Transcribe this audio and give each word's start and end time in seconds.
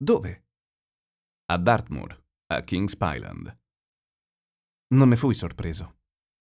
Dove? 0.00 0.44
A 1.46 1.58
Dartmoor, 1.58 2.24
a 2.52 2.62
King's 2.62 2.96
Island. 3.00 3.58
Non 4.94 5.08
ne 5.08 5.16
fui 5.16 5.34
sorpreso. 5.34 5.96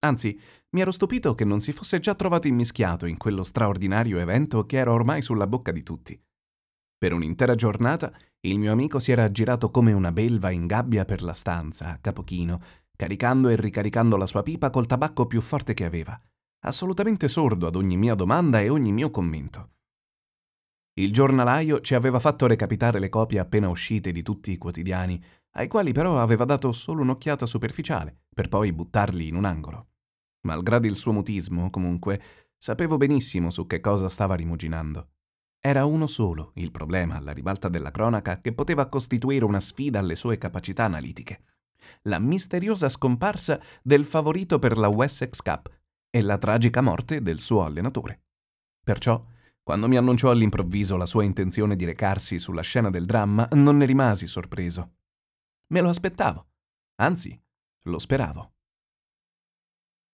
Anzi, 0.05 0.39
mi 0.75 0.81
ero 0.81 0.91
stupito 0.91 1.33
che 1.33 1.43
non 1.43 1.59
si 1.59 1.71
fosse 1.71 1.99
già 1.99 2.13
trovato 2.13 2.47
immischiato 2.47 3.07
in 3.07 3.17
quello 3.17 3.41
straordinario 3.41 4.19
evento 4.19 4.67
che 4.67 4.77
era 4.77 4.91
ormai 4.91 5.23
sulla 5.23 5.47
bocca 5.47 5.71
di 5.71 5.81
tutti. 5.81 6.21
Per 6.99 7.13
un'intera 7.13 7.55
giornata 7.55 8.15
il 8.41 8.59
mio 8.59 8.71
amico 8.71 8.99
si 8.99 9.11
era 9.11 9.23
aggirato 9.23 9.71
come 9.71 9.91
una 9.91 10.11
belva 10.11 10.51
in 10.51 10.67
gabbia 10.67 11.03
per 11.03 11.23
la 11.23 11.33
stanza, 11.33 11.93
a 11.93 11.97
capo 11.97 12.23
chino, 12.23 12.61
caricando 12.95 13.49
e 13.49 13.55
ricaricando 13.55 14.17
la 14.17 14.27
sua 14.27 14.43
pipa 14.43 14.69
col 14.69 14.85
tabacco 14.85 15.25
più 15.25 15.41
forte 15.41 15.73
che 15.73 15.83
aveva, 15.83 16.19
assolutamente 16.59 17.27
sordo 17.27 17.65
ad 17.65 17.75
ogni 17.75 17.97
mia 17.97 18.13
domanda 18.13 18.61
e 18.61 18.69
ogni 18.69 18.91
mio 18.91 19.09
commento. 19.09 19.76
Il 20.99 21.13
giornalaio 21.13 21.79
ci 21.81 21.93
aveva 21.93 22.17
fatto 22.17 22.47
recapitare 22.47 22.97
le 22.97 23.09
copie 23.09 23.37
appena 23.37 23.69
uscite 23.69 24.11
di 24.11 24.23
tutti 24.23 24.51
i 24.51 24.57
quotidiani, 24.57 25.23
ai 25.51 25.67
quali 25.67 25.91
però 25.91 26.19
aveva 26.19 26.43
dato 26.43 26.71
solo 26.71 27.03
un'occhiata 27.03 27.45
superficiale, 27.45 28.23
per 28.33 28.47
poi 28.47 28.73
buttarli 28.73 29.27
in 29.27 29.35
un 29.35 29.45
angolo. 29.45 29.89
Malgrado 30.47 30.87
il 30.87 30.95
suo 30.95 31.11
mutismo, 31.11 31.69
comunque, 31.69 32.19
sapevo 32.57 32.97
benissimo 32.97 33.51
su 33.51 33.67
che 33.67 33.79
cosa 33.79 34.09
stava 34.09 34.33
rimuginando. 34.33 35.09
Era 35.59 35.85
uno 35.85 36.07
solo 36.07 36.51
il 36.55 36.71
problema 36.71 37.15
alla 37.15 37.31
ribalta 37.31 37.69
della 37.69 37.91
cronaca 37.91 38.41
che 38.41 38.53
poteva 38.53 38.87
costituire 38.87 39.45
una 39.45 39.59
sfida 39.59 39.99
alle 39.99 40.15
sue 40.15 40.39
capacità 40.39 40.85
analitiche. 40.85 41.41
La 42.03 42.17
misteriosa 42.17 42.89
scomparsa 42.89 43.61
del 43.83 44.03
favorito 44.03 44.57
per 44.57 44.77
la 44.77 44.87
Wessex 44.87 45.41
Cup 45.41 45.69
e 46.09 46.21
la 46.21 46.39
tragica 46.39 46.81
morte 46.81 47.21
del 47.21 47.39
suo 47.39 47.63
allenatore. 47.63 48.21
Perciò, 48.83 49.23
quando 49.67 49.89
mi 49.89 49.97
annunciò 49.97 50.31
all'improvviso 50.31 50.95
la 50.95 51.05
sua 51.05 51.25
intenzione 51.25 51.75
di 51.75 51.83
recarsi 51.83 52.39
sulla 52.39 52.61
scena 52.61 52.89
del 52.89 53.05
dramma, 53.05 53.49
non 53.51 53.75
ne 53.75 53.85
rimasi 53.85 54.25
sorpreso. 54.25 54.93
Me 55.73 55.81
lo 55.81 55.89
aspettavo, 55.89 56.47
anzi, 57.01 57.37
lo 57.87 57.99
speravo. 57.99 58.53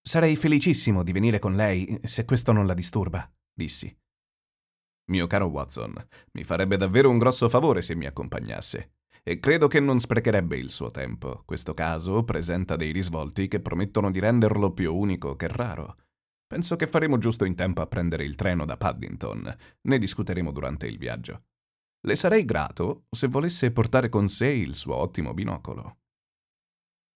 Sarei 0.02 0.36
felicissimo 0.36 1.04
di 1.04 1.12
venire 1.12 1.38
con 1.38 1.54
lei, 1.54 2.00
se 2.02 2.26
questo 2.26 2.52
non 2.52 2.66
la 2.66 2.74
disturba, 2.74 3.32
dissi. 3.54 3.96
Mio 5.12 5.28
caro 5.28 5.46
Watson, 5.46 6.04
mi 6.32 6.44
farebbe 6.44 6.76
davvero 6.76 7.12
un 7.12 7.20
grosso 7.20 7.48
favore 7.48 7.84
se 7.84 7.94
mi 7.94 8.08
accompagnasse. 8.08 8.94
E 9.22 9.38
credo 9.38 9.68
che 9.68 9.80
non 9.80 10.00
sprecherebbe 10.00 10.58
il 10.58 10.72
suo 10.72 10.90
tempo. 10.90 11.44
Questo 11.46 11.76
caso 11.76 12.24
presenta 12.24 12.76
dei 12.76 12.92
risvolti 12.92 13.48
che 13.48 13.60
promettono 13.60 14.10
di 14.10 14.18
renderlo 14.18 14.72
più 14.72 14.96
unico 14.96 15.36
che 15.36 15.48
raro. 15.48 15.98
Penso 16.54 16.76
che 16.76 16.86
faremo 16.86 17.18
giusto 17.18 17.46
in 17.46 17.56
tempo 17.56 17.82
a 17.82 17.88
prendere 17.88 18.26
il 18.26 18.36
treno 18.36 18.64
da 18.64 18.78
Paddington. 18.78 19.56
Ne 19.88 19.98
discuteremo 19.98 20.52
durante 20.52 20.86
il 20.86 21.00
viaggio. 21.00 21.46
Le 22.06 22.16
sarei 22.16 22.46
grato 22.46 23.06
se 23.10 23.26
volesse 23.26 23.72
portare 23.72 24.08
con 24.08 24.28
sé 24.28 24.50
il 24.50 24.76
suo 24.76 24.94
ottimo 24.94 25.34
binocolo. 25.34 25.98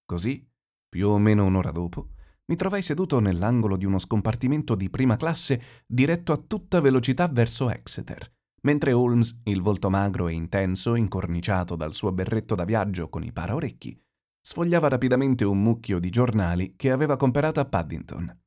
Così, 0.08 0.44
più 0.90 1.10
o 1.10 1.20
meno 1.20 1.46
un'ora 1.46 1.70
dopo, 1.70 2.14
mi 2.46 2.56
trovai 2.56 2.82
seduto 2.82 3.20
nell'angolo 3.20 3.78
di 3.78 3.86
uno 3.86 4.00
scompartimento 4.00 4.74
di 4.74 4.90
prima 4.90 5.18
classe 5.18 5.62
diretto 5.86 6.32
a 6.32 6.38
tutta 6.38 6.82
velocità 6.82 7.28
verso 7.28 7.70
Exeter, 7.70 8.28
mentre 8.64 8.92
Holmes, 8.92 9.40
il 9.44 9.62
volto 9.62 9.92
magro 9.92 10.28
e 10.30 10.34
intenso, 10.34 10.96
incorniciato 10.96 11.76
dal 11.76 11.94
suo 11.94 12.12
berretto 12.12 12.56
da 12.56 12.66
viaggio 12.66 13.08
con 13.08 13.22
i 13.22 13.32
paraorecchi, 13.32 14.02
sfogliava 14.42 14.88
rapidamente 14.88 15.46
un 15.46 15.62
mucchio 15.62 16.00
di 16.00 16.10
giornali 16.10 16.74
che 16.76 16.90
aveva 16.90 17.18
comperato 17.18 17.60
a 17.60 17.66
Paddington. 17.66 18.46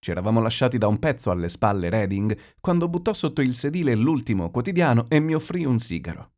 Ci 0.00 0.10
eravamo 0.12 0.40
lasciati 0.40 0.78
da 0.78 0.86
un 0.86 0.98
pezzo 0.98 1.30
alle 1.30 1.48
spalle 1.48 1.88
Reading 1.88 2.38
quando 2.60 2.88
buttò 2.88 3.12
sotto 3.12 3.40
il 3.40 3.54
sedile 3.54 3.94
l'ultimo 3.94 4.50
quotidiano 4.50 5.06
e 5.08 5.18
mi 5.18 5.34
offrì 5.34 5.64
un 5.64 5.78
sigaro. 5.78 6.34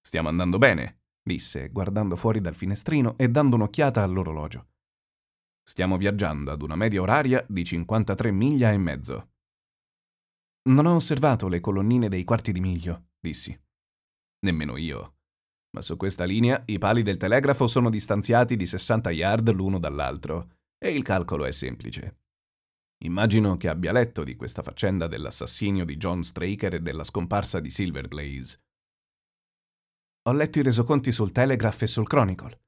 Stiamo 0.00 0.28
andando 0.28 0.58
bene, 0.58 1.02
disse, 1.22 1.68
guardando 1.68 2.16
fuori 2.16 2.40
dal 2.40 2.54
finestrino 2.54 3.16
e 3.18 3.28
dando 3.28 3.56
un'occhiata 3.56 4.02
all'orologio. 4.02 4.68
Stiamo 5.62 5.96
viaggiando 5.96 6.52
ad 6.52 6.62
una 6.62 6.76
media 6.76 7.00
oraria 7.00 7.44
di 7.48 7.64
53 7.64 8.30
miglia 8.30 8.70
e 8.70 8.78
mezzo. 8.78 9.30
Non 10.68 10.86
ho 10.86 10.94
osservato 10.96 11.48
le 11.48 11.60
colonnine 11.60 12.08
dei 12.08 12.24
quarti 12.24 12.52
di 12.52 12.60
miglio, 12.60 13.10
dissi. 13.20 13.56
Nemmeno 14.40 14.76
io. 14.76 15.14
Ma 15.70 15.82
su 15.82 15.96
questa 15.96 16.24
linea 16.24 16.62
i 16.66 16.78
pali 16.78 17.02
del 17.02 17.16
telegrafo 17.16 17.66
sono 17.66 17.90
distanziati 17.90 18.56
di 18.56 18.66
60 18.66 19.10
yard 19.10 19.52
l'uno 19.52 19.78
dall'altro, 19.78 20.50
e 20.78 20.90
il 20.90 21.02
calcolo 21.02 21.44
è 21.44 21.52
semplice. 21.52 22.25
Immagino 23.04 23.56
che 23.56 23.68
abbia 23.68 23.92
letto 23.92 24.24
di 24.24 24.36
questa 24.36 24.62
faccenda 24.62 25.06
dell'assassinio 25.06 25.84
di 25.84 25.96
John 25.96 26.22
Straker 26.22 26.74
e 26.74 26.80
della 26.80 27.04
scomparsa 27.04 27.60
di 27.60 27.70
Silver 27.70 28.08
Blaze. 28.08 28.60
Ho 30.28 30.32
letto 30.32 30.58
i 30.58 30.62
resoconti 30.62 31.12
sul 31.12 31.30
Telegraph 31.30 31.82
e 31.82 31.86
sul 31.86 32.06
Chronicle. 32.06 32.58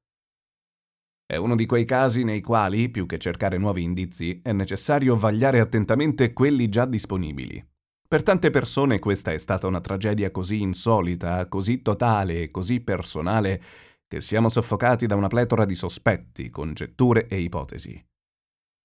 È 1.25 1.37
uno 1.37 1.57
di 1.57 1.67
quei 1.67 1.85
casi 1.85 2.25
nei 2.25 2.41
quali, 2.41 2.89
più 2.89 3.05
che 3.05 3.19
cercare 3.19 3.59
nuovi 3.59 3.83
indizi, 3.83 4.41
è 4.43 4.53
necessario 4.53 5.17
vagliare 5.17 5.61
attentamente 5.61 6.33
quelli 6.33 6.69
già 6.69 6.87
disponibili. 6.87 7.63
Per 8.07 8.23
tante 8.23 8.51
persone 8.51 8.99
questa 8.99 9.33
è 9.33 9.39
stata 9.39 9.67
una 9.67 9.81
tragedia 9.81 10.31
così 10.31 10.63
insolita, 10.63 11.47
così 11.47 11.83
totale 11.83 12.43
e 12.43 12.51
così 12.51 12.81
personale, 12.81 13.63
che 14.07 14.23
siamo 14.23 14.49
soffocati 14.49 15.07
da 15.07 15.17
una 15.17 15.29
pletora 15.29 15.67
di 15.67 15.75
sospetti, 15.75 16.49
congetture 16.49 17.27
e 17.27 17.41
ipotesi. 17.41 18.03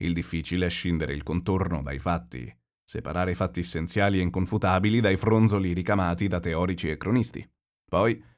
Il 0.04 0.14
difficile 0.14 0.66
è 0.66 0.70
scindere 0.70 1.14
il 1.14 1.24
contorno 1.24 1.82
dai 1.82 2.00
fatti, 2.00 2.54
separare 2.84 3.32
i 3.32 3.36
fatti 3.36 3.62
essenziali 3.62 4.20
e 4.20 4.22
inconfutabili 4.22 5.00
dai 5.00 5.18
fronzoli 5.18 5.74
ricamati 5.74 6.28
da 6.28 6.40
teorici 6.40 6.90
e 6.90 6.98
cronisti. 6.98 7.50
Poi, 7.86 8.32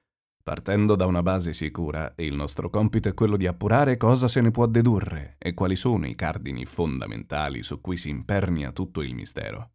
Partendo 0.46 0.96
da 0.96 1.08
una 1.08 1.24
base 1.24 1.54
sicura, 1.54 2.14
il 2.18 2.36
nostro 2.36 2.70
compito 2.70 3.10
è 3.10 3.16
quello 3.16 3.36
di 3.36 3.48
appurare 3.48 3.98
cosa 3.98 4.28
se 4.28 4.42
ne 4.42 4.52
può 4.52 4.68
dedurre 4.68 5.38
e 5.40 5.56
quali 5.56 5.76
sono 5.76 6.06
i 6.06 6.14
cardini 6.14 6.66
fondamentali 6.66 7.64
su 7.64 7.82
cui 7.82 7.98
si 7.98 8.10
impernia 8.10 8.72
tutto 8.72 9.02
il 9.02 9.16
mistero. 9.16 9.72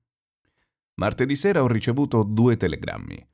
Martedì 1.01 1.35
sera 1.35 1.65
ho 1.65 1.67
ricevuto 1.67 2.23
due 2.23 2.57
telegrammi. 2.57 3.29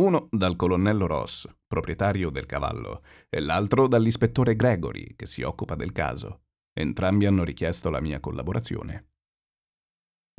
Uno 0.00 0.26
dal 0.32 0.56
colonnello 0.56 1.06
Ross, 1.06 1.48
proprietario 1.64 2.28
del 2.28 2.46
cavallo, 2.46 3.04
e 3.28 3.38
l'altro 3.38 3.86
dall'ispettore 3.86 4.56
Gregory, 4.56 5.14
che 5.14 5.26
si 5.26 5.42
occupa 5.42 5.76
del 5.76 5.92
caso. 5.92 6.40
Entrambi 6.72 7.26
hanno 7.26 7.44
richiesto 7.44 7.90
la 7.90 8.00
mia 8.00 8.20
collaborazione. 8.20 9.08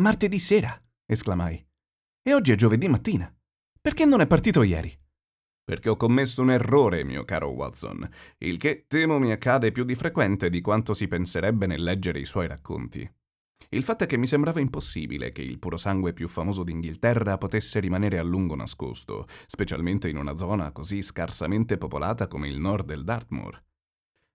Martedì 0.01 0.39
sera, 0.39 0.81
esclamai. 1.05 1.65
E 2.23 2.33
oggi 2.33 2.51
è 2.51 2.55
giovedì 2.55 2.87
mattina. 2.87 3.33
Perché 3.79 4.05
non 4.05 4.21
è 4.21 4.27
partito 4.27 4.63
ieri? 4.63 4.95
perché 5.71 5.87
ho 5.87 5.95
commesso 5.95 6.41
un 6.41 6.51
errore, 6.51 7.05
mio 7.05 7.23
caro 7.23 7.47
Watson, 7.47 8.05
il 8.39 8.57
che 8.57 8.87
temo 8.87 9.19
mi 9.19 9.31
accade 9.31 9.71
più 9.71 9.85
di 9.85 9.95
frequente 9.95 10.49
di 10.49 10.59
quanto 10.59 10.93
si 10.93 11.07
penserebbe 11.07 11.65
nel 11.65 11.81
leggere 11.81 12.19
i 12.19 12.25
suoi 12.25 12.45
racconti. 12.45 13.09
Il 13.69 13.83
fatto 13.83 14.03
è 14.03 14.07
che 14.07 14.17
mi 14.17 14.27
sembrava 14.27 14.59
impossibile 14.59 15.31
che 15.31 15.41
il 15.41 15.59
purosangue 15.59 16.11
più 16.11 16.27
famoso 16.27 16.63
d'Inghilterra 16.63 17.37
potesse 17.37 17.79
rimanere 17.79 18.17
a 18.17 18.23
lungo 18.23 18.55
nascosto, 18.55 19.27
specialmente 19.45 20.09
in 20.09 20.17
una 20.17 20.35
zona 20.35 20.73
così 20.73 21.01
scarsamente 21.01 21.77
popolata 21.77 22.27
come 22.27 22.49
il 22.49 22.59
nord 22.59 22.87
del 22.87 23.05
Dartmoor. 23.05 23.63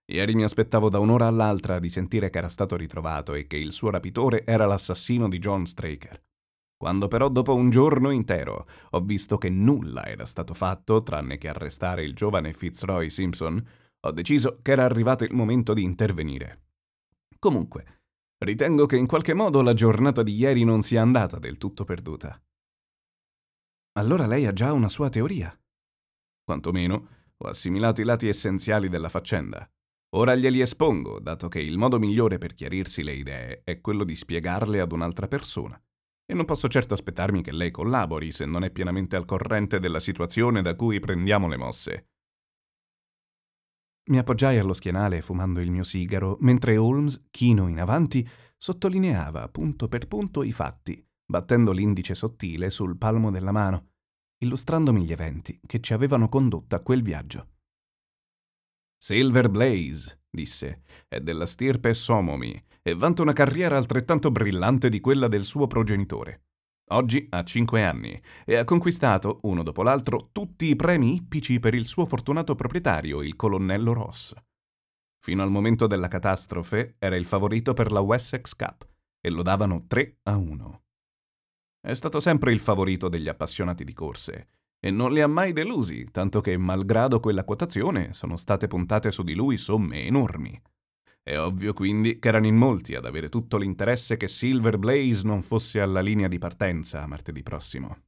Ieri 0.09 0.35
mi 0.35 0.43
aspettavo 0.43 0.89
da 0.89 0.99
un'ora 0.99 1.27
all'altra 1.27 1.79
di 1.79 1.89
sentire 1.89 2.29
che 2.29 2.37
era 2.37 2.47
stato 2.47 2.77
ritrovato 2.77 3.33
e 3.33 3.45
che 3.45 3.57
il 3.57 3.73
suo 3.73 3.89
rapitore 3.89 4.45
era 4.45 4.65
l'assassino 4.65 5.27
di 5.27 5.37
John 5.37 5.65
Straker. 5.65 6.23
Quando 6.77 7.07
però 7.07 7.27
dopo 7.27 7.55
un 7.55 7.69
giorno 7.69 8.11
intero 8.11 8.67
ho 8.91 9.01
visto 9.01 9.37
che 9.37 9.49
nulla 9.49 10.05
era 10.05 10.25
stato 10.25 10.53
fatto 10.53 11.03
tranne 11.03 11.37
che 11.37 11.49
arrestare 11.49 12.03
il 12.03 12.13
giovane 12.13 12.53
Fitzroy 12.53 13.09
Simpson, 13.09 13.61
ho 13.99 14.11
deciso 14.11 14.59
che 14.61 14.71
era 14.71 14.85
arrivato 14.85 15.25
il 15.25 15.33
momento 15.33 15.73
di 15.73 15.83
intervenire. 15.83 16.67
Comunque, 17.37 18.01
ritengo 18.37 18.85
che 18.85 18.95
in 18.95 19.07
qualche 19.07 19.33
modo 19.33 19.61
la 19.61 19.73
giornata 19.73 20.23
di 20.23 20.35
ieri 20.35 20.63
non 20.63 20.83
sia 20.83 21.01
andata 21.01 21.39
del 21.39 21.57
tutto 21.57 21.83
perduta. 21.83 22.39
Allora 23.97 24.25
lei 24.25 24.45
ha 24.45 24.53
già 24.53 24.71
una 24.71 24.87
sua 24.87 25.09
teoria. 25.09 25.53
Quantomeno 26.43 27.07
ho 27.35 27.47
assimilato 27.47 27.99
i 27.99 28.05
lati 28.05 28.27
essenziali 28.27 28.87
della 28.87 29.09
faccenda. 29.09 29.67
Ora 30.15 30.35
glieli 30.35 30.61
espongo, 30.61 31.19
dato 31.19 31.49
che 31.49 31.59
il 31.59 31.77
modo 31.77 31.99
migliore 31.99 32.37
per 32.37 32.53
chiarirsi 32.53 33.03
le 33.03 33.13
idee 33.13 33.61
è 33.63 33.81
quello 33.81 34.05
di 34.05 34.15
spiegarle 34.15 34.79
ad 34.79 34.93
un'altra 34.93 35.27
persona. 35.27 35.79
E 36.25 36.33
non 36.33 36.45
posso 36.45 36.67
certo 36.67 36.93
aspettarmi 36.93 37.41
che 37.41 37.51
lei 37.51 37.71
collabori 37.71 38.31
se 38.31 38.45
non 38.45 38.63
è 38.63 38.71
pienamente 38.71 39.15
al 39.15 39.25
corrente 39.25 39.79
della 39.79 39.99
situazione 39.99 40.61
da 40.61 40.75
cui 40.75 40.99
prendiamo 40.99 41.47
le 41.47 41.57
mosse. 41.57 42.07
Mi 44.09 44.17
appoggiai 44.17 44.57
allo 44.57 44.73
schienale 44.73 45.21
fumando 45.21 45.59
il 45.59 45.71
mio 45.71 45.83
sigaro, 45.83 46.37
mentre 46.39 46.77
Holmes, 46.77 47.27
chino 47.29 47.67
in 47.67 47.79
avanti, 47.79 48.27
sottolineava 48.55 49.49
punto 49.49 49.89
per 49.89 50.07
punto 50.07 50.43
i 50.43 50.53
fatti, 50.53 51.05
battendo 51.25 51.73
l'indice 51.73 52.15
sottile 52.15 52.69
sul 52.69 52.97
palmo 52.97 53.29
della 53.31 53.51
mano, 53.51 53.89
illustrandomi 54.37 55.03
gli 55.03 55.11
eventi 55.11 55.59
che 55.65 55.81
ci 55.81 55.91
avevano 55.91 56.29
condotto 56.29 56.75
a 56.75 56.81
quel 56.81 57.01
viaggio. 57.01 57.56
Silver 58.97 59.49
Blaze, 59.49 60.21
disse, 60.29 60.81
è 61.07 61.19
della 61.19 61.45
stirpe 61.45 61.93
Somomi 61.93 62.61
e 62.81 62.95
vanta 62.95 63.21
una 63.21 63.33
carriera 63.33 63.77
altrettanto 63.77 64.31
brillante 64.31 64.89
di 64.89 64.99
quella 64.99 65.27
del 65.27 65.45
suo 65.45 65.67
progenitore. 65.67 66.41
Oggi 66.91 67.27
ha 67.31 67.43
cinque 67.43 67.83
anni 67.83 68.19
e 68.45 68.55
ha 68.55 68.63
conquistato, 68.63 69.39
uno 69.43 69.61
dopo 69.61 69.83
l'altro, 69.83 70.29
tutti 70.31 70.67
i 70.67 70.75
premi 70.75 71.15
ippici 71.15 71.59
per 71.59 71.75
il 71.75 71.85
suo 71.85 72.05
fortunato 72.05 72.55
proprietario, 72.55 73.21
il 73.21 73.35
colonnello 73.35 73.93
Ross. 73.93 74.33
Fino 75.19 75.43
al 75.43 75.51
momento 75.51 75.85
della 75.87 76.07
catastrofe 76.07 76.95
era 76.97 77.17
il 77.17 77.25
favorito 77.25 77.73
per 77.73 77.91
la 77.91 77.99
Wessex 77.99 78.55
Cup 78.55 78.87
e 79.19 79.29
lo 79.29 79.41
davano 79.41 79.85
3 79.85 80.19
a 80.23 80.37
1. 80.37 80.83
È 81.81 81.93
stato 81.93 82.19
sempre 82.19 82.51
il 82.53 82.59
favorito 82.59 83.09
degli 83.09 83.27
appassionati 83.27 83.83
di 83.83 83.93
corse 83.93 84.47
e 84.79 84.91
non 84.91 85.11
li 85.11 85.21
ha 85.21 85.27
mai 85.27 85.53
delusi, 85.53 86.05
tanto 86.11 86.41
che, 86.41 86.57
malgrado 86.57 87.19
quella 87.19 87.43
quotazione, 87.43 88.13
sono 88.13 88.37
state 88.37 88.67
puntate 88.67 89.11
su 89.11 89.23
di 89.23 89.33
lui 89.33 89.57
somme 89.57 90.03
enormi. 90.03 90.59
È 91.21 91.37
ovvio 91.37 91.73
quindi 91.73 92.19
che 92.19 92.27
erano 92.29 92.47
in 92.47 92.55
molti 92.55 92.95
ad 92.95 93.05
avere 93.05 93.27
tutto 93.27 93.57
l'interesse 93.57 94.15
che 94.15 94.27
Silver 94.27 94.77
Blaze 94.77 95.25
non 95.25 95.41
fosse 95.41 95.81
alla 95.81 95.99
linea 95.99 96.29
di 96.29 96.37
partenza 96.37 97.05
martedì 97.05 97.43
prossimo. 97.43 98.03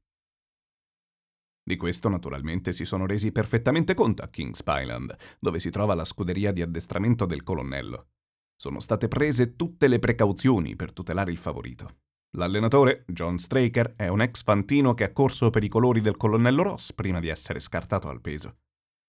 Di 1.61 1.75
questo 1.75 2.07
naturalmente 2.07 2.71
si 2.71 2.85
sono 2.85 3.05
resi 3.05 3.31
perfettamente 3.31 3.93
conto 3.93 4.23
a 4.23 4.29
Kings 4.29 4.63
Island, 4.65 5.15
dove 5.39 5.59
si 5.59 5.69
trova 5.69 5.95
la 5.95 6.05
scuderia 6.05 6.51
di 6.51 6.61
addestramento 6.61 7.25
del 7.25 7.43
colonnello. 7.43 8.07
Sono 8.55 8.79
state 8.79 9.07
prese 9.07 9.55
tutte 9.55 9.87
le 9.87 9.99
precauzioni 9.99 10.75
per 10.75 10.93
tutelare 10.93 11.31
il 11.31 11.37
favorito. 11.37 11.97
L'allenatore, 12.37 13.05
John 13.07 13.39
Straker, 13.39 13.95
è 13.95 14.07
un 14.07 14.21
ex 14.21 14.43
fantino 14.43 14.93
che 14.93 15.03
ha 15.03 15.11
corso 15.11 15.49
per 15.49 15.63
i 15.63 15.67
colori 15.67 15.99
del 15.99 16.15
colonnello 16.15 16.61
Ross 16.61 16.93
prima 16.93 17.19
di 17.19 17.27
essere 17.27 17.59
scartato 17.59 18.07
al 18.07 18.21
peso. 18.21 18.57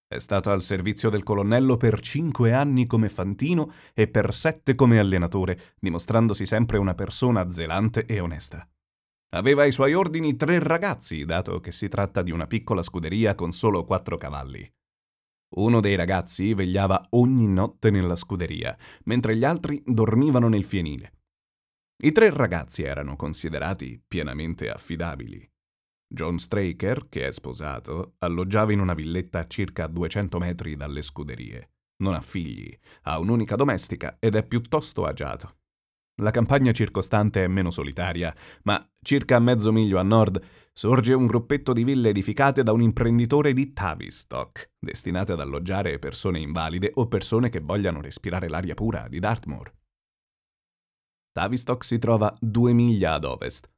È 0.06 0.18
stato 0.18 0.50
al 0.50 0.62
servizio 0.62 1.10
del 1.10 1.22
colonnello 1.22 1.76
per 1.76 2.00
cinque 2.00 2.52
anni 2.52 2.86
come 2.86 3.08
fantino 3.08 3.70
e 3.94 4.08
per 4.08 4.34
sette 4.34 4.74
come 4.74 4.98
allenatore, 4.98 5.76
dimostrandosi 5.78 6.46
sempre 6.46 6.78
una 6.78 6.94
persona 6.94 7.50
zelante 7.50 8.06
e 8.06 8.18
onesta. 8.20 8.66
Aveva 9.32 9.62
ai 9.62 9.70
suoi 9.70 9.94
ordini 9.94 10.34
tre 10.34 10.58
ragazzi, 10.58 11.24
dato 11.24 11.60
che 11.60 11.70
si 11.70 11.86
tratta 11.88 12.22
di 12.22 12.32
una 12.32 12.46
piccola 12.46 12.82
scuderia 12.82 13.36
con 13.36 13.52
solo 13.52 13.84
quattro 13.84 14.16
cavalli. 14.16 14.68
Uno 15.56 15.80
dei 15.80 15.94
ragazzi 15.94 16.54
vegliava 16.54 17.06
ogni 17.10 17.46
notte 17.46 17.90
nella 17.90 18.16
scuderia, 18.16 18.76
mentre 19.04 19.36
gli 19.36 19.44
altri 19.44 19.80
dormivano 19.84 20.48
nel 20.48 20.64
fienile. 20.64 21.19
I 22.02 22.12
tre 22.12 22.30
ragazzi 22.30 22.82
erano 22.82 23.14
considerati 23.14 24.02
pienamente 24.08 24.70
affidabili. 24.70 25.46
John 26.08 26.38
Straker, 26.38 27.10
che 27.10 27.26
è 27.26 27.30
sposato, 27.30 28.14
alloggiava 28.20 28.72
in 28.72 28.80
una 28.80 28.94
villetta 28.94 29.40
a 29.40 29.46
circa 29.46 29.86
200 29.86 30.38
metri 30.38 30.76
dalle 30.76 31.02
scuderie. 31.02 31.72
Non 32.02 32.14
ha 32.14 32.22
figli, 32.22 32.74
ha 33.02 33.18
un'unica 33.18 33.54
domestica 33.54 34.16
ed 34.18 34.34
è 34.34 34.46
piuttosto 34.46 35.04
agiato. 35.04 35.58
La 36.22 36.30
campagna 36.30 36.72
circostante 36.72 37.44
è 37.44 37.48
meno 37.48 37.70
solitaria, 37.70 38.34
ma 38.62 38.82
circa 39.02 39.38
mezzo 39.38 39.70
miglio 39.70 39.98
a 39.98 40.02
nord 40.02 40.42
sorge 40.72 41.12
un 41.12 41.26
gruppetto 41.26 41.74
di 41.74 41.84
ville 41.84 42.08
edificate 42.08 42.62
da 42.62 42.72
un 42.72 42.80
imprenditore 42.80 43.52
di 43.52 43.74
Tavistock, 43.74 44.70
destinate 44.78 45.32
ad 45.32 45.40
alloggiare 45.40 45.98
persone 45.98 46.38
invalide 46.38 46.92
o 46.94 47.08
persone 47.08 47.50
che 47.50 47.60
vogliano 47.60 48.00
respirare 48.00 48.48
l'aria 48.48 48.72
pura 48.72 49.06
di 49.06 49.18
Dartmoor. 49.18 49.70
Tavistock 51.32 51.84
si 51.84 51.98
trova 51.98 52.34
due 52.40 52.72
miglia 52.72 53.14
ad 53.14 53.24
ovest, 53.24 53.70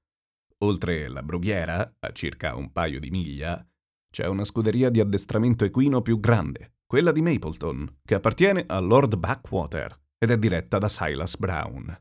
Oltre 0.62 1.08
la 1.08 1.22
brughiera, 1.22 1.96
a 1.98 2.12
circa 2.12 2.54
un 2.54 2.70
paio 2.70 3.00
di 3.00 3.10
miglia, 3.10 3.66
c'è 4.12 4.26
una 4.26 4.44
scuderia 4.44 4.90
di 4.90 5.00
addestramento 5.00 5.64
equino 5.64 6.02
più 6.02 6.20
grande, 6.20 6.74
quella 6.86 7.10
di 7.10 7.20
Mapleton, 7.20 7.98
che 8.04 8.14
appartiene 8.14 8.64
a 8.68 8.78
Lord 8.78 9.16
Backwater 9.16 9.98
ed 10.18 10.30
è 10.30 10.38
diretta 10.38 10.78
da 10.78 10.88
Silas 10.88 11.36
Brown. 11.36 12.00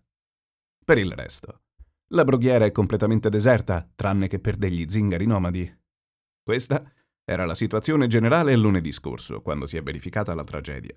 Per 0.86 0.98
il 0.98 1.12
resto, 1.12 1.62
la 2.10 2.24
brughiera 2.24 2.66
è 2.66 2.72
completamente 2.72 3.30
deserta, 3.30 3.90
tranne 3.96 4.28
che 4.28 4.40
per 4.40 4.58
degli 4.58 4.86
zingari 4.88 5.26
nomadi. 5.26 5.80
Questa 6.44 6.84
era 7.24 7.46
la 7.46 7.56
situazione 7.56 8.06
generale 8.06 8.56
lunedì 8.56 8.92
scorso, 8.92 9.42
quando 9.42 9.66
si 9.66 9.78
è 9.78 9.82
verificata 9.82 10.36
la 10.36 10.44
tragedia. 10.44 10.96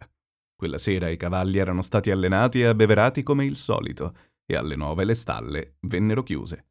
Quella 0.54 0.78
sera 0.78 1.08
i 1.08 1.16
cavalli 1.16 1.56
erano 1.56 1.80
stati 1.80 2.10
allenati 2.10 2.60
e 2.60 2.66
abbeverati 2.66 3.22
come 3.22 3.46
il 3.46 3.56
solito, 3.56 4.14
e 4.46 4.56
alle 4.56 4.76
nove 4.76 5.04
le 5.04 5.14
stalle 5.14 5.76
vennero 5.80 6.22
chiuse. 6.22 6.66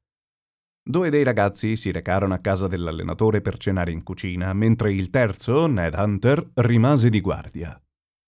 Due 0.86 1.10
dei 1.10 1.24
ragazzi 1.24 1.78
si 1.78 1.92
recarono 1.92 2.34
a 2.34 2.40
casa 2.40 2.68
dell'allenatore 2.68 3.42
per 3.42 3.58
cenare 3.58 3.92
in 3.92 4.04
cucina, 4.04 4.52
mentre 4.52 4.94
il 4.94 5.10
terzo, 5.10 5.66
Ned 5.66 5.94
Hunter, 5.94 6.52
rimase 6.56 7.10
di 7.10 7.22
guardia. 7.22 7.82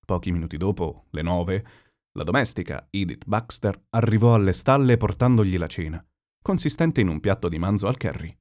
Pochi 0.06 0.32
minuti 0.32 0.56
dopo, 0.56 1.08
le 1.10 1.22
nove, 1.22 1.66
la 2.14 2.24
domestica, 2.24 2.88
Edith 2.92 3.26
Baxter, 3.26 3.88
arrivò 3.90 4.36
alle 4.36 4.54
stalle 4.54 4.96
portandogli 4.96 5.58
la 5.58 5.68
cena, 5.68 6.06
consistente 6.42 7.02
in 7.02 7.10
un 7.10 7.20
piatto 7.20 7.50
di 7.50 7.60
manzo 7.60 7.88
al 7.88 7.98
curry. 7.98 8.34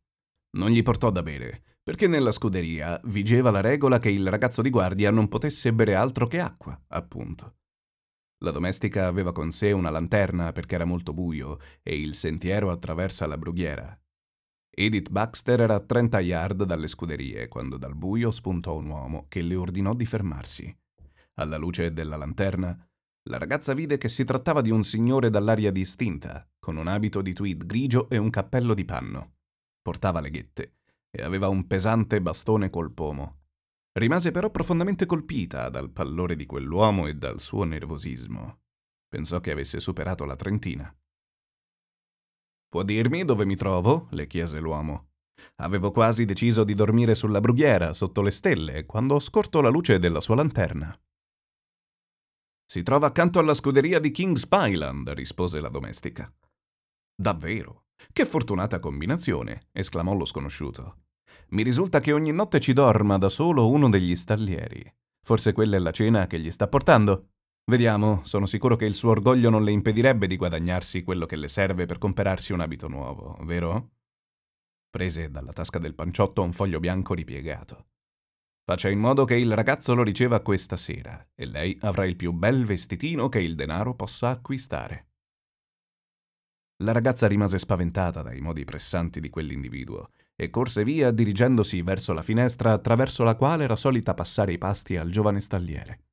Non 0.56 0.70
gli 0.70 0.82
portò 0.82 1.10
da 1.10 1.24
bere, 1.24 1.62
perché 1.82 2.06
nella 2.06 2.30
scuderia 2.30 3.00
vigeva 3.06 3.50
la 3.50 3.60
regola 3.60 3.98
che 3.98 4.10
il 4.10 4.28
ragazzo 4.28 4.62
di 4.62 4.70
guardia 4.70 5.10
non 5.10 5.26
potesse 5.26 5.72
bere 5.72 5.96
altro 5.96 6.28
che 6.28 6.38
acqua, 6.38 6.80
appunto. 6.88 7.56
La 8.44 8.50
domestica 8.50 9.06
aveva 9.06 9.32
con 9.32 9.50
sé 9.50 9.72
una 9.72 9.88
lanterna 9.88 10.52
perché 10.52 10.74
era 10.74 10.84
molto 10.84 11.14
buio 11.14 11.58
e 11.82 11.98
il 11.98 12.14
sentiero 12.14 12.70
attraversa 12.70 13.26
la 13.26 13.38
brughiera, 13.38 13.98
Edith 14.76 15.10
Baxter 15.10 15.60
era 15.60 15.76
a 15.76 15.80
30 15.80 16.18
yard 16.18 16.64
dalle 16.64 16.88
scuderie 16.88 17.46
quando 17.46 17.76
dal 17.76 17.94
buio 17.94 18.32
spuntò 18.32 18.76
un 18.76 18.88
uomo 18.88 19.26
che 19.28 19.40
le 19.40 19.54
ordinò 19.54 19.94
di 19.94 20.04
fermarsi. 20.04 20.76
Alla 21.34 21.56
luce 21.56 21.92
della 21.92 22.16
lanterna, 22.16 22.76
la 23.28 23.38
ragazza 23.38 23.72
vide 23.72 23.98
che 23.98 24.08
si 24.08 24.24
trattava 24.24 24.60
di 24.60 24.70
un 24.70 24.82
signore 24.82 25.30
dall'aria 25.30 25.70
distinta, 25.70 26.44
con 26.58 26.76
un 26.76 26.88
abito 26.88 27.22
di 27.22 27.32
tweed 27.32 27.64
grigio 27.64 28.08
e 28.10 28.18
un 28.18 28.30
cappello 28.30 28.74
di 28.74 28.84
panno. 28.84 29.36
Portava 29.80 30.20
le 30.20 30.30
ghette 30.30 30.74
e 31.08 31.22
aveva 31.22 31.46
un 31.48 31.68
pesante 31.68 32.20
bastone 32.20 32.68
col 32.68 32.92
pomo. 32.92 33.43
Rimase 33.96 34.32
però 34.32 34.50
profondamente 34.50 35.06
colpita 35.06 35.68
dal 35.68 35.90
pallore 35.90 36.34
di 36.34 36.46
quell'uomo 36.46 37.06
e 37.06 37.14
dal 37.14 37.38
suo 37.38 37.62
nervosismo. 37.62 38.62
Pensò 39.08 39.38
che 39.40 39.52
avesse 39.52 39.78
superato 39.78 40.24
la 40.24 40.34
trentina. 40.34 40.92
Può 42.68 42.82
dirmi 42.82 43.24
dove 43.24 43.44
mi 43.44 43.54
trovo? 43.54 44.08
le 44.10 44.26
chiese 44.26 44.58
l'uomo. 44.58 45.10
Avevo 45.56 45.92
quasi 45.92 46.24
deciso 46.24 46.64
di 46.64 46.74
dormire 46.74 47.14
sulla 47.14 47.40
brughiera, 47.40 47.94
sotto 47.94 48.20
le 48.20 48.32
stelle, 48.32 48.84
quando 48.84 49.14
ho 49.14 49.20
scorto 49.20 49.60
la 49.60 49.68
luce 49.68 50.00
della 50.00 50.20
sua 50.20 50.34
lanterna. 50.34 50.92
Si 52.66 52.82
trova 52.82 53.06
accanto 53.06 53.38
alla 53.38 53.54
scuderia 53.54 54.00
di 54.00 54.10
King's 54.10 54.48
Pyland, 54.48 55.08
rispose 55.10 55.60
la 55.60 55.68
domestica. 55.68 56.32
Davvero? 57.14 57.84
Che 58.12 58.26
fortunata 58.26 58.80
combinazione, 58.80 59.68
esclamò 59.70 60.14
lo 60.14 60.24
sconosciuto. 60.24 61.03
Mi 61.54 61.62
risulta 61.62 62.00
che 62.00 62.10
ogni 62.10 62.32
notte 62.32 62.58
ci 62.58 62.72
dorma 62.72 63.16
da 63.16 63.28
solo 63.28 63.70
uno 63.70 63.88
degli 63.88 64.16
stallieri. 64.16 64.92
Forse 65.24 65.52
quella 65.52 65.76
è 65.76 65.78
la 65.78 65.92
cena 65.92 66.26
che 66.26 66.40
gli 66.40 66.50
sta 66.50 66.66
portando. 66.66 67.28
Vediamo, 67.70 68.22
sono 68.24 68.44
sicuro 68.46 68.74
che 68.74 68.86
il 68.86 68.96
suo 68.96 69.10
orgoglio 69.10 69.50
non 69.50 69.62
le 69.62 69.70
impedirebbe 69.70 70.26
di 70.26 70.36
guadagnarsi 70.36 71.04
quello 71.04 71.26
che 71.26 71.36
le 71.36 71.46
serve 71.46 71.86
per 71.86 71.98
comperarsi 71.98 72.52
un 72.52 72.60
abito 72.60 72.88
nuovo, 72.88 73.38
vero? 73.42 73.92
Prese 74.90 75.30
dalla 75.30 75.52
tasca 75.52 75.78
del 75.78 75.94
panciotto 75.94 76.42
un 76.42 76.52
foglio 76.52 76.80
bianco 76.80 77.14
ripiegato. 77.14 77.86
Faccia 78.64 78.88
in 78.88 78.98
modo 78.98 79.24
che 79.24 79.36
il 79.36 79.54
ragazzo 79.54 79.94
lo 79.94 80.02
riceva 80.02 80.40
questa 80.40 80.76
sera 80.76 81.24
e 81.36 81.46
lei 81.46 81.78
avrà 81.82 82.04
il 82.04 82.16
più 82.16 82.32
bel 82.32 82.64
vestitino 82.64 83.28
che 83.28 83.38
il 83.38 83.54
denaro 83.54 83.94
possa 83.94 84.30
acquistare. 84.30 85.10
La 86.82 86.90
ragazza 86.90 87.28
rimase 87.28 87.58
spaventata 87.58 88.22
dai 88.22 88.40
modi 88.40 88.64
pressanti 88.64 89.20
di 89.20 89.30
quell'individuo 89.30 90.10
e 90.36 90.50
corse 90.50 90.84
via 90.84 91.10
dirigendosi 91.10 91.82
verso 91.82 92.12
la 92.12 92.22
finestra 92.22 92.72
attraverso 92.72 93.22
la 93.22 93.36
quale 93.36 93.64
era 93.64 93.76
solita 93.76 94.14
passare 94.14 94.52
i 94.52 94.58
pasti 94.58 94.96
al 94.96 95.10
giovane 95.10 95.40
stalliere. 95.40 96.04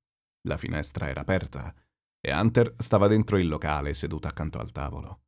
La 0.47 0.57
finestra 0.57 1.07
era 1.07 1.21
aperta 1.21 1.73
e 2.19 2.33
Hunter 2.33 2.75
stava 2.77 3.07
dentro 3.07 3.37
il 3.37 3.47
locale 3.47 3.93
seduto 3.93 4.27
accanto 4.27 4.59
al 4.59 4.71
tavolo. 4.71 5.21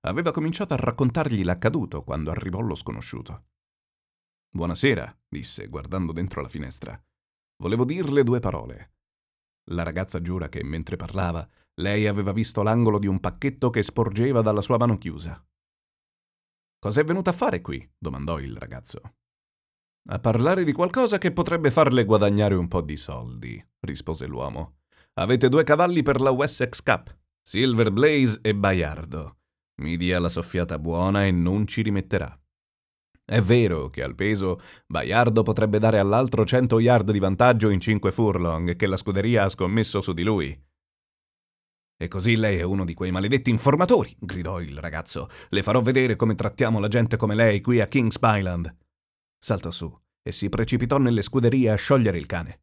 Aveva 0.00 0.30
cominciato 0.32 0.74
a 0.74 0.78
raccontargli 0.78 1.42
l'accaduto 1.42 2.02
quando 2.02 2.30
arrivò 2.30 2.60
lo 2.60 2.74
sconosciuto. 2.74 3.44
Buonasera, 4.50 5.18
disse, 5.26 5.66
guardando 5.68 6.12
dentro 6.12 6.42
la 6.42 6.48
finestra. 6.48 7.02
Volevo 7.56 7.84
dirle 7.84 8.22
due 8.22 8.40
parole. 8.40 8.92
La 9.70 9.82
ragazza 9.82 10.20
giura 10.20 10.50
che 10.50 10.62
mentre 10.62 10.96
parlava 10.96 11.48
lei 11.76 12.06
aveva 12.06 12.32
visto 12.32 12.62
l'angolo 12.62 12.98
di 12.98 13.06
un 13.06 13.18
pacchetto 13.18 13.70
che 13.70 13.82
sporgeva 13.82 14.42
dalla 14.42 14.60
sua 14.60 14.76
mano 14.76 14.98
chiusa. 14.98 15.42
Cos'è 16.84 17.02
venuta 17.02 17.30
a 17.30 17.32
fare 17.32 17.62
qui? 17.62 17.82
domandò 17.96 18.38
il 18.38 18.58
ragazzo. 18.58 19.00
A 20.10 20.18
parlare 20.18 20.64
di 20.64 20.72
qualcosa 20.72 21.16
che 21.16 21.32
potrebbe 21.32 21.70
farle 21.70 22.04
guadagnare 22.04 22.56
un 22.56 22.68
po' 22.68 22.82
di 22.82 22.98
soldi, 22.98 23.58
rispose 23.86 24.26
l'uomo. 24.26 24.80
Avete 25.14 25.48
due 25.48 25.64
cavalli 25.64 26.02
per 26.02 26.20
la 26.20 26.28
Wessex 26.28 26.82
Cup, 26.82 27.16
Silver 27.42 27.90
Blaze 27.90 28.40
e 28.42 28.54
Baiardo. 28.54 29.38
Mi 29.80 29.96
dia 29.96 30.20
la 30.20 30.28
soffiata 30.28 30.78
buona 30.78 31.24
e 31.24 31.30
non 31.30 31.66
ci 31.66 31.80
rimetterà. 31.80 32.38
È 33.24 33.40
vero 33.40 33.88
che 33.88 34.02
al 34.02 34.14
peso 34.14 34.60
Baiardo 34.86 35.42
potrebbe 35.42 35.78
dare 35.78 35.98
all'altro 35.98 36.44
100 36.44 36.80
yard 36.80 37.12
di 37.12 37.18
vantaggio 37.18 37.70
in 37.70 37.80
5 37.80 38.12
furlong 38.12 38.76
che 38.76 38.86
la 38.86 38.98
scuderia 38.98 39.44
ha 39.44 39.48
scommesso 39.48 40.02
su 40.02 40.12
di 40.12 40.22
lui. 40.22 40.64
E 42.04 42.08
così 42.08 42.36
lei 42.36 42.58
è 42.58 42.62
uno 42.62 42.84
di 42.84 42.92
quei 42.92 43.10
maledetti 43.10 43.48
informatori, 43.48 44.14
gridò 44.18 44.60
il 44.60 44.76
ragazzo. 44.78 45.26
Le 45.48 45.62
farò 45.62 45.80
vedere 45.80 46.16
come 46.16 46.34
trattiamo 46.34 46.78
la 46.78 46.88
gente 46.88 47.16
come 47.16 47.34
lei 47.34 47.62
qui 47.62 47.80
a 47.80 47.86
Kings 47.86 48.18
Island. 48.20 48.76
Saltò 49.38 49.70
su 49.70 49.90
e 50.20 50.30
si 50.30 50.50
precipitò 50.50 50.98
nelle 50.98 51.22
scuderie 51.22 51.70
a 51.70 51.76
sciogliere 51.76 52.18
il 52.18 52.26
cane. 52.26 52.60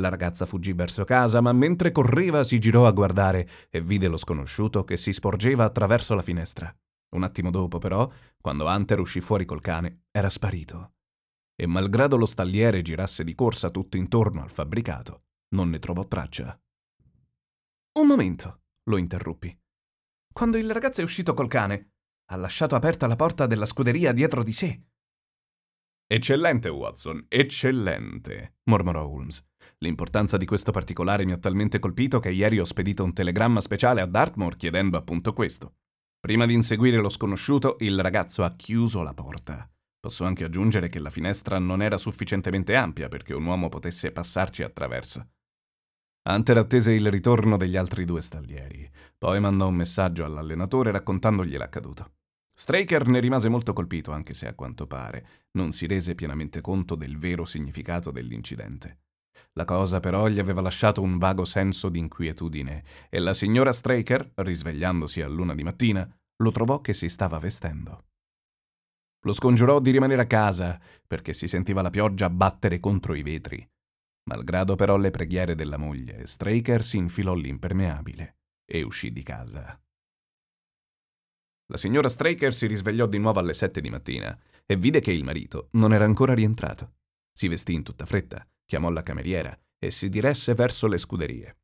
La 0.00 0.08
ragazza 0.08 0.46
fuggì 0.46 0.72
verso 0.72 1.04
casa, 1.04 1.42
ma 1.42 1.52
mentre 1.52 1.92
correva 1.92 2.42
si 2.44 2.58
girò 2.58 2.86
a 2.86 2.92
guardare 2.92 3.46
e 3.68 3.82
vide 3.82 4.08
lo 4.08 4.16
sconosciuto 4.16 4.84
che 4.84 4.96
si 4.96 5.12
sporgeva 5.12 5.64
attraverso 5.64 6.14
la 6.14 6.22
finestra. 6.22 6.74
Un 7.10 7.24
attimo 7.24 7.50
dopo, 7.50 7.76
però, 7.76 8.10
quando 8.40 8.64
Hunter 8.64 9.00
uscì 9.00 9.20
fuori 9.20 9.44
col 9.44 9.60
cane, 9.60 10.04
era 10.10 10.30
sparito. 10.30 10.92
E 11.54 11.66
malgrado 11.66 12.16
lo 12.16 12.24
stalliere 12.24 12.80
girasse 12.80 13.22
di 13.22 13.34
corsa 13.34 13.68
tutto 13.68 13.98
intorno 13.98 14.40
al 14.40 14.50
fabbricato, 14.50 15.24
non 15.48 15.68
ne 15.68 15.78
trovò 15.78 16.04
traccia. 16.04 16.58
Un 17.98 18.06
momento, 18.06 18.60
lo 18.88 18.96
interruppi. 18.96 19.56
Quando 20.32 20.56
il 20.56 20.70
ragazzo 20.70 21.00
è 21.00 21.04
uscito 21.04 21.34
col 21.34 21.48
cane, 21.48 21.92
ha 22.30 22.36
lasciato 22.36 22.74
aperta 22.74 23.06
la 23.06 23.16
porta 23.16 23.46
della 23.46 23.66
scuderia 23.66 24.12
dietro 24.12 24.42
di 24.42 24.52
sé. 24.52 24.82
Eccellente, 26.06 26.68
Watson, 26.68 27.26
eccellente, 27.28 28.56
mormorò 28.64 29.06
Holmes. 29.06 29.44
L'importanza 29.78 30.36
di 30.36 30.46
questo 30.46 30.72
particolare 30.72 31.24
mi 31.24 31.32
ha 31.32 31.38
talmente 31.38 31.78
colpito 31.78 32.18
che 32.18 32.30
ieri 32.30 32.58
ho 32.58 32.64
spedito 32.64 33.04
un 33.04 33.12
telegramma 33.12 33.60
speciale 33.60 34.00
a 34.00 34.06
Dartmoor 34.06 34.56
chiedendo 34.56 34.96
appunto 34.96 35.32
questo. 35.32 35.74
Prima 36.18 36.46
di 36.46 36.54
inseguire 36.54 36.96
lo 36.96 37.10
sconosciuto, 37.10 37.76
il 37.80 38.00
ragazzo 38.00 38.42
ha 38.42 38.56
chiuso 38.56 39.02
la 39.02 39.14
porta. 39.14 39.70
Posso 40.00 40.24
anche 40.24 40.44
aggiungere 40.44 40.88
che 40.88 40.98
la 40.98 41.10
finestra 41.10 41.58
non 41.58 41.82
era 41.82 41.98
sufficientemente 41.98 42.74
ampia 42.74 43.08
perché 43.08 43.34
un 43.34 43.44
uomo 43.44 43.68
potesse 43.68 44.10
passarci 44.10 44.62
attraverso. 44.62 45.28
Hunter 46.28 46.58
attese 46.58 46.92
il 46.92 47.10
ritorno 47.10 47.56
degli 47.56 47.78
altri 47.78 48.04
due 48.04 48.20
stallieri, 48.20 48.86
poi 49.16 49.40
mandò 49.40 49.68
un 49.68 49.76
messaggio 49.76 50.26
all'allenatore 50.26 50.90
raccontandogli 50.90 51.56
l'accaduto. 51.56 52.16
Straker 52.52 53.06
ne 53.08 53.18
rimase 53.18 53.48
molto 53.48 53.72
colpito, 53.72 54.12
anche 54.12 54.34
se 54.34 54.46
a 54.46 54.52
quanto 54.52 54.86
pare 54.86 55.26
non 55.52 55.72
si 55.72 55.86
rese 55.86 56.14
pienamente 56.14 56.60
conto 56.60 56.96
del 56.96 57.16
vero 57.16 57.46
significato 57.46 58.10
dell'incidente. 58.10 58.98
La 59.54 59.64
cosa 59.64 60.00
però 60.00 60.28
gli 60.28 60.38
aveva 60.38 60.60
lasciato 60.60 61.00
un 61.00 61.16
vago 61.16 61.46
senso 61.46 61.88
di 61.88 61.98
inquietudine 61.98 62.84
e 63.08 63.20
la 63.20 63.32
signora 63.32 63.72
Straker, 63.72 64.32
risvegliandosi 64.34 65.22
a 65.22 65.28
luna 65.28 65.54
di 65.54 65.62
mattina, 65.62 66.06
lo 66.42 66.50
trovò 66.50 66.82
che 66.82 66.92
si 66.92 67.08
stava 67.08 67.38
vestendo. 67.38 68.04
Lo 69.24 69.32
scongiurò 69.32 69.80
di 69.80 69.92
rimanere 69.92 70.20
a 70.20 70.26
casa 70.26 70.78
perché 71.06 71.32
si 71.32 71.48
sentiva 71.48 71.80
la 71.80 71.90
pioggia 71.90 72.28
battere 72.28 72.80
contro 72.80 73.14
i 73.14 73.22
vetri 73.22 73.66
Malgrado 74.28 74.74
però 74.74 74.98
le 74.98 75.10
preghiere 75.10 75.54
della 75.54 75.78
moglie, 75.78 76.26
Straker 76.26 76.84
si 76.84 76.98
infilò 76.98 77.32
l'impermeabile 77.32 78.36
e 78.70 78.82
uscì 78.82 79.10
di 79.10 79.22
casa. 79.22 79.80
La 81.70 81.78
signora 81.78 82.10
Straker 82.10 82.52
si 82.52 82.66
risvegliò 82.66 83.06
di 83.06 83.16
nuovo 83.16 83.38
alle 83.40 83.54
sette 83.54 83.80
di 83.80 83.88
mattina 83.88 84.38
e 84.66 84.76
vide 84.76 85.00
che 85.00 85.12
il 85.12 85.24
marito 85.24 85.68
non 85.72 85.94
era 85.94 86.04
ancora 86.04 86.34
rientrato. 86.34 86.96
Si 87.32 87.48
vestì 87.48 87.72
in 87.72 87.82
tutta 87.82 88.04
fretta, 88.04 88.46
chiamò 88.66 88.90
la 88.90 89.02
cameriera 89.02 89.58
e 89.78 89.90
si 89.90 90.10
diresse 90.10 90.52
verso 90.52 90.88
le 90.88 90.98
scuderie. 90.98 91.56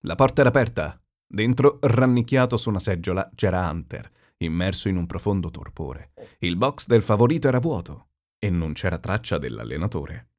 La 0.00 0.16
porta 0.16 0.40
era 0.40 0.50
aperta. 0.50 1.00
Dentro, 1.24 1.78
rannicchiato 1.80 2.56
su 2.56 2.70
una 2.70 2.80
seggiola, 2.80 3.30
c'era 3.36 3.70
Hunter, 3.70 4.10
immerso 4.38 4.88
in 4.88 4.96
un 4.96 5.06
profondo 5.06 5.50
torpore. 5.50 6.10
Il 6.40 6.56
box 6.56 6.86
del 6.86 7.02
favorito 7.02 7.46
era 7.46 7.60
vuoto 7.60 8.08
e 8.36 8.50
non 8.50 8.72
c'era 8.72 8.98
traccia 8.98 9.38
dell'allenatore. 9.38 10.30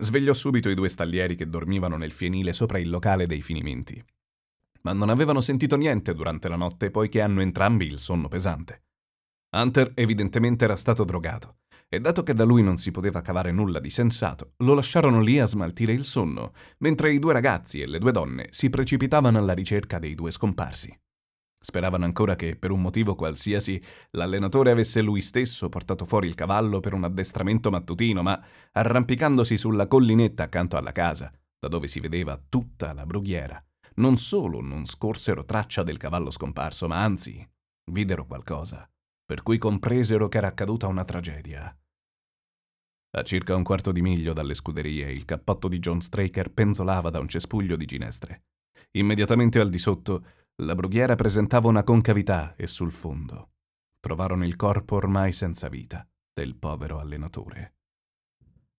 Svegliò 0.00 0.32
subito 0.32 0.68
i 0.68 0.74
due 0.74 0.88
stallieri 0.88 1.34
che 1.34 1.48
dormivano 1.48 1.96
nel 1.96 2.12
fienile 2.12 2.52
sopra 2.52 2.78
il 2.78 2.88
locale 2.88 3.26
dei 3.26 3.42
finimenti. 3.42 4.00
Ma 4.82 4.92
non 4.92 5.08
avevano 5.08 5.40
sentito 5.40 5.76
niente 5.76 6.14
durante 6.14 6.48
la 6.48 6.54
notte 6.54 6.92
poiché 6.92 7.20
hanno 7.20 7.40
entrambi 7.40 7.86
il 7.86 7.98
sonno 7.98 8.28
pesante. 8.28 8.84
Hunter 9.50 9.90
evidentemente 9.94 10.64
era 10.64 10.76
stato 10.76 11.02
drogato 11.02 11.56
e 11.88 11.98
dato 11.98 12.22
che 12.22 12.34
da 12.34 12.44
lui 12.44 12.62
non 12.62 12.76
si 12.76 12.92
poteva 12.92 13.22
cavare 13.22 13.50
nulla 13.50 13.80
di 13.80 13.90
sensato, 13.90 14.52
lo 14.58 14.74
lasciarono 14.74 15.20
lì 15.20 15.40
a 15.40 15.46
smaltire 15.46 15.94
il 15.94 16.04
sonno, 16.04 16.52
mentre 16.78 17.12
i 17.12 17.18
due 17.18 17.32
ragazzi 17.32 17.80
e 17.80 17.86
le 17.86 17.98
due 17.98 18.12
donne 18.12 18.48
si 18.50 18.70
precipitavano 18.70 19.38
alla 19.38 19.54
ricerca 19.54 19.98
dei 19.98 20.14
due 20.14 20.30
scomparsi. 20.30 20.96
Speravano 21.60 22.04
ancora 22.04 22.36
che, 22.36 22.56
per 22.56 22.70
un 22.70 22.80
motivo 22.80 23.14
qualsiasi, 23.14 23.82
l'allenatore 24.12 24.70
avesse 24.70 25.02
lui 25.02 25.20
stesso 25.20 25.68
portato 25.68 26.04
fuori 26.04 26.28
il 26.28 26.34
cavallo 26.34 26.78
per 26.80 26.94
un 26.94 27.04
addestramento 27.04 27.70
mattutino, 27.70 28.22
ma 28.22 28.40
arrampicandosi 28.72 29.56
sulla 29.56 29.88
collinetta 29.88 30.44
accanto 30.44 30.76
alla 30.76 30.92
casa, 30.92 31.32
da 31.58 31.68
dove 31.68 31.88
si 31.88 31.98
vedeva 31.98 32.40
tutta 32.48 32.92
la 32.92 33.04
brughiera, 33.04 33.62
non 33.96 34.16
solo 34.16 34.60
non 34.60 34.86
scorsero 34.86 35.44
traccia 35.44 35.82
del 35.82 35.96
cavallo 35.96 36.30
scomparso, 36.30 36.86
ma 36.86 37.02
anzi 37.02 37.46
videro 37.90 38.24
qualcosa, 38.24 38.88
per 39.24 39.42
cui 39.42 39.58
compresero 39.58 40.28
che 40.28 40.38
era 40.38 40.48
accaduta 40.48 40.86
una 40.86 41.04
tragedia. 41.04 41.76
A 43.16 43.22
circa 43.22 43.56
un 43.56 43.62
quarto 43.62 43.90
di 43.90 44.02
miglio 44.02 44.32
dalle 44.32 44.54
scuderie, 44.54 45.10
il 45.10 45.24
cappotto 45.24 45.66
di 45.66 45.78
John 45.80 46.00
Straker 46.00 46.52
penzolava 46.52 47.10
da 47.10 47.18
un 47.18 47.26
cespuglio 47.26 47.74
di 47.74 47.86
ginestre. 47.86 48.44
Immediatamente 48.92 49.60
al 49.60 49.70
di 49.70 49.78
sotto 49.78 50.24
la 50.62 50.74
brughiera 50.74 51.14
presentava 51.14 51.68
una 51.68 51.84
concavità 51.84 52.54
e 52.56 52.66
sul 52.66 52.90
fondo 52.90 53.50
trovarono 54.00 54.44
il 54.44 54.56
corpo 54.56 54.96
ormai 54.96 55.32
senza 55.32 55.68
vita 55.68 56.06
del 56.32 56.56
povero 56.56 56.98
allenatore. 56.98 57.74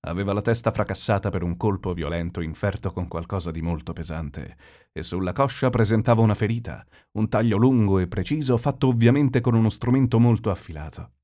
Aveva 0.08 0.34
la 0.34 0.42
testa 0.42 0.72
fracassata 0.72 1.30
per 1.30 1.44
un 1.44 1.58
colpo 1.58 1.94
violento 1.94 2.42
inferto 2.42 2.92
con 2.92 3.08
qualcosa 3.08 3.52
di 3.52 3.62
molto 3.62 3.94
pesante 3.94 4.58
e 4.92 5.04
sulla 5.04 5.34
coscia 5.34 5.70
presentava 5.70 6.22
una 6.22 6.36
ferita, 6.36 6.86
un 7.18 7.28
taglio 7.28 7.58
lungo 7.58 8.00
e 8.00 8.08
preciso 8.08 8.58
fatto 8.58 8.88
ovviamente 8.88 9.42
con 9.42 9.56
uno 9.56 9.70
strumento 9.70 10.20
molto 10.20 10.52
affilato. 10.52 11.19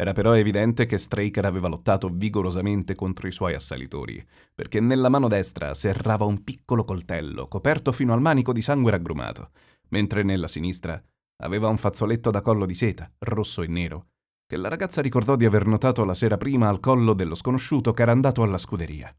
Era 0.00 0.12
però 0.12 0.34
evidente 0.34 0.86
che 0.86 0.96
Straker 0.96 1.44
aveva 1.44 1.66
lottato 1.66 2.08
vigorosamente 2.08 2.94
contro 2.94 3.26
i 3.26 3.32
suoi 3.32 3.54
assalitori, 3.54 4.24
perché 4.54 4.78
nella 4.78 5.08
mano 5.08 5.26
destra 5.26 5.74
serrava 5.74 6.24
un 6.24 6.44
piccolo 6.44 6.84
coltello 6.84 7.48
coperto 7.48 7.90
fino 7.90 8.12
al 8.12 8.20
manico 8.20 8.52
di 8.52 8.62
sangue 8.62 8.92
raggrumato, 8.92 9.50
mentre 9.88 10.22
nella 10.22 10.46
sinistra 10.46 11.02
aveva 11.42 11.66
un 11.66 11.78
fazzoletto 11.78 12.30
da 12.30 12.42
collo 12.42 12.64
di 12.64 12.74
seta, 12.74 13.10
rosso 13.18 13.62
e 13.62 13.66
nero, 13.66 14.10
che 14.46 14.56
la 14.56 14.68
ragazza 14.68 15.02
ricordò 15.02 15.34
di 15.34 15.46
aver 15.46 15.66
notato 15.66 16.04
la 16.04 16.14
sera 16.14 16.36
prima 16.36 16.68
al 16.68 16.78
collo 16.78 17.12
dello 17.12 17.34
sconosciuto 17.34 17.92
che 17.92 18.02
era 18.02 18.12
andato 18.12 18.44
alla 18.44 18.58
scuderia. 18.58 19.12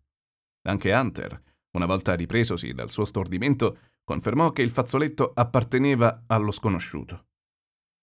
Anche 0.70 0.94
Hunter, 0.94 1.42
una 1.72 1.88
volta 1.88 2.14
ripresosi 2.14 2.72
dal 2.72 2.90
suo 2.90 3.04
stordimento, 3.04 3.78
confermò 4.06 4.54
che 4.54 4.62
il 4.62 4.70
fazzoletto 4.70 5.34
apparteneva 5.36 6.24
allo 6.28 6.52
sconosciuto 6.52 7.26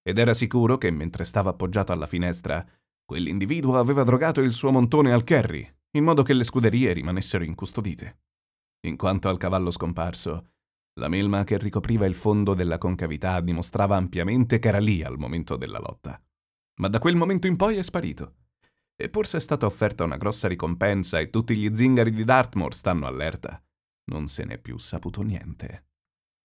ed 0.07 0.19
era 0.19 0.35
sicuro 0.35 0.79
che 0.79 0.93
mentre 0.93 1.25
stava 1.25 1.51
appoggiato 1.51 1.91
alla 1.91 2.07
finestra, 2.07 2.65
quell'individuo 3.05 3.77
aveva 3.77 4.05
drogato 4.05 4.41
il 4.41 4.53
suo 4.53 4.71
montone 4.71 5.13
al 5.13 5.25
Kerry, 5.25 5.69
in 5.97 6.05
modo 6.05 6.23
che 6.23 6.33
le 6.33 6.45
scuderie 6.45 6.93
rimanessero 6.93 7.43
incustodite. 7.43 8.21
In 8.87 8.97
quanto 8.97 9.29
al 9.29 9.37
cavallo 9.37 9.73
scomparso, 9.73 10.51
la 11.01 11.09
melma 11.09 11.43
che 11.43 11.59
ricopriva 11.59 12.07
il 12.07 12.15
fondo 12.15 12.55
della 12.55 12.79
concavità 12.79 13.41
dimostrava 13.41 13.97
ampiamente 13.97 14.61
che 14.61 14.69
era 14.69 14.79
lì 14.79 15.03
al 15.03 15.19
momento 15.19 15.57
della 15.57 15.81
lotta. 15.81 16.23
Ma 16.81 16.87
da 16.87 17.01
quel 17.01 17.17
momento 17.17 17.49
in 17.49 17.57
poi 17.57 17.77
è 17.77 17.83
sparito. 17.83 18.35
Eppur 18.95 19.27
se 19.27 19.39
è 19.39 19.41
stata 19.41 19.67
offerta 19.67 20.05
una 20.05 20.19
grossa 20.19 20.47
ricompensa 20.47 21.19
e 21.19 21.31
tutti 21.31 21.57
gli 21.57 21.75
zingari 21.75 22.13
di 22.13 22.23
Dartmoor 22.23 22.73
stanno 22.73 23.07
allerta, 23.07 23.61
non 24.13 24.29
se 24.29 24.45
n'è 24.45 24.59
più 24.59 24.79
saputo 24.79 25.23
niente. 25.23 25.87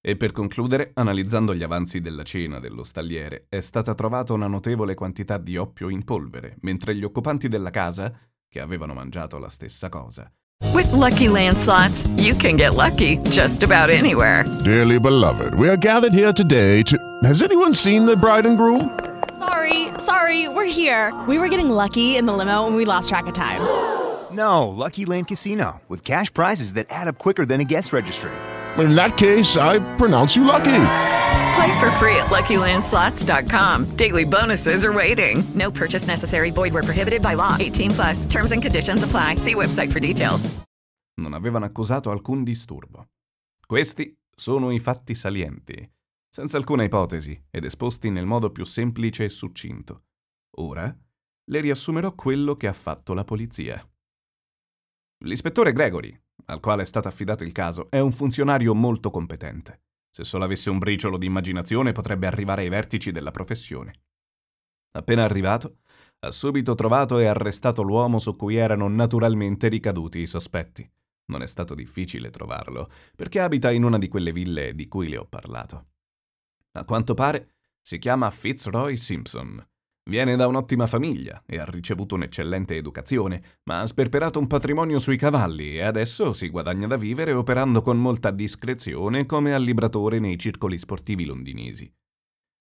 E 0.03 0.17
per 0.17 0.31
concludere, 0.31 0.91
analizzando 0.95 1.53
gli 1.53 1.61
avanzi 1.61 2.01
della 2.01 2.23
cena 2.23 2.59
dello 2.59 2.83
stalliere, 2.83 3.45
è 3.47 3.61
stata 3.61 3.93
trovata 3.93 4.33
una 4.33 4.47
notevole 4.47 4.95
quantità 4.95 5.37
di 5.37 5.57
oppio 5.57 5.89
in 5.89 6.03
polvere, 6.03 6.57
mentre 6.61 6.95
gli 6.95 7.03
occupanti 7.03 7.47
della 7.47 7.69
casa, 7.69 8.11
che 8.49 8.59
avevano 8.59 8.93
mangiato 8.93 9.37
la 9.37 9.49
stessa 9.49 9.89
cosa, 9.89 10.31
With 10.73 10.93
Lucky 10.93 11.27
Land 11.27 11.57
slots, 11.57 12.07
you 12.15 12.33
can 12.33 12.55
get 12.55 12.75
lucky 12.75 13.17
just 13.29 13.61
about 13.61 13.89
anywhere. 13.89 14.45
Dearly 14.63 14.99
beloved, 14.99 15.53
we 15.53 15.67
are 15.67 15.75
gathered 15.75 16.13
here 16.13 16.31
today 16.31 16.81
to. 16.83 16.97
Has 17.23 17.41
anyone 17.41 17.73
seen 17.73 18.05
the 18.05 18.15
bride 18.15 18.45
and 18.45 18.57
groom? 18.57 18.97
Sorry, 19.37 19.89
sorry, 19.97 20.47
we're 20.47 20.71
here. 20.71 21.13
We 21.27 21.37
were 21.37 21.49
getting 21.49 21.69
lucky 21.69 22.15
in 22.15 22.25
the 22.25 22.33
limo 22.33 22.67
and 22.67 22.75
we 22.75 22.85
lost 22.85 23.09
track 23.09 23.27
of 23.27 23.33
time. 23.33 23.61
No, 24.31 24.69
Lucky 24.69 25.03
Land 25.03 25.27
Casino, 25.27 25.81
with 25.89 26.05
cash 26.05 26.31
prizes 26.31 26.73
that 26.73 26.85
add 26.89 27.09
up 27.09 27.17
quicker 27.17 27.45
than 27.45 27.59
a 27.59 27.65
guest 27.65 27.91
registry. 27.91 28.31
In 28.77 28.95
that 28.95 29.17
case, 29.17 29.57
I 29.57 29.79
pronounce 29.97 30.35
you 30.35 30.45
lucky. 30.45 30.83
Play 31.55 31.79
for 31.79 31.91
free 31.99 32.15
at 32.15 32.27
LuckyLandSlots.com. 32.29 33.95
Daily 33.97 34.23
bonuses 34.23 34.85
are 34.85 34.93
waiting. 34.93 35.43
No 35.53 35.69
purchase 35.71 36.07
necessary. 36.07 36.51
Void 36.51 36.73
where 36.73 36.83
prohibited 36.83 37.21
by 37.21 37.33
law. 37.35 37.57
18 37.59 37.91
plus. 37.91 38.25
Terms 38.25 38.51
and 38.51 38.61
conditions 38.61 39.03
apply. 39.03 39.35
See 39.35 39.55
website 39.55 39.91
for 39.91 39.99
details. 39.99 40.49
non 41.21 41.33
avevano 41.33 41.65
accusato 41.65 42.09
alcun 42.09 42.43
disturbo. 42.43 43.09
Questi 43.65 44.17
sono 44.35 44.71
i 44.71 44.79
fatti 44.79 45.13
salienti, 45.15 45.87
senza 46.29 46.57
alcuna 46.57 46.83
ipotesi 46.83 47.47
ed 47.49 47.63
esposti 47.63 48.09
nel 48.09 48.25
modo 48.25 48.51
più 48.51 48.65
semplice 48.65 49.25
e 49.25 49.29
succinto. 49.29 50.05
Ora 50.57 50.93
le 51.45 51.59
riassumerò 51.59 52.13
quello 52.15 52.55
che 52.55 52.67
ha 52.67 52.73
fatto 52.73 53.13
la 53.13 53.23
polizia. 53.23 53.85
L'ispettore 55.25 55.73
Gregory, 55.73 56.19
al 56.51 56.59
quale 56.59 56.81
è 56.81 56.85
stato 56.85 57.07
affidato 57.07 57.43
il 57.43 57.53
caso, 57.53 57.89
è 57.89 57.99
un 57.99 58.11
funzionario 58.11 58.75
molto 58.75 59.09
competente. 59.09 59.83
Se 60.09 60.25
solo 60.25 60.43
avesse 60.43 60.69
un 60.69 60.77
briciolo 60.77 61.17
di 61.17 61.25
immaginazione 61.25 61.93
potrebbe 61.93 62.27
arrivare 62.27 62.63
ai 62.63 62.69
vertici 62.69 63.11
della 63.11 63.31
professione. 63.31 63.93
Appena 64.91 65.23
arrivato, 65.23 65.77
ha 66.19 66.31
subito 66.31 66.75
trovato 66.75 67.17
e 67.19 67.25
arrestato 67.25 67.81
l'uomo 67.81 68.19
su 68.19 68.35
cui 68.35 68.57
erano 68.57 68.89
naturalmente 68.89 69.69
ricaduti 69.69 70.19
i 70.19 70.27
sospetti. 70.27 70.87
Non 71.27 71.41
è 71.41 71.47
stato 71.47 71.73
difficile 71.73 72.29
trovarlo, 72.29 72.91
perché 73.15 73.39
abita 73.39 73.71
in 73.71 73.85
una 73.85 73.97
di 73.97 74.09
quelle 74.09 74.33
ville 74.33 74.75
di 74.75 74.89
cui 74.89 75.07
le 75.07 75.17
ho 75.17 75.25
parlato. 75.25 75.85
A 76.73 76.83
quanto 76.83 77.13
pare 77.13 77.53
si 77.79 77.97
chiama 77.97 78.29
Fitzroy 78.29 78.97
Simpson. 78.97 79.65
Viene 80.09 80.35
da 80.35 80.47
un'ottima 80.47 80.87
famiglia 80.87 81.43
e 81.45 81.59
ha 81.59 81.65
ricevuto 81.65 82.15
un'eccellente 82.15 82.75
educazione, 82.75 83.59
ma 83.65 83.81
ha 83.81 83.87
sperperato 83.87 84.39
un 84.39 84.47
patrimonio 84.47 84.97
sui 84.97 85.15
cavalli 85.15 85.75
e 85.75 85.83
adesso 85.83 86.33
si 86.33 86.49
guadagna 86.49 86.87
da 86.87 86.97
vivere 86.97 87.33
operando 87.33 87.81
con 87.81 87.97
molta 87.97 88.31
discrezione 88.31 89.25
come 89.25 89.53
allibratore 89.53 90.19
nei 90.19 90.39
circoli 90.39 90.79
sportivi 90.79 91.25
londinesi. 91.25 91.91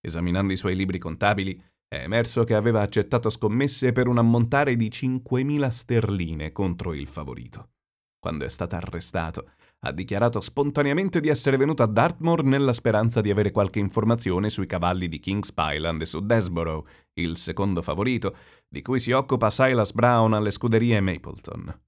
Esaminando 0.02 0.52
i 0.52 0.56
suoi 0.56 0.76
libri 0.76 0.99
contabili, 0.99 1.61
è 1.88 2.02
emerso 2.02 2.44
che 2.44 2.54
aveva 2.54 2.82
accettato 2.82 3.30
scommesse 3.30 3.92
per 3.92 4.06
un 4.06 4.18
ammontare 4.18 4.76
di 4.76 4.88
5.000 4.88 5.68
sterline 5.68 6.52
contro 6.52 6.94
il 6.94 7.09
favorito. 7.09 7.70
Quando 8.18 8.44
è 8.44 8.49
stato 8.49 8.76
arrestato, 8.76 9.52
ha 9.82 9.92
dichiarato 9.92 10.40
spontaneamente 10.40 11.20
di 11.20 11.28
essere 11.28 11.56
venuto 11.56 11.82
a 11.82 11.87
Dartmoor 11.87 12.44
nella 12.44 12.72
speranza 12.72 13.20
di 13.20 13.30
avere 13.30 13.50
qualche 13.50 13.78
informazione 13.78 14.50
sui 14.50 14.66
cavalli 14.66 15.08
di 15.08 15.18
King's 15.20 15.52
Pyland 15.52 16.02
e 16.02 16.06
su 16.06 16.20
Desborough, 16.20 16.87
il 17.14 17.37
secondo 17.37 17.80
favorito, 17.80 18.37
di 18.68 18.82
cui 18.82 19.00
si 19.00 19.12
occupa 19.12 19.50
Silas 19.50 19.92
Brown 19.92 20.34
alle 20.34 20.50
scuderie 20.50 21.00
Mapleton. 21.00 21.80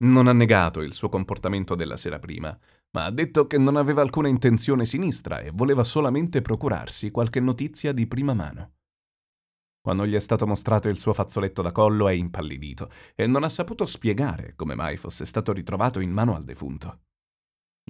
Non 0.00 0.28
ha 0.28 0.32
negato 0.32 0.80
il 0.82 0.92
suo 0.92 1.08
comportamento 1.08 1.74
della 1.74 1.96
sera 1.96 2.18
prima, 2.18 2.56
ma 2.90 3.06
ha 3.06 3.10
detto 3.10 3.46
che 3.46 3.58
non 3.58 3.76
aveva 3.76 4.02
alcuna 4.02 4.28
intenzione 4.28 4.84
sinistra 4.84 5.40
e 5.40 5.50
voleva 5.52 5.84
solamente 5.84 6.42
procurarsi 6.42 7.10
qualche 7.10 7.40
notizia 7.40 7.92
di 7.92 8.06
prima 8.06 8.34
mano. 8.34 8.77
Quando 9.88 10.04
gli 10.04 10.12
è 10.12 10.20
stato 10.20 10.46
mostrato 10.46 10.88
il 10.88 10.98
suo 10.98 11.14
fazzoletto 11.14 11.62
da 11.62 11.72
collo 11.72 12.08
è 12.08 12.12
impallidito 12.12 12.90
e 13.14 13.26
non 13.26 13.42
ha 13.42 13.48
saputo 13.48 13.86
spiegare 13.86 14.52
come 14.54 14.74
mai 14.74 14.98
fosse 14.98 15.24
stato 15.24 15.50
ritrovato 15.50 16.00
in 16.00 16.10
mano 16.10 16.36
al 16.36 16.44
defunto. 16.44 16.98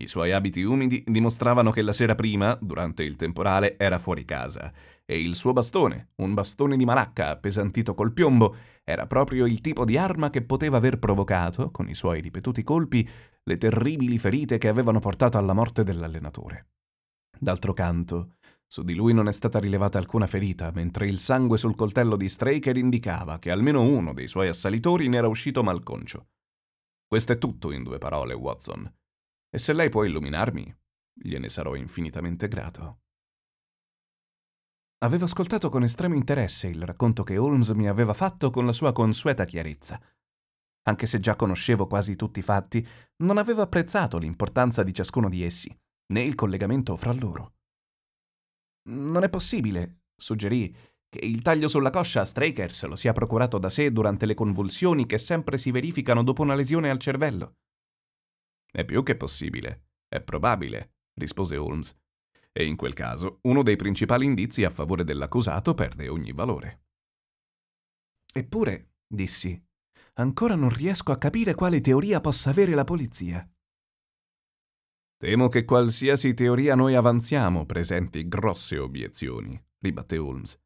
I 0.01 0.07
suoi 0.07 0.31
abiti 0.31 0.63
umidi 0.63 1.03
dimostravano 1.05 1.73
che 1.73 1.83
la 1.83 1.93
sera 1.93 2.15
prima, 2.15 2.57
durante 2.61 3.03
il 3.03 3.17
temporale, 3.17 3.77
era 3.77 3.99
fuori 3.99 4.25
casa 4.25 4.73
e 5.05 5.21
il 5.21 5.35
suo 5.35 5.53
bastone, 5.53 6.11
un 6.23 6.35
bastone 6.35 6.77
di 6.77 6.85
malacca 6.85 7.31
appesantito 7.31 7.95
col 7.95 8.13
piombo, 8.13 8.55
era 8.85 9.09
proprio 9.09 9.45
il 9.45 9.61
tipo 9.61 9.85
di 9.85 9.99
arma 9.99 10.31
che 10.31 10.43
poteva 10.43 10.77
aver 10.77 11.01
provocato, 11.01 11.73
con 11.73 11.89
i 11.89 11.97
suoi 11.97 12.21
ripetuti 12.21 12.63
colpi, 12.63 13.09
le 13.43 13.57
terribili 13.57 14.19
ferite 14.19 14.59
che 14.59 14.69
avevano 14.69 15.01
portato 15.01 15.37
alla 15.37 15.53
morte 15.53 15.83
dell'allenatore. 15.83 16.69
D'altro 17.41 17.73
canto, 17.73 18.37
su 18.71 18.83
di 18.83 18.95
lui 18.95 19.15
non 19.15 19.29
è 19.29 19.33
stata 19.33 19.59
rilevata 19.59 19.99
alcuna 19.99 20.27
ferita, 20.27 20.71
mentre 20.73 21.07
il 21.07 21.19
sangue 21.19 21.57
sul 21.57 21.75
coltello 21.75 22.17
di 22.17 22.29
Straker 22.29 22.77
indicava 22.77 23.39
che 23.39 23.51
almeno 23.51 23.81
uno 23.83 24.13
dei 24.13 24.29
suoi 24.29 24.49
assalitori 24.49 25.09
ne 25.09 25.17
era 25.17 25.27
uscito 25.27 25.63
malconcio. 25.63 26.29
Questo 27.07 27.33
è 27.33 27.39
tutto 27.39 27.73
in 27.73 27.83
due 27.83 27.97
parole, 27.97 28.35
Watson. 28.35 28.95
E 29.51 29.59
se 29.59 29.73
lei 29.73 29.89
può 29.89 30.05
illuminarmi, 30.05 30.77
gliene 31.15 31.49
sarò 31.49 31.75
infinitamente 31.75 32.47
grato. 32.47 33.01
Avevo 34.99 35.25
ascoltato 35.25 35.71
con 35.71 35.83
estremo 35.83 36.17
interesse 36.17 36.67
il 36.67 36.83
racconto 36.83 37.23
che 37.23 37.39
Holmes 37.39 37.71
mi 37.71 37.89
aveva 37.89 38.13
fatto 38.13 38.51
con 38.51 38.67
la 38.67 38.73
sua 38.73 38.93
consueta 38.93 39.47
chiarezza. 39.47 39.99
Anche 40.83 41.07
se 41.07 41.21
già 41.21 41.37
conoscevo 41.37 41.87
quasi 41.87 42.17
tutti 42.17 42.41
i 42.41 42.43
fatti, 42.43 42.87
non 43.23 43.39
avevo 43.39 43.63
apprezzato 43.63 44.19
l'importanza 44.19 44.83
di 44.83 44.93
ciascuno 44.93 45.31
di 45.31 45.43
essi, 45.43 45.75
né 46.13 46.23
il 46.23 46.35
collegamento 46.35 46.97
fra 46.97 47.13
loro. 47.13 47.58
Non 48.83 49.23
è 49.23 49.29
possibile, 49.29 50.03
suggerì, 50.17 50.75
che 51.09 51.25
il 51.25 51.43
taglio 51.43 51.69
sulla 51.69 51.91
coscia 51.91 52.21
a 52.21 52.25
Straker 52.25 52.73
se 52.73 52.87
lo 52.87 52.97
sia 52.97 53.13
procurato 53.13 53.59
da 53.59 53.69
sé 53.69 53.91
durante 53.93 54.27
le 54.27 54.35
convulsioni 54.35 55.07
che 55.07 55.19
sempre 55.19 55.59
si 55.59 55.71
verificano 55.71 56.23
dopo 56.23 56.43
una 56.43 56.55
lesione 56.55 56.91
al 56.91 56.99
cervello. 56.99 57.57
È 58.71 58.85
più 58.85 59.03
che 59.03 59.17
possibile, 59.17 59.89
è 60.07 60.21
probabile, 60.21 60.97
rispose 61.15 61.57
Holmes. 61.57 61.97
E 62.53 62.65
in 62.65 62.77
quel 62.77 62.93
caso 62.93 63.39
uno 63.43 63.63
dei 63.63 63.77
principali 63.77 64.27
indizi 64.27 64.65
a 64.65 64.71
favore 64.71 65.05
dell'accusato 65.05 65.75
perde 65.75 66.09
ogni 66.09 66.33
valore. 66.33 66.83
Eppure, 68.33 68.95
dissi, 69.07 69.61
ancora 70.15 70.55
non 70.55 70.69
riesco 70.69 71.13
a 71.13 71.19
capire 71.19 71.55
quale 71.55 71.81
teoria 71.81 72.21
possa 72.21 72.51
avere 72.51 72.75
la 72.75 72.85
polizia. 72.85 73.49
Temo 75.21 75.49
che 75.49 75.65
qualsiasi 75.65 76.33
teoria 76.33 76.77
noi 76.77 76.95
avanziamo 76.95 77.67
presenti 77.67 78.29
grosse 78.29 78.79
obiezioni, 78.79 79.61
ribatté 79.81 80.17
Holmes. 80.17 80.57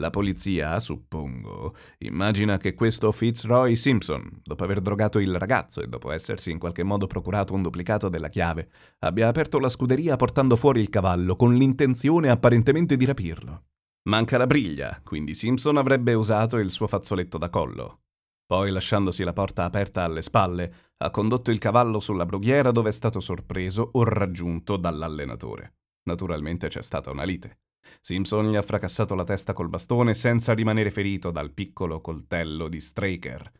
La 0.00 0.08
polizia, 0.08 0.80
suppongo, 0.80 1.74
immagina 1.98 2.56
che 2.56 2.72
questo 2.72 3.12
Fitzroy 3.12 3.76
Simpson, 3.76 4.40
dopo 4.42 4.64
aver 4.64 4.80
drogato 4.80 5.18
il 5.18 5.36
ragazzo 5.36 5.82
e 5.82 5.88
dopo 5.88 6.10
essersi 6.10 6.50
in 6.50 6.58
qualche 6.58 6.84
modo 6.84 7.06
procurato 7.06 7.52
un 7.52 7.60
duplicato 7.60 8.08
della 8.08 8.30
chiave, 8.30 8.70
abbia 9.00 9.28
aperto 9.28 9.58
la 9.58 9.68
scuderia 9.68 10.16
portando 10.16 10.56
fuori 10.56 10.80
il 10.80 10.88
cavallo 10.88 11.36
con 11.36 11.54
l'intenzione 11.54 12.30
apparentemente 12.30 12.96
di 12.96 13.04
rapirlo. 13.04 13.64
Manca 14.08 14.38
la 14.38 14.46
briglia, 14.46 15.02
quindi 15.04 15.34
Simpson 15.34 15.76
avrebbe 15.76 16.14
usato 16.14 16.56
il 16.56 16.70
suo 16.70 16.86
fazzoletto 16.86 17.36
da 17.36 17.50
collo. 17.50 18.04
Poi, 18.48 18.70
lasciandosi 18.70 19.24
la 19.24 19.34
porta 19.34 19.64
aperta 19.64 20.04
alle 20.04 20.22
spalle, 20.22 20.72
ha 20.96 21.10
condotto 21.10 21.50
il 21.50 21.58
cavallo 21.58 22.00
sulla 22.00 22.24
brughiera 22.24 22.70
dove 22.70 22.88
è 22.88 22.92
stato 22.92 23.20
sorpreso 23.20 23.90
o 23.92 24.04
raggiunto 24.04 24.78
dall'allenatore. 24.78 25.74
Naturalmente 26.04 26.68
c'è 26.68 26.80
stata 26.80 27.10
una 27.10 27.24
lite. 27.24 27.58
Simpson 28.00 28.48
gli 28.48 28.56
ha 28.56 28.62
fracassato 28.62 29.14
la 29.14 29.24
testa 29.24 29.52
col 29.52 29.68
bastone 29.68 30.14
senza 30.14 30.54
rimanere 30.54 30.90
ferito 30.90 31.30
dal 31.30 31.52
piccolo 31.52 32.00
coltello 32.00 32.68
di 32.68 32.80
Straker. 32.80 33.52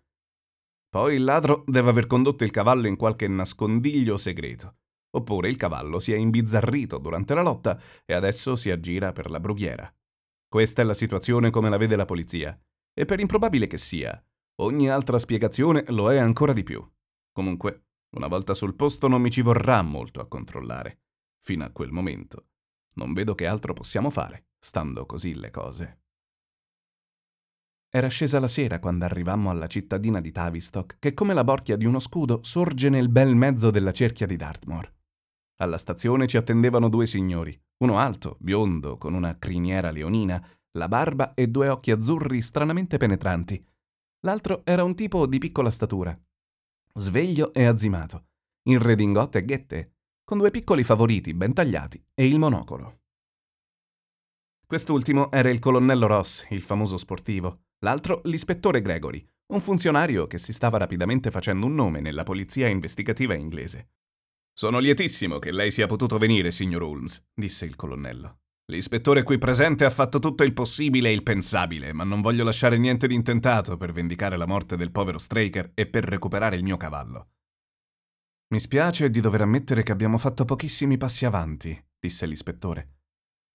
Poi 0.88 1.16
il 1.16 1.24
ladro 1.24 1.64
deve 1.66 1.90
aver 1.90 2.06
condotto 2.06 2.44
il 2.44 2.50
cavallo 2.50 2.86
in 2.86 2.96
qualche 2.96 3.28
nascondiglio 3.28 4.16
segreto. 4.16 4.76
Oppure 5.10 5.50
il 5.50 5.58
cavallo 5.58 5.98
si 5.98 6.14
è 6.14 6.16
imbizzarrito 6.16 6.96
durante 6.96 7.34
la 7.34 7.42
lotta 7.42 7.78
e 8.06 8.14
adesso 8.14 8.56
si 8.56 8.70
aggira 8.70 9.12
per 9.12 9.28
la 9.28 9.38
brughiera. 9.38 9.94
Questa 10.48 10.80
è 10.80 10.84
la 10.86 10.94
situazione 10.94 11.50
come 11.50 11.68
la 11.68 11.76
vede 11.76 11.94
la 11.94 12.06
polizia. 12.06 12.58
E 12.94 13.04
per 13.04 13.20
improbabile 13.20 13.66
che 13.66 13.76
sia, 13.76 14.20
Ogni 14.60 14.90
altra 14.90 15.20
spiegazione 15.20 15.84
lo 15.88 16.10
è 16.10 16.18
ancora 16.18 16.52
di 16.52 16.64
più. 16.64 16.84
Comunque, 17.30 17.84
una 18.16 18.26
volta 18.26 18.54
sul 18.54 18.74
posto 18.74 19.06
non 19.06 19.20
mi 19.20 19.30
ci 19.30 19.40
vorrà 19.40 19.82
molto 19.82 20.20
a 20.20 20.26
controllare. 20.26 21.02
Fino 21.38 21.64
a 21.64 21.70
quel 21.70 21.92
momento. 21.92 22.48
Non 22.94 23.12
vedo 23.12 23.36
che 23.36 23.46
altro 23.46 23.72
possiamo 23.72 24.10
fare, 24.10 24.48
stando 24.58 25.06
così 25.06 25.36
le 25.36 25.50
cose. 25.50 26.00
Era 27.88 28.08
scesa 28.08 28.40
la 28.40 28.48
sera 28.48 28.80
quando 28.80 29.04
arrivammo 29.04 29.48
alla 29.48 29.68
cittadina 29.68 30.20
di 30.20 30.32
Tavistock, 30.32 30.96
che 30.98 31.14
come 31.14 31.34
la 31.34 31.44
borchia 31.44 31.76
di 31.76 31.84
uno 31.84 32.00
scudo 32.00 32.40
sorge 32.42 32.88
nel 32.88 33.08
bel 33.08 33.36
mezzo 33.36 33.70
della 33.70 33.92
cerchia 33.92 34.26
di 34.26 34.34
Dartmoor. 34.34 34.92
Alla 35.60 35.78
stazione 35.78 36.26
ci 36.26 36.36
attendevano 36.36 36.88
due 36.88 37.06
signori, 37.06 37.56
uno 37.84 38.00
alto, 38.00 38.36
biondo, 38.40 38.98
con 38.98 39.14
una 39.14 39.38
criniera 39.38 39.92
leonina, 39.92 40.44
la 40.72 40.88
barba 40.88 41.34
e 41.34 41.46
due 41.46 41.68
occhi 41.68 41.92
azzurri 41.92 42.42
stranamente 42.42 42.96
penetranti, 42.96 43.64
L'altro 44.22 44.62
era 44.64 44.82
un 44.82 44.96
tipo 44.96 45.26
di 45.26 45.38
piccola 45.38 45.70
statura, 45.70 46.18
sveglio 46.94 47.52
e 47.54 47.64
azzimato, 47.64 48.26
in 48.64 48.80
redingote 48.80 49.38
e 49.38 49.44
ghette, 49.44 49.92
con 50.24 50.38
due 50.38 50.50
piccoli 50.50 50.82
favoriti 50.82 51.32
ben 51.34 51.54
tagliati 51.54 52.04
e 52.14 52.26
il 52.26 52.38
monocolo. 52.38 53.02
Quest'ultimo 54.66 55.30
era 55.30 55.50
il 55.50 55.60
colonnello 55.60 56.08
Ross, 56.08 56.46
il 56.50 56.62
famoso 56.62 56.96
sportivo, 56.96 57.66
l'altro 57.78 58.20
l'ispettore 58.24 58.82
Gregory, 58.82 59.24
un 59.52 59.60
funzionario 59.60 60.26
che 60.26 60.38
si 60.38 60.52
stava 60.52 60.78
rapidamente 60.78 61.30
facendo 61.30 61.66
un 61.66 61.74
nome 61.74 62.00
nella 62.00 62.24
polizia 62.24 62.66
investigativa 62.66 63.34
inglese. 63.34 63.92
Sono 64.52 64.80
lietissimo 64.80 65.38
che 65.38 65.52
lei 65.52 65.70
sia 65.70 65.86
potuto 65.86 66.18
venire, 66.18 66.50
signor 66.50 66.82
Holmes, 66.82 67.24
disse 67.32 67.64
il 67.64 67.76
colonnello. 67.76 68.40
L'ispettore 68.70 69.22
qui 69.22 69.38
presente 69.38 69.86
ha 69.86 69.90
fatto 69.90 70.18
tutto 70.18 70.42
il 70.42 70.52
possibile 70.52 71.08
e 71.08 71.12
il 71.12 71.22
pensabile, 71.22 71.94
ma 71.94 72.04
non 72.04 72.20
voglio 72.20 72.44
lasciare 72.44 72.76
niente 72.76 73.06
di 73.06 73.14
intentato 73.14 73.78
per 73.78 73.92
vendicare 73.92 74.36
la 74.36 74.46
morte 74.46 74.76
del 74.76 74.90
povero 74.90 75.16
Straker 75.16 75.70
e 75.72 75.86
per 75.86 76.04
recuperare 76.04 76.56
il 76.56 76.62
mio 76.62 76.76
cavallo. 76.76 77.30
Mi 78.48 78.60
spiace 78.60 79.08
di 79.08 79.20
dover 79.20 79.40
ammettere 79.40 79.82
che 79.82 79.92
abbiamo 79.92 80.18
fatto 80.18 80.44
pochissimi 80.44 80.98
passi 80.98 81.24
avanti, 81.24 81.82
disse 81.98 82.26
l'ispettore. 82.26 82.96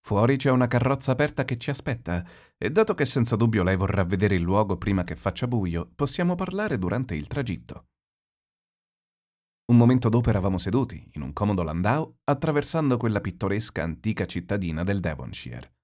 Fuori 0.04 0.36
c'è 0.36 0.50
una 0.50 0.68
carrozza 0.68 1.12
aperta 1.12 1.46
che 1.46 1.60
ci 1.60 1.70
aspetta, 1.70 2.26
e 2.58 2.70
dato 2.72 2.96
che 2.96 3.06
senza 3.06 3.36
dubbio 3.36 3.62
lei 3.62 3.76
vorrà 3.76 4.04
vedere 4.04 4.34
il 4.34 4.42
luogo 4.42 4.78
prima 4.78 5.04
che 5.04 5.16
faccia 5.16 5.46
buio, 5.46 5.92
possiamo 5.94 6.34
parlare 6.34 6.80
durante 6.80 7.14
il 7.14 7.28
tragitto. 7.28 7.90
Un 9.74 9.80
momento 9.80 10.08
dopo 10.08 10.30
eravamo 10.30 10.60
seduti, 10.60 11.04
in 11.14 11.24
un 11.24 11.34
comodo 11.34 11.64
landau, 11.64 12.18
attraversando 12.26 12.96
quella 12.96 13.22
pittoresca 13.22 13.82
antica 13.82 14.28
cittadina 14.28 14.84
del 14.84 15.00
Devonshire. 15.00 15.78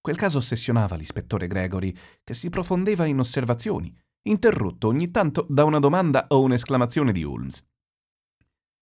Quel 0.00 0.16
caso 0.16 0.38
ossessionava 0.38 0.96
l'ispettore 0.96 1.48
Gregory, 1.48 1.94
che 2.24 2.32
si 2.32 2.48
profondeva 2.48 3.04
in 3.04 3.18
osservazioni, 3.18 3.94
interrotto 4.22 4.88
ogni 4.88 5.10
tanto 5.10 5.44
da 5.50 5.64
una 5.64 5.80
domanda 5.80 6.28
o 6.28 6.40
un'esclamazione 6.40 7.12
di 7.12 7.24
Holmes. 7.24 7.62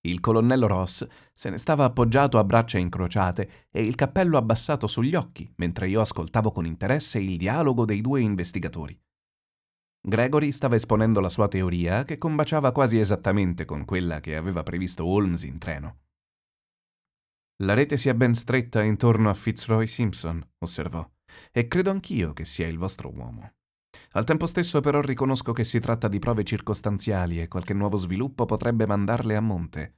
Il 0.02 0.20
colonnello 0.20 0.68
Ross 0.68 1.04
se 1.34 1.50
ne 1.50 1.58
stava 1.58 1.82
appoggiato 1.82 2.38
a 2.38 2.44
braccia 2.44 2.78
incrociate 2.78 3.66
e 3.72 3.82
il 3.82 3.96
cappello 3.96 4.36
abbassato 4.36 4.86
sugli 4.86 5.16
occhi, 5.16 5.52
mentre 5.56 5.88
io 5.88 6.00
ascoltavo 6.00 6.52
con 6.52 6.64
interesse 6.64 7.18
il 7.18 7.36
dialogo 7.36 7.84
dei 7.84 8.02
due 8.02 8.20
investigatori. 8.20 8.96
Gregory 10.08 10.52
stava 10.52 10.76
esponendo 10.76 11.18
la 11.18 11.28
sua 11.28 11.48
teoria, 11.48 12.04
che 12.04 12.16
combaciava 12.16 12.70
quasi 12.70 12.96
esattamente 13.00 13.64
con 13.64 13.84
quella 13.84 14.20
che 14.20 14.36
aveva 14.36 14.62
previsto 14.62 15.04
Holmes 15.04 15.42
in 15.42 15.58
treno. 15.58 16.02
La 17.64 17.74
rete 17.74 17.96
si 17.96 18.08
è 18.08 18.14
ben 18.14 18.36
stretta 18.36 18.84
intorno 18.84 19.30
a 19.30 19.34
Fitzroy 19.34 19.88
Simpson, 19.88 20.48
osservò, 20.58 21.04
e 21.50 21.66
credo 21.66 21.90
anch'io 21.90 22.34
che 22.34 22.44
sia 22.44 22.68
il 22.68 22.78
vostro 22.78 23.12
uomo. 23.12 23.54
Al 24.12 24.22
tempo 24.22 24.46
stesso 24.46 24.78
però 24.78 25.00
riconosco 25.00 25.52
che 25.52 25.64
si 25.64 25.80
tratta 25.80 26.06
di 26.06 26.20
prove 26.20 26.44
circostanziali 26.44 27.40
e 27.40 27.48
qualche 27.48 27.74
nuovo 27.74 27.96
sviluppo 27.96 28.44
potrebbe 28.44 28.86
mandarle 28.86 29.34
a 29.34 29.40
monte. 29.40 29.96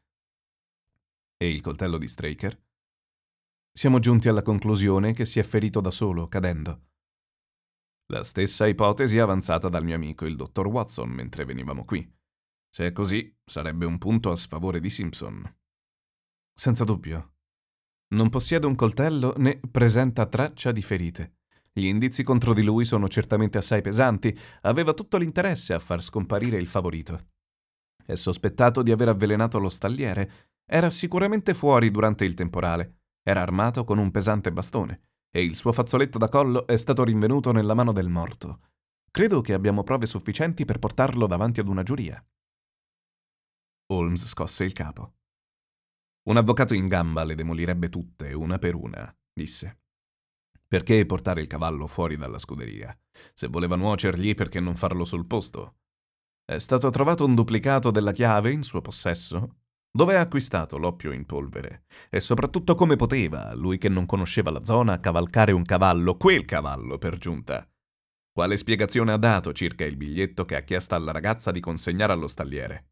E 1.37 1.51
il 1.51 1.61
coltello 1.61 1.99
di 1.99 2.09
Straker? 2.09 2.59
Siamo 3.71 3.99
giunti 3.99 4.31
alla 4.31 4.41
conclusione 4.41 5.13
che 5.13 5.27
si 5.27 5.39
è 5.39 5.43
ferito 5.43 5.83
da 5.83 5.91
solo, 5.91 6.29
cadendo. 6.29 6.88
La 8.11 8.25
stessa 8.25 8.67
ipotesi 8.67 9.19
avanzata 9.19 9.69
dal 9.69 9.85
mio 9.85 9.95
amico 9.95 10.25
il 10.25 10.35
dottor 10.35 10.67
Watson 10.69 11.11
mentre 11.11 11.45
venivamo 11.45 11.85
qui. 11.85 12.11
Se 12.71 12.87
è 12.87 12.93
così, 12.93 13.37
sarebbe 13.45 13.85
un 13.85 13.99
punto 13.99 14.31
a 14.31 14.37
sfavore 14.37 14.81
di 14.81 14.89
Simpson. 14.89 15.57
Senza 16.55 16.85
dubbio. 16.85 17.35
Non 18.15 18.31
possiede 18.31 18.67
un 18.67 18.75
coltello 18.77 19.35
né 19.37 19.61
presenta 19.71 20.25
traccia 20.25 20.73
di 20.73 20.81
ferite. 20.81 21.35
Gli 21.71 21.85
indizi 21.85 22.23
contro 22.23 22.55
di 22.55 22.63
lui 22.63 22.87
sono 22.87 23.09
certamente 23.09 23.59
assai 23.59 23.83
pesanti. 23.83 24.37
Aveva 24.63 24.95
tutto 24.95 25.19
l'interesse 25.19 25.75
a 25.75 25.79
far 25.79 26.03
scomparire 26.03 26.57
il 26.57 26.67
favorito. 26.67 27.27
È 28.03 28.15
sospettato 28.15 28.83
di 28.83 28.91
aver 28.91 29.09
avvelenato 29.09 29.59
lo 29.59 29.69
stalliere. 29.69 30.49
Era 30.65 30.89
sicuramente 30.89 31.53
fuori 31.53 31.91
durante 31.91 32.25
il 32.25 32.33
temporale. 32.33 33.01
Era 33.23 33.43
armato 33.43 33.85
con 33.85 33.99
un 33.99 34.11
pesante 34.11 34.51
bastone 34.51 35.08
e 35.31 35.43
il 35.43 35.55
suo 35.55 35.73
fazzoletto 35.73 36.19
da 36.19 36.29
collo 36.29 36.67
è 36.67 36.77
stato 36.77 37.05
rinvenuto 37.05 37.53
nella 37.53 37.75
mano 37.75 37.93
del 37.93 38.09
morto. 38.09 38.61
Credo 39.11 39.41
che 39.41 39.53
abbiamo 39.53 39.83
prove 39.83 40.07
sufficienti 40.07 40.65
per 40.65 40.79
portarlo 40.79 41.27
davanti 41.27 41.61
ad 41.61 41.69
una 41.69 41.83
giuria. 41.83 42.25
Holmes 43.91 44.27
scosse 44.27 44.65
il 44.65 44.73
capo. 44.73 45.15
Un 46.29 46.37
avvocato 46.37 46.75
in 46.75 46.89
gamba 46.89 47.25
le 47.25 47.35
demolirebbe 47.35 47.89
tutte, 47.89 48.33
una 48.35 48.59
per 48.59 48.75
una, 48.75 49.17
disse. 49.33 49.81
Perché 50.67 51.07
portare 51.07 51.41
il 51.41 51.47
cavallo 51.47 51.87
fuori 51.87 52.17
dalla 52.17 52.39
scuderia? 52.39 52.97
Se 53.33 53.47
voleva 53.47 53.77
nuocergli, 53.77 54.35
perché 54.35 54.61
non 54.61 54.77
farlo 54.77 55.07
sul 55.07 55.27
posto? 55.27 55.79
È 56.45 56.59
stato 56.59 56.91
trovato 56.91 57.25
un 57.25 57.35
duplicato 57.35 57.91
della 57.91 58.13
chiave 58.13 58.53
in 58.53 58.63
suo 58.63 58.83
possesso? 58.83 59.61
Dove 59.91 60.17
ha 60.17 60.21
acquistato 60.21 60.79
l'oppio 60.79 61.13
in 61.13 61.27
polvere? 61.27 61.85
E 62.11 62.21
soprattutto 62.21 62.75
come 62.75 62.97
poteva, 62.97 63.55
lui 63.55 63.79
che 63.79 63.89
non 63.89 64.07
conosceva 64.07 64.51
la 64.51 64.65
zona, 64.65 65.01
cavalcare 65.01 65.53
un 65.53 65.65
cavallo, 65.65 66.17
quel 66.17 66.45
cavallo 66.45 66.99
per 66.99 67.17
giunta? 67.17 67.67
Quale 68.31 68.57
spiegazione 68.57 69.13
ha 69.13 69.17
dato 69.17 69.53
circa 69.53 69.85
il 69.85 69.97
biglietto 69.97 70.45
che 70.45 70.57
ha 70.57 70.61
chiesto 70.61 70.95
alla 70.95 71.11
ragazza 71.11 71.51
di 71.51 71.61
consegnare 71.61 72.13
allo 72.13 72.29
stalliere? 72.29 72.91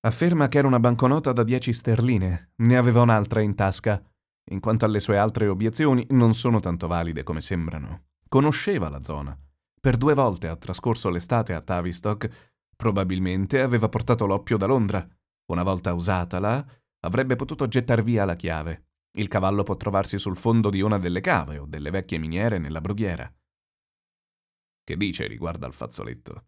Afferma 0.00 0.48
che 0.48 0.58
era 0.58 0.66
una 0.68 0.78
banconota 0.78 1.32
da 1.32 1.42
10 1.42 1.72
sterline, 1.72 2.52
ne 2.54 2.76
aveva 2.76 3.02
un'altra 3.02 3.40
in 3.40 3.54
tasca. 3.54 4.02
In 4.50 4.60
quanto 4.60 4.84
alle 4.84 5.00
sue 5.00 5.18
altre 5.18 5.48
obiezioni, 5.48 6.06
non 6.10 6.32
sono 6.32 6.60
tanto 6.60 6.86
valide 6.86 7.24
come 7.24 7.40
sembrano. 7.40 8.04
Conosceva 8.28 8.88
la 8.88 9.02
zona. 9.02 9.36
Per 9.80 9.96
due 9.96 10.14
volte 10.14 10.48
ha 10.48 10.56
trascorso 10.56 11.10
l'estate 11.10 11.52
a 11.52 11.60
Tavistock. 11.60 12.56
Probabilmente 12.80 13.60
aveva 13.60 13.88
portato 13.88 14.24
l'oppio 14.24 14.56
da 14.56 14.66
Londra. 14.66 15.04
Una 15.50 15.64
volta 15.64 15.94
usatala, 15.94 16.64
avrebbe 17.00 17.34
potuto 17.34 17.66
gettar 17.66 18.04
via 18.04 18.24
la 18.24 18.36
chiave. 18.36 18.90
Il 19.18 19.26
cavallo 19.26 19.64
può 19.64 19.76
trovarsi 19.76 20.16
sul 20.16 20.36
fondo 20.36 20.70
di 20.70 20.80
una 20.80 20.96
delle 20.96 21.20
cave 21.20 21.58
o 21.58 21.66
delle 21.66 21.90
vecchie 21.90 22.18
miniere 22.18 22.58
nella 22.58 22.80
brughiera. 22.80 23.28
Che 24.84 24.96
dice 24.96 25.26
riguardo 25.26 25.66
al 25.66 25.74
fazzoletto? 25.74 26.46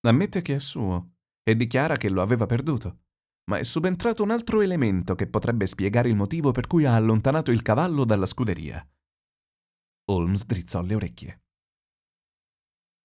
Ammette 0.00 0.42
che 0.42 0.56
è 0.56 0.58
suo 0.58 1.12
e 1.44 1.54
dichiara 1.54 1.96
che 1.96 2.08
lo 2.08 2.20
aveva 2.20 2.46
perduto. 2.46 3.02
Ma 3.48 3.58
è 3.58 3.62
subentrato 3.62 4.24
un 4.24 4.32
altro 4.32 4.60
elemento 4.60 5.14
che 5.14 5.28
potrebbe 5.28 5.66
spiegare 5.66 6.08
il 6.08 6.16
motivo 6.16 6.50
per 6.50 6.66
cui 6.66 6.84
ha 6.84 6.96
allontanato 6.96 7.52
il 7.52 7.62
cavallo 7.62 8.04
dalla 8.04 8.26
scuderia. 8.26 8.84
Holmes 10.10 10.44
drizzò 10.46 10.82
le 10.82 10.94
orecchie. 10.96 11.42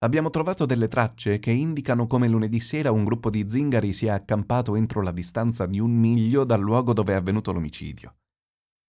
Abbiamo 0.03 0.29
trovato 0.29 0.65
delle 0.65 0.89
tracce 0.89 1.39
che 1.39 1.51
indicano 1.51 2.07
come 2.07 2.27
lunedì 2.27 2.59
sera 2.59 2.91
un 2.91 3.05
gruppo 3.05 3.29
di 3.29 3.49
zingari 3.49 3.93
sia 3.93 4.15
accampato 4.15 4.75
entro 4.75 5.01
la 5.01 5.13
distanza 5.13 5.65
di 5.65 5.79
un 5.79 5.91
miglio 5.91 6.43
dal 6.43 6.59
luogo 6.59 6.91
dove 6.91 7.13
è 7.13 7.15
avvenuto 7.15 7.53
l'omicidio. 7.53 8.17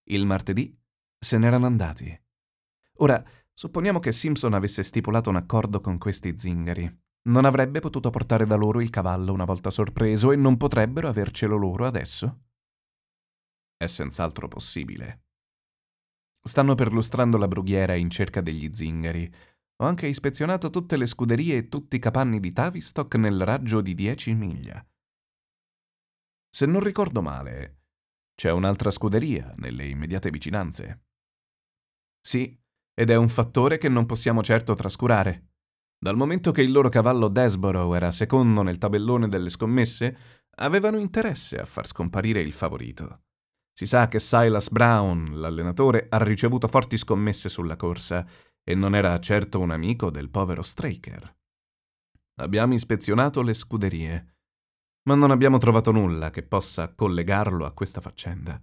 Il 0.09 0.27
martedì 0.27 0.77
se 1.16 1.38
n'erano 1.38 1.66
andati. 1.66 2.20
Ora, 2.98 3.24
supponiamo 3.53 4.00
che 4.00 4.11
Simpson 4.11 4.55
avesse 4.55 4.83
stipulato 4.83 5.31
un 5.31 5.37
accordo 5.37 5.81
con 5.81 5.98
questi 5.98 6.37
zingari. 6.37 7.03
Non 7.27 7.44
avrebbe 7.44 7.79
potuto 7.79 8.11
portare 8.11 8.44
da 8.44 8.57
loro 8.57 8.81
il 8.81 8.90
cavallo 8.90 9.33
una 9.33 9.44
volta 9.44 9.70
sorpreso 9.70 10.33
e 10.33 10.37
non 10.37 10.57
potrebbero 10.57 11.07
avercelo 11.07 11.57
loro 11.57 11.87
adesso? 11.87 12.40
È 13.77 13.87
senz'altro 13.87 14.48
possibile. 14.48 15.22
Stanno 16.42 16.74
perlustrando 16.74 17.38
la 17.38 17.48
brughiera 17.48 17.94
in 17.94 18.11
cerca 18.11 18.42
degli 18.42 18.68
zingari, 18.74 19.33
ho 19.77 19.87
anche 19.87 20.07
ispezionato 20.07 20.71
tutte 20.71 20.97
le 20.97 21.07
scuderie 21.07 21.57
e 21.57 21.69
tutti 21.69 21.97
i 21.97 21.99
capanni 21.99 22.39
di 22.39 22.53
Tavistock 22.53 23.15
nel 23.17 23.45
raggio 23.45 23.81
di 23.81 23.95
dieci 23.95 24.33
miglia. 24.35 24.85
Se 26.49 26.67
non 26.67 26.83
ricordo 26.83 27.21
male, 27.21 27.81
c'è 28.35 28.51
un'altra 28.51 28.91
scuderia 28.91 29.53
nelle 29.57 29.87
immediate 29.87 30.31
vicinanze. 30.31 31.03
Sì, 32.21 32.57
ed 32.95 33.11
è 33.11 33.17
un 33.17 33.29
fattore 33.29 33.79
che 33.79 33.89
non 33.89 34.07
possiamo 34.07 34.43
certo 34.43 34.75
trascurare. 34.75 35.55
Dal 35.99 36.17
momento 36.17 36.53
che 36.53 36.63
il 36.63 36.71
loro 36.71 36.89
cavallo 36.89 37.29
Desborough 37.29 37.95
era 37.95 38.13
secondo 38.13 38.63
nel 38.63 38.79
tabellone 38.79 39.29
delle 39.29 39.49
scommesse, 39.49 40.17
avevano 40.57 40.99
interesse 40.99 41.57
a 41.57 41.65
far 41.65 41.87
scomparire 41.87 42.41
il 42.41 42.53
favorito. 42.53 43.23
Si 43.73 43.87
sa 43.87 44.07
che 44.07 44.21
Silas 44.21 44.71
Brown, 44.71 45.41
l'allenatore, 45.41 46.07
ha 46.09 46.23
ricevuto 46.23 46.69
forti 46.69 46.97
scommesse 46.97 47.49
sulla 47.49 47.75
corsa 47.75 48.25
e 48.64 48.74
non 48.74 48.94
era 48.94 49.18
certo 49.20 49.61
un 49.61 49.70
amico 49.70 50.11
del 50.11 50.31
povero 50.31 50.62
Straker. 50.62 51.37
Abbiamo 52.40 52.74
ispezionato 52.74 53.42
le 53.42 53.55
scuderie, 53.55 54.37
ma 55.07 55.14
non 55.14 55.31
abbiamo 55.31 55.59
trovato 55.59 55.92
nulla 55.92 56.31
che 56.31 56.42
possa 56.42 56.92
collegarlo 56.94 57.66
a 57.66 57.72
questa 57.72 58.00
faccenda. 58.00 58.61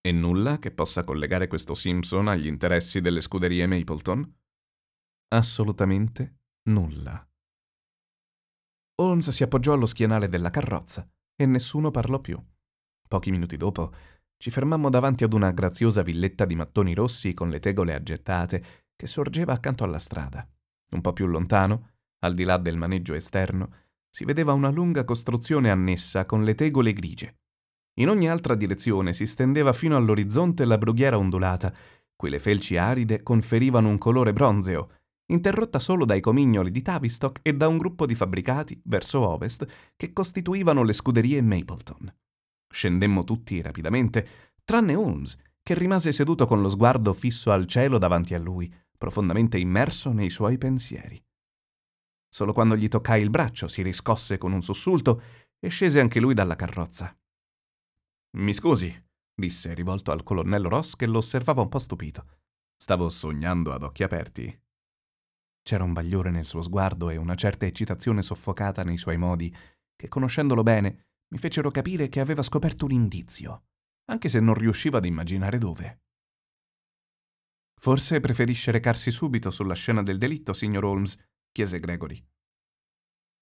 E 0.00 0.12
nulla 0.12 0.58
che 0.58 0.72
possa 0.72 1.04
collegare 1.04 1.46
questo 1.46 1.74
Simpson 1.74 2.28
agli 2.28 2.46
interessi 2.46 3.00
delle 3.00 3.20
scuderie 3.20 3.66
Mapleton? 3.66 4.40
Assolutamente 5.28 6.38
nulla. 6.68 7.26
Holmes 9.00 9.30
si 9.30 9.42
appoggiò 9.42 9.72
allo 9.72 9.86
schienale 9.86 10.28
della 10.28 10.50
carrozza 10.50 11.08
e 11.34 11.46
nessuno 11.46 11.90
parlò 11.90 12.20
più. 12.20 12.40
Pochi 13.08 13.30
minuti 13.30 13.56
dopo 13.56 13.92
ci 14.42 14.50
fermammo 14.50 14.90
davanti 14.90 15.22
ad 15.22 15.34
una 15.34 15.52
graziosa 15.52 16.02
villetta 16.02 16.44
di 16.44 16.56
mattoni 16.56 16.94
rossi 16.94 17.32
con 17.32 17.48
le 17.48 17.60
tegole 17.60 17.94
aggettate 17.94 18.64
che 18.96 19.06
sorgeva 19.06 19.52
accanto 19.52 19.84
alla 19.84 20.00
strada. 20.00 20.44
Un 20.94 21.00
po' 21.00 21.12
più 21.12 21.26
lontano, 21.26 21.90
al 22.24 22.34
di 22.34 22.42
là 22.42 22.56
del 22.56 22.76
maneggio 22.76 23.14
esterno, 23.14 23.72
si 24.10 24.24
vedeva 24.24 24.52
una 24.52 24.70
lunga 24.70 25.04
costruzione 25.04 25.70
annessa 25.70 26.26
con 26.26 26.42
le 26.42 26.56
tegole 26.56 26.92
grigie. 26.92 27.36
In 28.00 28.08
ogni 28.08 28.28
altra 28.28 28.56
direzione 28.56 29.12
si 29.12 29.26
stendeva 29.26 29.72
fino 29.72 29.96
all'orizzonte 29.96 30.64
la 30.64 30.76
brughiera 30.76 31.16
ondulata, 31.16 31.72
cui 32.16 32.28
le 32.28 32.40
felci 32.40 32.76
aride 32.76 33.22
conferivano 33.22 33.88
un 33.88 33.98
colore 33.98 34.32
bronzeo, 34.32 34.90
interrotta 35.26 35.78
solo 35.78 36.04
dai 36.04 36.20
comignoli 36.20 36.72
di 36.72 36.82
Tavistock 36.82 37.38
e 37.42 37.54
da 37.54 37.68
un 37.68 37.78
gruppo 37.78 38.06
di 38.06 38.16
fabbricati 38.16 38.82
verso 38.86 39.24
ovest 39.24 39.92
che 39.94 40.12
costituivano 40.12 40.82
le 40.82 40.94
scuderie 40.94 41.40
Mapleton. 41.42 42.12
Scendemmo 42.72 43.22
tutti 43.22 43.60
rapidamente, 43.60 44.26
tranne 44.64 44.94
Holmes, 44.94 45.36
che 45.62 45.74
rimase 45.74 46.10
seduto 46.10 46.46
con 46.46 46.62
lo 46.62 46.70
sguardo 46.70 47.12
fisso 47.12 47.52
al 47.52 47.66
cielo 47.66 47.98
davanti 47.98 48.34
a 48.34 48.38
lui, 48.38 48.72
profondamente 48.96 49.58
immerso 49.58 50.10
nei 50.12 50.30
suoi 50.30 50.56
pensieri. 50.56 51.22
Solo 52.28 52.54
quando 52.54 52.74
gli 52.76 52.88
toccai 52.88 53.20
il 53.20 53.30
braccio 53.30 53.68
si 53.68 53.82
riscosse 53.82 54.38
con 54.38 54.52
un 54.52 54.62
sussulto 54.62 55.22
e 55.60 55.68
scese 55.68 56.00
anche 56.00 56.18
lui 56.18 56.32
dalla 56.32 56.56
carrozza. 56.56 57.14
Mi 58.38 58.54
scusi, 58.54 58.92
disse 59.34 59.74
rivolto 59.74 60.10
al 60.10 60.22
colonnello 60.22 60.70
Ross 60.70 60.96
che 60.96 61.06
lo 61.06 61.18
osservava 61.18 61.60
un 61.60 61.68
po' 61.68 61.78
stupito. 61.78 62.38
Stavo 62.74 63.10
sognando 63.10 63.72
ad 63.72 63.82
occhi 63.82 64.02
aperti. 64.02 64.60
C'era 65.62 65.84
un 65.84 65.92
bagliore 65.92 66.30
nel 66.30 66.46
suo 66.46 66.62
sguardo 66.62 67.10
e 67.10 67.16
una 67.16 67.34
certa 67.34 67.66
eccitazione 67.66 68.22
soffocata 68.22 68.82
nei 68.82 68.96
suoi 68.96 69.18
modi, 69.18 69.54
che 69.94 70.08
conoscendolo 70.08 70.62
bene 70.62 71.11
mi 71.32 71.38
fecero 71.38 71.70
capire 71.70 72.10
che 72.10 72.20
aveva 72.20 72.42
scoperto 72.42 72.84
un 72.84 72.90
indizio, 72.90 73.64
anche 74.10 74.28
se 74.28 74.38
non 74.38 74.52
riusciva 74.52 74.98
ad 74.98 75.06
immaginare 75.06 75.56
dove. 75.56 76.02
Forse 77.80 78.20
preferisce 78.20 78.70
recarsi 78.70 79.10
subito 79.10 79.50
sulla 79.50 79.74
scena 79.74 80.02
del 80.02 80.18
delitto, 80.18 80.52
signor 80.52 80.84
Holmes? 80.84 81.18
chiese 81.50 81.80
Gregory. 81.80 82.22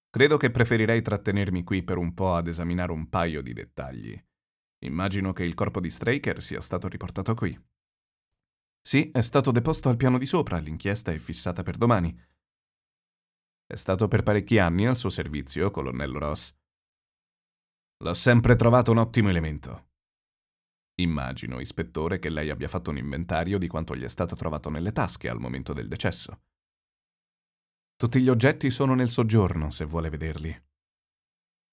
Credo 0.09 0.37
che 0.37 0.51
preferirei 0.51 1.03
trattenermi 1.03 1.65
qui 1.65 1.83
per 1.83 1.97
un 1.99 2.15
po' 2.15 2.35
ad 2.35 2.47
esaminare 2.47 2.93
un 2.93 3.09
paio 3.09 3.43
di 3.43 3.53
dettagli. 3.53 4.25
Immagino 4.85 5.33
che 5.33 5.43
il 5.45 5.55
corpo 5.55 5.81
di 5.81 5.91
Straker 5.91 6.41
sia 6.41 6.61
stato 6.61 6.89
riportato 6.89 7.35
qui. 7.35 7.61
Sì, 8.81 9.11
è 9.11 9.21
stato 9.21 9.51
deposto 9.51 9.89
al 9.89 9.97
piano 9.97 10.17
di 10.17 10.27
sopra, 10.27 10.59
l'inchiesta 10.59 11.13
è 11.13 11.19
fissata 11.19 11.63
per 11.63 11.77
domani. 11.77 12.19
È 13.67 13.75
stato 13.75 14.09
per 14.09 14.23
parecchi 14.23 14.59
anni 14.59 14.87
al 14.87 14.97
suo 14.97 15.11
servizio, 15.11 15.71
colonnello 15.71 16.19
Ross. 16.19 16.59
L'ho 18.03 18.15
sempre 18.15 18.57
trovato 18.57 18.91
un 18.91 18.97
ottimo 18.97 19.29
elemento. 19.29 19.89
Immagino, 21.03 21.61
ispettore, 21.61 22.19
che 22.19 22.31
lei 22.31 22.49
abbia 22.49 22.69
fatto 22.69 22.89
un 22.89 22.97
inventario 22.97 23.59
di 23.59 23.67
quanto 23.67 23.95
gli 23.95 24.05
è 24.05 24.09
stato 24.09 24.35
trovato 24.35 24.71
nelle 24.71 24.93
tasche 24.93 25.29
al 25.29 25.39
momento 25.39 25.75
del 25.75 25.87
decesso. 25.87 26.41
Tutti 27.97 28.23
gli 28.23 28.31
oggetti 28.31 28.71
sono 28.71 28.95
nel 28.95 29.11
soggiorno, 29.11 29.71
se 29.71 29.85
vuole 29.85 30.09
vederli. 30.09 30.65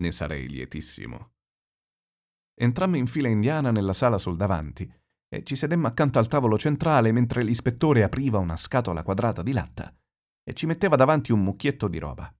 Ne 0.04 0.12
sarei 0.12 0.50
lietissimo. 0.50 1.32
Entrammo 2.60 2.98
in 2.98 3.08
fila 3.08 3.30
indiana 3.30 3.72
nella 3.72 3.94
sala 3.94 4.18
sul 4.18 4.36
davanti 4.36 4.92
e 5.30 5.44
ci 5.46 5.56
sedemmo 5.56 5.88
accanto 5.88 6.20
al 6.20 6.28
tavolo 6.28 6.58
centrale 6.58 7.14
mentre 7.14 7.44
l'ispettore 7.44 8.04
apriva 8.04 8.38
una 8.38 8.58
scatola 8.58 9.04
quadrata 9.04 9.42
di 9.44 9.54
latta 9.54 9.96
e 10.44 10.54
ci 10.54 10.66
metteva 10.66 10.98
davanti 10.98 11.32
un 11.32 11.42
mucchietto 11.42 11.88
di 11.88 12.00
roba. 12.00 12.34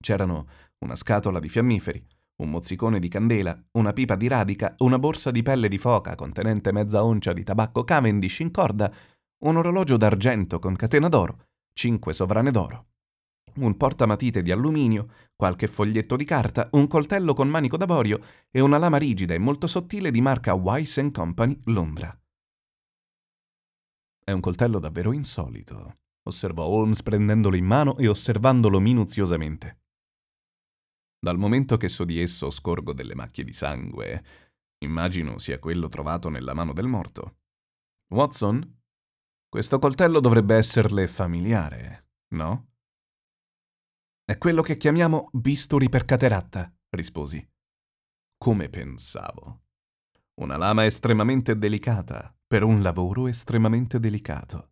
C'erano 0.00 0.48
una 0.84 0.94
scatola 0.94 1.40
di 1.40 1.48
fiammiferi, 1.48 2.06
un 2.42 2.50
mozzicone 2.50 2.98
di 2.98 3.08
candela, 3.08 3.58
una 3.72 3.92
pipa 3.92 4.16
di 4.16 4.28
radica, 4.28 4.74
una 4.78 4.98
borsa 4.98 5.30
di 5.30 5.42
pelle 5.42 5.68
di 5.68 5.78
foca 5.78 6.14
contenente 6.14 6.72
mezza 6.72 7.04
oncia 7.04 7.32
di 7.32 7.42
tabacco 7.42 7.84
Cavendish 7.84 8.40
in 8.40 8.50
corda, 8.50 8.92
un 9.44 9.56
orologio 9.56 9.96
d'argento 9.96 10.58
con 10.58 10.76
catena 10.76 11.08
d'oro, 11.08 11.46
cinque 11.72 12.12
sovrane 12.12 12.50
d'oro, 12.50 12.86
un 13.56 13.76
portamatite 13.76 14.42
di 14.42 14.50
alluminio, 14.50 15.08
qualche 15.34 15.66
foglietto 15.66 16.16
di 16.16 16.24
carta, 16.24 16.68
un 16.72 16.86
coltello 16.86 17.34
con 17.34 17.48
manico 17.48 17.76
d'avorio 17.76 18.20
e 18.50 18.60
una 18.60 18.78
lama 18.78 18.98
rigida 18.98 19.34
e 19.34 19.38
molto 19.38 19.66
sottile 19.66 20.10
di 20.10 20.20
marca 20.20 20.54
Wise 20.54 21.10
Company, 21.10 21.60
Londra. 21.64 22.16
È 24.24 24.30
un 24.30 24.40
coltello 24.40 24.78
davvero 24.78 25.12
insolito, 25.12 25.98
osservò 26.28 26.64
Holmes 26.64 27.02
prendendolo 27.02 27.56
in 27.56 27.64
mano 27.64 27.96
e 27.98 28.06
osservandolo 28.06 28.78
minuziosamente. 28.78 29.81
Dal 31.24 31.38
momento 31.38 31.76
che 31.76 31.88
so 31.88 32.04
di 32.04 32.20
esso 32.20 32.50
scorgo 32.50 32.92
delle 32.92 33.14
macchie 33.14 33.44
di 33.44 33.52
sangue, 33.52 34.24
immagino 34.78 35.38
sia 35.38 35.60
quello 35.60 35.88
trovato 35.88 36.28
nella 36.28 36.52
mano 36.52 36.72
del 36.72 36.88
morto. 36.88 37.36
Watson? 38.12 38.80
Questo 39.48 39.78
coltello 39.78 40.18
dovrebbe 40.18 40.56
esserle 40.56 41.06
familiare, 41.06 42.08
no? 42.34 42.70
È 44.24 44.36
quello 44.36 44.62
che 44.62 44.76
chiamiamo 44.76 45.28
bisturi 45.32 45.88
per 45.88 46.04
cateratta, 46.04 46.74
risposi. 46.88 47.48
Come 48.36 48.68
pensavo. 48.68 49.66
Una 50.40 50.56
lama 50.56 50.86
estremamente 50.86 51.56
delicata, 51.56 52.36
per 52.44 52.64
un 52.64 52.82
lavoro 52.82 53.28
estremamente 53.28 54.00
delicato. 54.00 54.71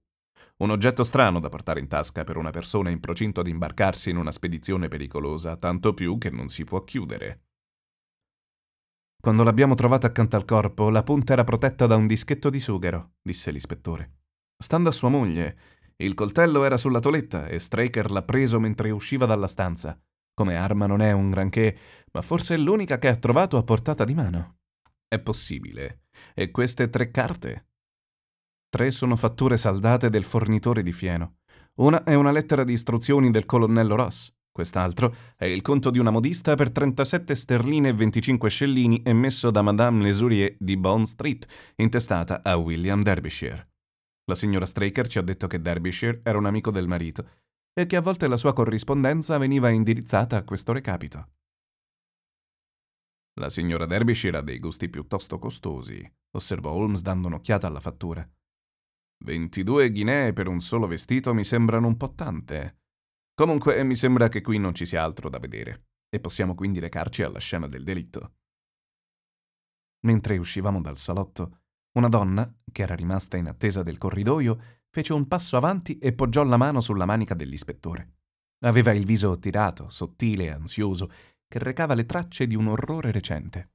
Un 0.60 0.70
oggetto 0.70 1.04
strano 1.04 1.40
da 1.40 1.48
portare 1.48 1.80
in 1.80 1.88
tasca 1.88 2.22
per 2.22 2.36
una 2.36 2.50
persona 2.50 2.90
in 2.90 3.00
procinto 3.00 3.40
ad 3.40 3.46
imbarcarsi 3.46 4.10
in 4.10 4.18
una 4.18 4.30
spedizione 4.30 4.88
pericolosa, 4.88 5.56
tanto 5.56 5.94
più 5.94 6.18
che 6.18 6.28
non 6.28 6.48
si 6.48 6.64
può 6.64 6.84
chiudere. 6.84 7.44
Quando 9.18 9.42
l'abbiamo 9.42 9.74
trovata 9.74 10.06
accanto 10.06 10.36
al 10.36 10.44
corpo, 10.44 10.90
la 10.90 11.02
punta 11.02 11.32
era 11.32 11.44
protetta 11.44 11.86
da 11.86 11.96
un 11.96 12.06
dischetto 12.06 12.50
di 12.50 12.60
sughero, 12.60 13.12
disse 13.22 13.50
l'ispettore. 13.50 14.18
Stando 14.56 14.90
a 14.90 14.92
sua 14.92 15.08
moglie, 15.08 15.56
il 15.96 16.12
coltello 16.12 16.64
era 16.64 16.76
sulla 16.76 17.00
toletta 17.00 17.46
e 17.46 17.58
Straker 17.58 18.10
l'ha 18.10 18.22
preso 18.22 18.60
mentre 18.60 18.90
usciva 18.90 19.24
dalla 19.24 19.46
stanza. 19.46 19.98
Come 20.34 20.56
arma 20.56 20.86
non 20.86 21.00
è 21.00 21.12
un 21.12 21.30
granché, 21.30 21.76
ma 22.12 22.20
forse 22.20 22.54
è 22.54 22.58
l'unica 22.58 22.98
che 22.98 23.08
ha 23.08 23.16
trovato 23.16 23.56
a 23.56 23.62
portata 23.62 24.04
di 24.04 24.14
mano. 24.14 24.58
È 25.08 25.18
possibile. 25.18 26.02
E 26.34 26.50
queste 26.50 26.90
tre 26.90 27.10
carte? 27.10 27.69
Tre 28.70 28.92
sono 28.92 29.16
fatture 29.16 29.56
saldate 29.56 30.10
del 30.10 30.22
fornitore 30.22 30.84
di 30.84 30.92
fieno. 30.92 31.38
Una 31.80 32.04
è 32.04 32.14
una 32.14 32.30
lettera 32.30 32.62
di 32.62 32.72
istruzioni 32.72 33.32
del 33.32 33.44
colonnello 33.44 33.96
Ross. 33.96 34.32
Quest'altro 34.52 35.12
è 35.36 35.46
il 35.46 35.60
conto 35.60 35.90
di 35.90 35.98
una 35.98 36.12
modista 36.12 36.54
per 36.54 36.70
37 36.70 37.34
sterline 37.34 37.88
e 37.88 37.92
25 37.92 38.48
scellini 38.48 39.02
emesso 39.04 39.50
da 39.50 39.62
Madame 39.62 40.04
Lesurier 40.04 40.54
di 40.56 40.76
Bond 40.76 41.06
Street, 41.06 41.46
intestata 41.76 42.42
a 42.44 42.56
William 42.58 43.02
Derbyshire. 43.02 43.70
La 44.26 44.36
signora 44.36 44.66
Straker 44.66 45.08
ci 45.08 45.18
ha 45.18 45.22
detto 45.22 45.48
che 45.48 45.60
Derbyshire 45.60 46.20
era 46.22 46.38
un 46.38 46.46
amico 46.46 46.70
del 46.70 46.86
marito 46.86 47.28
e 47.72 47.86
che 47.86 47.96
a 47.96 48.00
volte 48.00 48.28
la 48.28 48.36
sua 48.36 48.52
corrispondenza 48.52 49.36
veniva 49.36 49.70
indirizzata 49.70 50.36
a 50.36 50.44
questo 50.44 50.72
recapito. 50.72 51.28
La 53.40 53.48
signora 53.48 53.86
Derbyshire 53.86 54.36
ha 54.36 54.42
dei 54.42 54.60
gusti 54.60 54.88
piuttosto 54.88 55.40
costosi, 55.40 56.08
osservò 56.36 56.70
Holmes 56.70 57.02
dando 57.02 57.26
un'occhiata 57.26 57.66
alla 57.66 57.80
fattura. 57.80 58.28
22 59.22 59.90
ghinee 59.92 60.32
per 60.32 60.48
un 60.48 60.60
solo 60.60 60.86
vestito 60.86 61.34
mi 61.34 61.44
sembrano 61.44 61.86
un 61.86 61.96
po' 61.96 62.14
tante. 62.14 62.78
Comunque 63.34 63.82
mi 63.84 63.94
sembra 63.94 64.28
che 64.28 64.40
qui 64.40 64.58
non 64.58 64.74
ci 64.74 64.86
sia 64.86 65.02
altro 65.02 65.28
da 65.28 65.38
vedere 65.38 65.88
e 66.08 66.20
possiamo 66.20 66.54
quindi 66.54 66.78
recarci 66.78 67.22
alla 67.22 67.38
scena 67.38 67.68
del 67.68 67.84
delitto. 67.84 68.34
Mentre 70.00 70.38
uscivamo 70.38 70.80
dal 70.80 70.96
salotto, 70.96 71.60
una 71.92 72.08
donna, 72.08 72.52
che 72.72 72.82
era 72.82 72.94
rimasta 72.94 73.36
in 73.36 73.46
attesa 73.46 73.82
del 73.82 73.98
corridoio, 73.98 74.78
fece 74.88 75.12
un 75.12 75.28
passo 75.28 75.56
avanti 75.56 75.98
e 75.98 76.12
poggiò 76.12 76.42
la 76.44 76.56
mano 76.56 76.80
sulla 76.80 77.04
manica 77.04 77.34
dell'ispettore. 77.34 78.14
Aveva 78.60 78.92
il 78.92 79.04
viso 79.04 79.38
tirato, 79.38 79.88
sottile 79.88 80.44
e 80.44 80.50
ansioso, 80.50 81.10
che 81.46 81.58
recava 81.58 81.94
le 81.94 82.06
tracce 82.06 82.46
di 82.46 82.54
un 82.54 82.68
orrore 82.68 83.10
recente. 83.10 83.72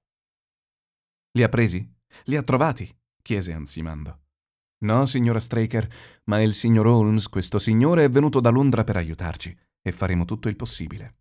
Li 1.31 1.43
ha 1.43 1.49
presi? 1.49 1.87
Li 2.25 2.35
ha 2.35 2.43
trovati? 2.43 2.95
chiese 3.21 3.53
ansimando. 3.53 4.24
No, 4.79 5.05
signora 5.05 5.39
Straker, 5.39 5.87
ma 6.25 6.41
il 6.41 6.53
signor 6.53 6.87
Holmes, 6.87 7.27
questo 7.27 7.59
signore, 7.59 8.03
è 8.03 8.09
venuto 8.09 8.39
da 8.39 8.49
Londra 8.49 8.83
per 8.83 8.97
aiutarci 8.97 9.57
e 9.81 9.91
faremo 9.91 10.25
tutto 10.25 10.49
il 10.49 10.55
possibile. 10.55 11.17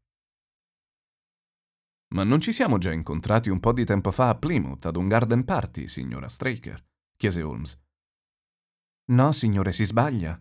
Ma 2.14 2.24
non 2.24 2.40
ci 2.40 2.52
siamo 2.52 2.78
già 2.78 2.92
incontrati 2.92 3.50
un 3.50 3.60
po' 3.60 3.72
di 3.72 3.84
tempo 3.84 4.10
fa 4.10 4.28
a 4.28 4.34
Plymouth 4.36 4.86
ad 4.86 4.96
un 4.96 5.08
garden 5.08 5.44
party, 5.44 5.88
signora 5.88 6.28
Straker? 6.28 6.84
chiese 7.16 7.42
Holmes. 7.42 7.78
No, 9.06 9.32
signore, 9.32 9.72
si 9.72 9.84
sbaglia. 9.84 10.40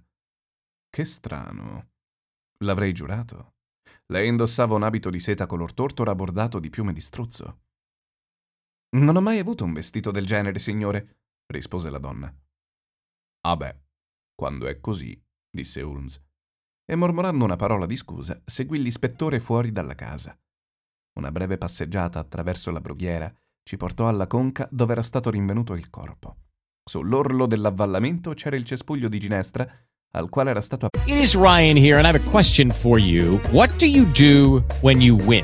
Che 0.89 1.05
strano. 1.05 1.91
L'avrei 2.59 2.93
giurato. 2.93 3.55
Lei 4.07 4.27
indossava 4.27 4.75
un 4.75 4.83
abito 4.83 5.09
di 5.09 5.19
seta 5.19 5.45
color 5.45 5.73
tortora 5.73 6.13
bordato 6.13 6.59
di 6.59 6.69
piume 6.69 6.93
di 6.93 7.01
struzzo. 7.01 7.61
Non 8.95 9.15
ho 9.15 9.21
mai 9.21 9.39
avuto 9.39 9.63
un 9.63 9.73
vestito 9.73 10.11
del 10.11 10.25
genere, 10.25 10.59
signore, 10.59 11.21
rispose 11.47 11.89
la 11.89 11.97
donna. 11.97 12.42
Ah 13.45 13.57
beh, 13.57 13.75
quando 14.33 14.67
è 14.67 14.79
così, 14.79 15.21
disse 15.49 15.81
Holmes. 15.81 16.17
E 16.85 16.95
mormorando 16.95 17.43
una 17.43 17.57
parola 17.57 17.85
di 17.85 17.97
scusa, 17.97 18.41
seguì 18.45 18.81
l'ispettore 18.81 19.41
fuori 19.41 19.73
dalla 19.73 19.95
casa. 19.95 20.37
Una 21.19 21.29
breve 21.29 21.57
passeggiata 21.57 22.19
attraverso 22.19 22.71
la 22.71 22.79
brughiera 22.79 23.33
ci 23.63 23.75
portò 23.75 24.07
alla 24.07 24.27
conca 24.27 24.67
dove 24.71 24.93
era 24.93 25.03
stato 25.03 25.29
rinvenuto 25.29 25.73
il 25.73 25.89
corpo. 25.89 26.37
Sull'orlo 26.89 27.45
dell'avvallamento 27.45 28.33
c'era 28.33 28.55
il 28.55 28.63
cespuglio 28.63 29.09
di 29.09 29.19
ginestra, 29.19 29.67
al 30.11 30.29
quale 30.29 30.51
era 30.51 30.61
stato 30.61 30.87
It 31.05 31.15
is 31.15 31.35
Ryan 31.35 31.75
here, 31.75 31.97
and 31.97 32.05
I 32.05 32.09
have 32.09 32.19
a 32.25 32.29
question 32.31 32.71
for 32.71 32.97
you. 32.97 33.39
What 33.51 33.75
do 33.77 33.85
you 33.85 34.05
do 34.11 34.63
when 34.81 35.01
you 35.01 35.17
win? 35.25 35.43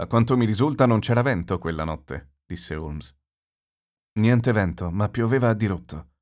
A 0.00 0.06
quanto 0.06 0.34
mi 0.34 0.46
risulta 0.46 0.86
non 0.86 1.00
c'era 1.00 1.20
vento 1.20 1.58
quella 1.58 1.84
notte, 1.84 2.36
disse 2.46 2.74
Holmes. 2.74 3.14
Niente 4.18 4.50
vento, 4.50 4.90
ma 4.90 5.10
pioveva 5.10 5.50
a 5.50 5.54
dirotto. 5.54 6.12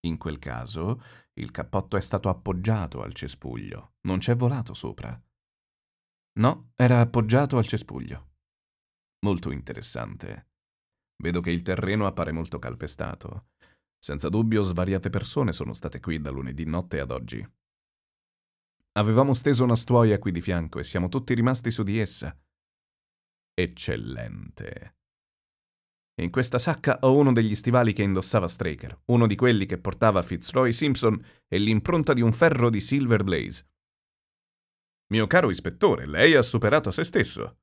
In 0.00 0.16
quel 0.18 0.40
caso, 0.40 1.00
il 1.34 1.52
cappotto 1.52 1.96
è 1.96 2.00
stato 2.00 2.28
appoggiato 2.28 3.00
al 3.00 3.14
cespuglio, 3.14 3.92
non 4.00 4.18
c'è 4.18 4.34
volato 4.34 4.74
sopra. 4.74 5.16
No, 6.40 6.72
era 6.74 6.98
appoggiato 6.98 7.56
al 7.56 7.66
cespuglio. 7.66 8.30
Molto 9.20 9.52
interessante. 9.52 10.48
Vedo 11.22 11.40
che 11.40 11.52
il 11.52 11.62
terreno 11.62 12.04
appare 12.04 12.32
molto 12.32 12.58
calpestato. 12.58 13.50
Senza 13.96 14.28
dubbio 14.28 14.64
svariate 14.64 15.08
persone 15.08 15.52
sono 15.52 15.72
state 15.72 16.00
qui 16.00 16.20
da 16.20 16.30
lunedì 16.30 16.64
notte 16.64 16.98
ad 16.98 17.12
oggi. 17.12 17.48
Avevamo 18.94 19.34
steso 19.34 19.62
una 19.62 19.76
stuoia 19.76 20.18
qui 20.18 20.32
di 20.32 20.40
fianco 20.40 20.80
e 20.80 20.82
siamo 20.82 21.08
tutti 21.08 21.32
rimasti 21.34 21.70
su 21.70 21.84
di 21.84 22.00
essa. 22.00 22.36
Eccellente. 23.60 24.98
In 26.22 26.30
questa 26.30 26.60
sacca 26.60 27.00
ho 27.00 27.16
uno 27.16 27.32
degli 27.32 27.56
stivali 27.56 27.92
che 27.92 28.04
indossava 28.04 28.46
Straker, 28.46 29.00
uno 29.06 29.26
di 29.26 29.34
quelli 29.34 29.66
che 29.66 29.78
portava 29.78 30.22
Fitzroy 30.22 30.72
Simpson 30.72 31.20
e 31.48 31.58
l'impronta 31.58 32.12
di 32.12 32.20
un 32.20 32.32
ferro 32.32 32.70
di 32.70 32.78
Silver 32.78 33.24
Blaze. 33.24 33.68
Mio 35.08 35.26
caro 35.26 35.50
ispettore, 35.50 36.06
lei 36.06 36.36
ha 36.36 36.42
superato 36.42 36.92
se 36.92 37.02
stesso. 37.02 37.58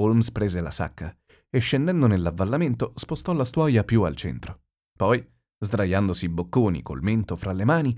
Holmes 0.00 0.30
prese 0.30 0.62
la 0.62 0.70
sacca 0.70 1.14
e 1.50 1.58
scendendo 1.58 2.06
nell'avvallamento 2.06 2.94
spostò 2.96 3.34
la 3.34 3.44
stuoia 3.44 3.84
più 3.84 4.04
al 4.04 4.16
centro. 4.16 4.62
Poi, 4.96 5.22
sdraiandosi 5.58 6.30
bocconi 6.30 6.80
col 6.80 7.02
mento 7.02 7.36
fra 7.36 7.52
le 7.52 7.66
mani, 7.66 7.94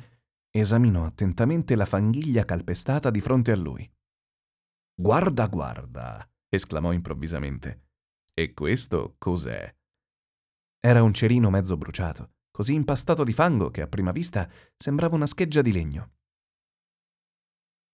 esaminò 0.50 1.04
attentamente 1.04 1.76
la 1.76 1.86
fanghiglia 1.86 2.44
calpestata 2.44 3.10
di 3.10 3.20
fronte 3.20 3.52
a 3.52 3.56
lui. 3.56 3.88
Guarda, 4.92 5.46
guarda, 5.46 6.28
esclamò 6.48 6.92
improvvisamente. 6.92 7.88
E 8.32 8.52
questo 8.52 9.16
cos'è? 9.18 9.74
Era 10.80 11.02
un 11.02 11.14
cerino 11.14 11.50
mezzo 11.50 11.76
bruciato, 11.76 12.35
così 12.50 12.74
impastato 12.74 13.24
di 13.24 13.32
fango 13.32 13.70
che 13.70 13.82
a 13.82 13.88
prima 13.88 14.12
vista 14.12 14.50
sembrava 14.76 15.14
una 15.14 15.26
scheggia 15.26 15.62
di 15.62 15.72
legno. 15.72 16.14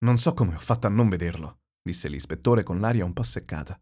Non 0.03 0.17
so 0.17 0.33
come 0.33 0.53
ho 0.53 0.59
fatto 0.59 0.87
a 0.87 0.89
non 0.89 1.09
vederlo, 1.09 1.61
disse 1.81 2.09
l'ispettore 2.09 2.63
con 2.63 2.79
l'aria 2.79 3.05
un 3.05 3.13
po' 3.13 3.23
seccata. 3.23 3.81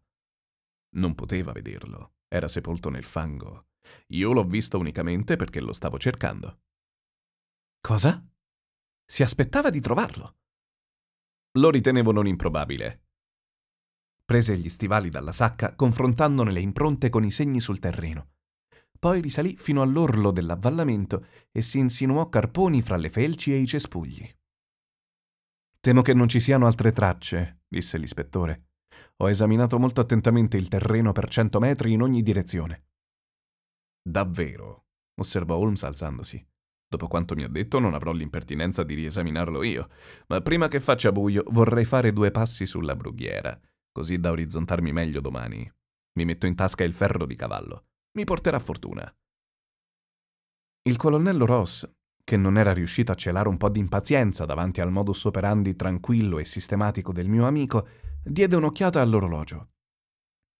Non 0.96 1.14
poteva 1.14 1.52
vederlo, 1.52 2.14
era 2.28 2.48
sepolto 2.48 2.90
nel 2.90 3.04
fango. 3.04 3.66
Io 4.08 4.32
l'ho 4.32 4.44
visto 4.44 4.78
unicamente 4.78 5.36
perché 5.36 5.60
lo 5.60 5.72
stavo 5.72 5.98
cercando. 5.98 6.60
Cosa? 7.80 8.24
Si 9.04 9.22
aspettava 9.22 9.70
di 9.70 9.80
trovarlo. 9.80 10.36
Lo 11.58 11.70
ritenevo 11.70 12.12
non 12.12 12.26
improbabile. 12.26 13.08
Prese 14.32 14.56
gli 14.56 14.70
stivali 14.70 15.10
dalla 15.10 15.30
sacca, 15.30 15.74
confrontandone 15.74 16.52
le 16.52 16.60
impronte 16.60 17.10
con 17.10 17.22
i 17.22 17.30
segni 17.30 17.60
sul 17.60 17.78
terreno. 17.78 18.30
Poi 18.98 19.20
risalì 19.20 19.56
fino 19.58 19.82
all'orlo 19.82 20.30
dell'avvallamento 20.30 21.26
e 21.52 21.60
si 21.60 21.78
insinuò 21.78 22.30
carponi 22.30 22.80
fra 22.80 22.96
le 22.96 23.10
felci 23.10 23.52
e 23.52 23.58
i 23.58 23.66
cespugli. 23.66 24.26
Temo 25.80 26.00
che 26.00 26.14
non 26.14 26.30
ci 26.30 26.40
siano 26.40 26.64
altre 26.64 26.92
tracce, 26.92 27.64
disse 27.68 27.98
l'ispettore. 27.98 28.68
Ho 29.18 29.28
esaminato 29.28 29.78
molto 29.78 30.00
attentamente 30.00 30.56
il 30.56 30.68
terreno 30.68 31.12
per 31.12 31.28
cento 31.28 31.60
metri 31.60 31.92
in 31.92 32.00
ogni 32.00 32.22
direzione. 32.22 32.86
Davvero? 34.00 34.86
osservò 35.16 35.58
Holmes 35.58 35.82
alzandosi. 35.82 36.42
Dopo 36.88 37.06
quanto 37.06 37.34
mi 37.34 37.42
ha 37.42 37.48
detto 37.48 37.78
non 37.78 37.92
avrò 37.92 38.12
l'impertinenza 38.12 38.82
di 38.82 38.94
riesaminarlo 38.94 39.62
io, 39.62 39.90
ma 40.28 40.40
prima 40.40 40.68
che 40.68 40.80
faccia 40.80 41.12
buio 41.12 41.44
vorrei 41.48 41.84
fare 41.84 42.14
due 42.14 42.30
passi 42.30 42.64
sulla 42.64 42.96
brughiera, 42.96 43.60
così 43.92 44.18
da 44.18 44.30
orizzontarmi 44.30 44.92
meglio 44.92 45.20
domani. 45.20 45.70
Mi 46.14 46.24
metto 46.24 46.46
in 46.46 46.54
tasca 46.54 46.82
il 46.82 46.94
ferro 46.94 47.26
di 47.26 47.36
cavallo. 47.36 47.84
Mi 48.18 48.24
porterà 48.24 48.58
fortuna. 48.58 49.10
Il 50.82 50.96
colonnello 50.96 51.46
Ross, 51.46 51.88
che 52.24 52.36
non 52.36 52.58
era 52.58 52.72
riuscito 52.72 53.12
a 53.12 53.14
celare 53.14 53.48
un 53.48 53.56
po' 53.56 53.68
di 53.68 53.78
impazienza 53.78 54.44
davanti 54.44 54.80
al 54.80 54.90
modus 54.90 55.24
operandi 55.24 55.76
tranquillo 55.76 56.38
e 56.38 56.44
sistematico 56.44 57.12
del 57.12 57.28
mio 57.28 57.46
amico, 57.46 57.86
diede 58.24 58.56
un'occhiata 58.56 59.00
all'orologio. 59.00 59.68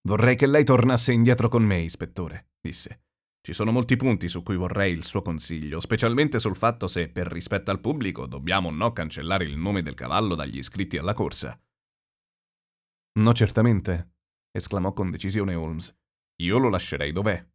Vorrei 0.03 0.37
che 0.37 0.47
lei 0.47 0.64
tornasse 0.64 1.12
indietro 1.12 1.49
con 1.49 1.62
me, 1.62 1.81
ispettore, 1.81 2.51
disse. 2.61 3.03
Ci 3.40 3.53
sono 3.53 3.73
molti 3.73 3.97
punti 3.97 4.29
su 4.29 4.42
cui 4.42 4.57
vorrei 4.57 4.92
il 4.92 5.05
suo 5.05 5.21
consiglio, 5.21 5.81
specialmente 5.81 6.38
sul 6.38 6.55
fatto 6.55 6.87
se, 6.87 7.09
per 7.09 7.27
rispetto 7.27 7.73
al 7.73 7.81
pubblico, 7.81 8.27
dobbiamo 8.27 8.68
o 8.68 8.73
no 8.73 8.92
cancellare 8.92 9.45
il 9.45 9.57
nome 9.57 9.83
del 9.83 9.95
cavallo 9.95 10.37
dagli 10.37 10.59
iscritti 10.59 10.97
alla 10.97 11.14
corsa. 11.14 11.61
No, 13.14 13.35
certamente, 13.35 14.14
esclamò 14.51 14.94
con 14.94 15.11
decisione 15.11 15.55
Holmes. 15.55 15.94
Io 16.37 16.57
lo 16.57 16.70
lascerei 16.70 17.12
dov'è. 17.12 17.46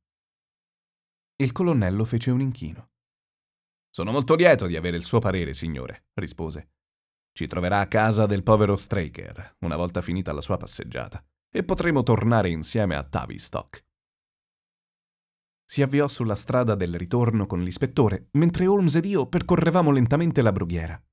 Il 1.38 1.52
colonnello 1.52 2.06
fece 2.06 2.30
un 2.30 2.41
inchino. 2.41 2.91
Sono 3.89 4.12
molto 4.12 4.36
lieto 4.36 4.67
di 4.67 4.76
avere 4.76 4.98
il 4.98 5.04
suo 5.04 5.17
parere, 5.20 5.56
signore, 5.56 6.10
rispose. 6.13 6.74
Ci 7.32 7.48
troverà 7.48 7.80
a 7.80 7.88
casa 7.88 8.28
del 8.28 8.43
povero 8.43 8.76
Straker, 8.76 9.58
una 9.62 9.76
volta 9.76 10.02
finita 10.02 10.32
la 10.32 10.41
sua 10.41 10.58
passeggiata, 10.58 11.24
e 11.50 11.63
potremo 11.63 12.04
tornare 12.04 12.50
insieme 12.50 12.96
a 12.96 13.04
Tavistock. 13.04 13.84
Si 15.65 15.82
avviò 15.82 16.08
sulla 16.08 16.36
strada 16.36 16.76
del 16.76 16.96
ritorno 16.96 17.48
con 17.48 17.63
l'ispettore, 17.63 18.30
mentre 18.34 18.67
Holmes 18.67 18.96
ed 18.96 19.06
io 19.06 19.28
percorrevamo 19.28 19.89
lentamente 19.91 20.43
la 20.43 20.52
brughiera. 20.52 21.04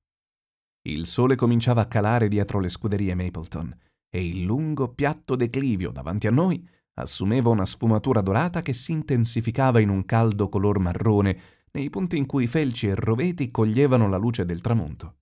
Il 0.83 1.07
sole 1.07 1.35
cominciava 1.35 1.81
a 1.81 1.87
calare 1.87 2.27
dietro 2.27 2.59
le 2.59 2.69
scuderie 2.69 3.15
Mapleton 3.15 3.75
e 4.15 4.25
il 4.25 4.43
lungo 4.43 4.93
piatto 4.93 5.35
declivio 5.35 5.91
davanti 5.91 6.25
a 6.25 6.31
noi 6.31 6.65
assumeva 6.93 7.49
una 7.49 7.65
sfumatura 7.65 8.21
dorata 8.21 8.61
che 8.61 8.71
si 8.71 8.93
intensificava 8.93 9.81
in 9.81 9.89
un 9.89 10.05
caldo 10.05 10.47
color 10.47 10.79
marrone 10.79 11.37
nei 11.71 11.89
punti 11.89 12.15
in 12.15 12.25
cui 12.25 12.47
felci 12.47 12.87
e 12.87 12.95
roveti 12.95 13.51
coglievano 13.51 14.07
la 14.07 14.15
luce 14.15 14.45
del 14.45 14.61
tramonto. 14.61 15.17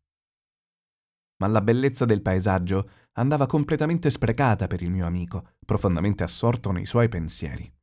Ma 1.38 1.48
la 1.48 1.62
bellezza 1.62 2.06
del 2.06 2.22
paesaggio 2.22 2.88
andava 3.14 3.48
completamente 3.48 4.12
sprecata 4.12 4.68
per 4.68 4.84
il 4.84 4.92
mio 4.92 5.08
amico, 5.08 5.54
profondamente 5.66 6.22
assorto 6.22 6.72
nei 6.72 6.86
suoi 6.86 7.10
pensieri. 7.10 7.74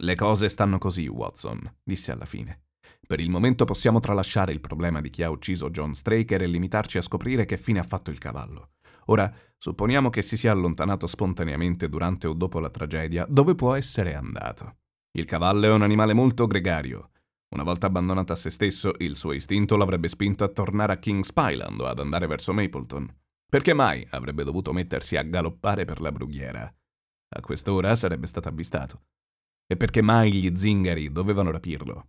Le 0.00 0.14
cose 0.14 0.48
stanno 0.48 0.78
così, 0.78 1.06
Watson, 1.06 1.70
disse 1.82 2.12
alla 2.12 2.24
fine. 2.24 2.62
Per 3.06 3.20
il 3.20 3.28
momento 3.28 3.66
possiamo 3.66 4.00
tralasciare 4.00 4.52
il 4.52 4.60
problema 4.60 5.02
di 5.02 5.10
chi 5.10 5.22
ha 5.22 5.28
ucciso 5.28 5.68
John 5.68 5.94
Straker 5.94 6.40
e 6.40 6.46
limitarci 6.46 6.96
a 6.96 7.02
scoprire 7.02 7.44
che 7.44 7.58
fine 7.58 7.78
ha 7.78 7.84
fatto 7.84 8.10
il 8.10 8.16
cavallo. 8.16 8.70
Ora, 9.06 9.32
supponiamo 9.58 10.10
che 10.10 10.22
si 10.22 10.36
sia 10.36 10.52
allontanato 10.52 11.06
spontaneamente 11.06 11.88
durante 11.88 12.26
o 12.26 12.32
dopo 12.32 12.60
la 12.60 12.70
tragedia, 12.70 13.26
dove 13.28 13.54
può 13.54 13.74
essere 13.74 14.14
andato? 14.14 14.76
Il 15.12 15.24
cavallo 15.24 15.66
è 15.66 15.72
un 15.72 15.82
animale 15.82 16.14
molto 16.14 16.46
gregario. 16.46 17.10
Una 17.54 17.64
volta 17.64 17.86
abbandonato 17.86 18.32
a 18.32 18.36
se 18.36 18.50
stesso, 18.50 18.94
il 18.98 19.14
suo 19.14 19.32
istinto 19.32 19.76
l'avrebbe 19.76 20.08
spinto 20.08 20.44
a 20.44 20.48
tornare 20.48 20.94
a 20.94 20.98
King's 20.98 21.32
Pyland 21.32 21.80
o 21.80 21.86
ad 21.86 21.98
andare 21.98 22.26
verso 22.26 22.52
Mapleton. 22.52 23.14
Perché 23.46 23.74
mai 23.74 24.06
avrebbe 24.10 24.44
dovuto 24.44 24.72
mettersi 24.72 25.16
a 25.16 25.22
galoppare 25.22 25.84
per 25.84 26.00
la 26.00 26.10
brughiera? 26.10 26.62
A 27.34 27.40
quest'ora 27.40 27.94
sarebbe 27.94 28.26
stato 28.26 28.48
avvistato. 28.48 29.02
E 29.66 29.76
perché 29.76 30.00
mai 30.00 30.32
gli 30.32 30.56
zingari 30.56 31.12
dovevano 31.12 31.50
rapirlo? 31.50 32.08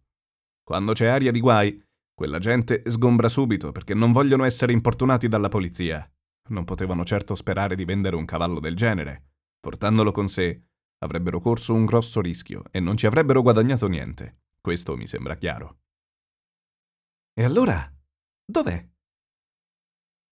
Quando 0.63 0.93
c'è 0.93 1.07
aria 1.07 1.31
di 1.31 1.41
guai, 1.41 1.83
Quella 2.15 2.37
gente 2.37 2.83
sgombra 2.85 3.27
subito 3.27 3.71
perché 3.71 3.95
non 3.95 4.11
vogliono 4.11 4.43
essere 4.43 4.71
importunati 4.71 5.27
dalla 5.27 5.49
polizia. 5.49 6.07
Non 6.49 6.65
potevano 6.65 7.03
certo 7.05 7.35
sperare 7.35 7.75
di 7.75 7.85
vendere 7.85 8.15
un 8.15 8.25
cavallo 8.25 8.59
del 8.59 8.75
genere. 8.75 9.31
Portandolo 9.59 10.11
con 10.11 10.27
sé, 10.27 10.61
avrebbero 10.99 11.39
corso 11.39 11.73
un 11.73 11.85
grosso 11.85 12.19
rischio 12.19 12.63
e 12.71 12.79
non 12.79 12.97
ci 12.97 13.05
avrebbero 13.05 13.41
guadagnato 13.41 13.87
niente. 13.87 14.41
Questo 14.59 14.95
mi 14.97 15.07
sembra 15.07 15.35
chiaro. 15.35 15.77
E 17.33 17.43
allora? 17.43 17.91
Dov'è? 18.45 18.87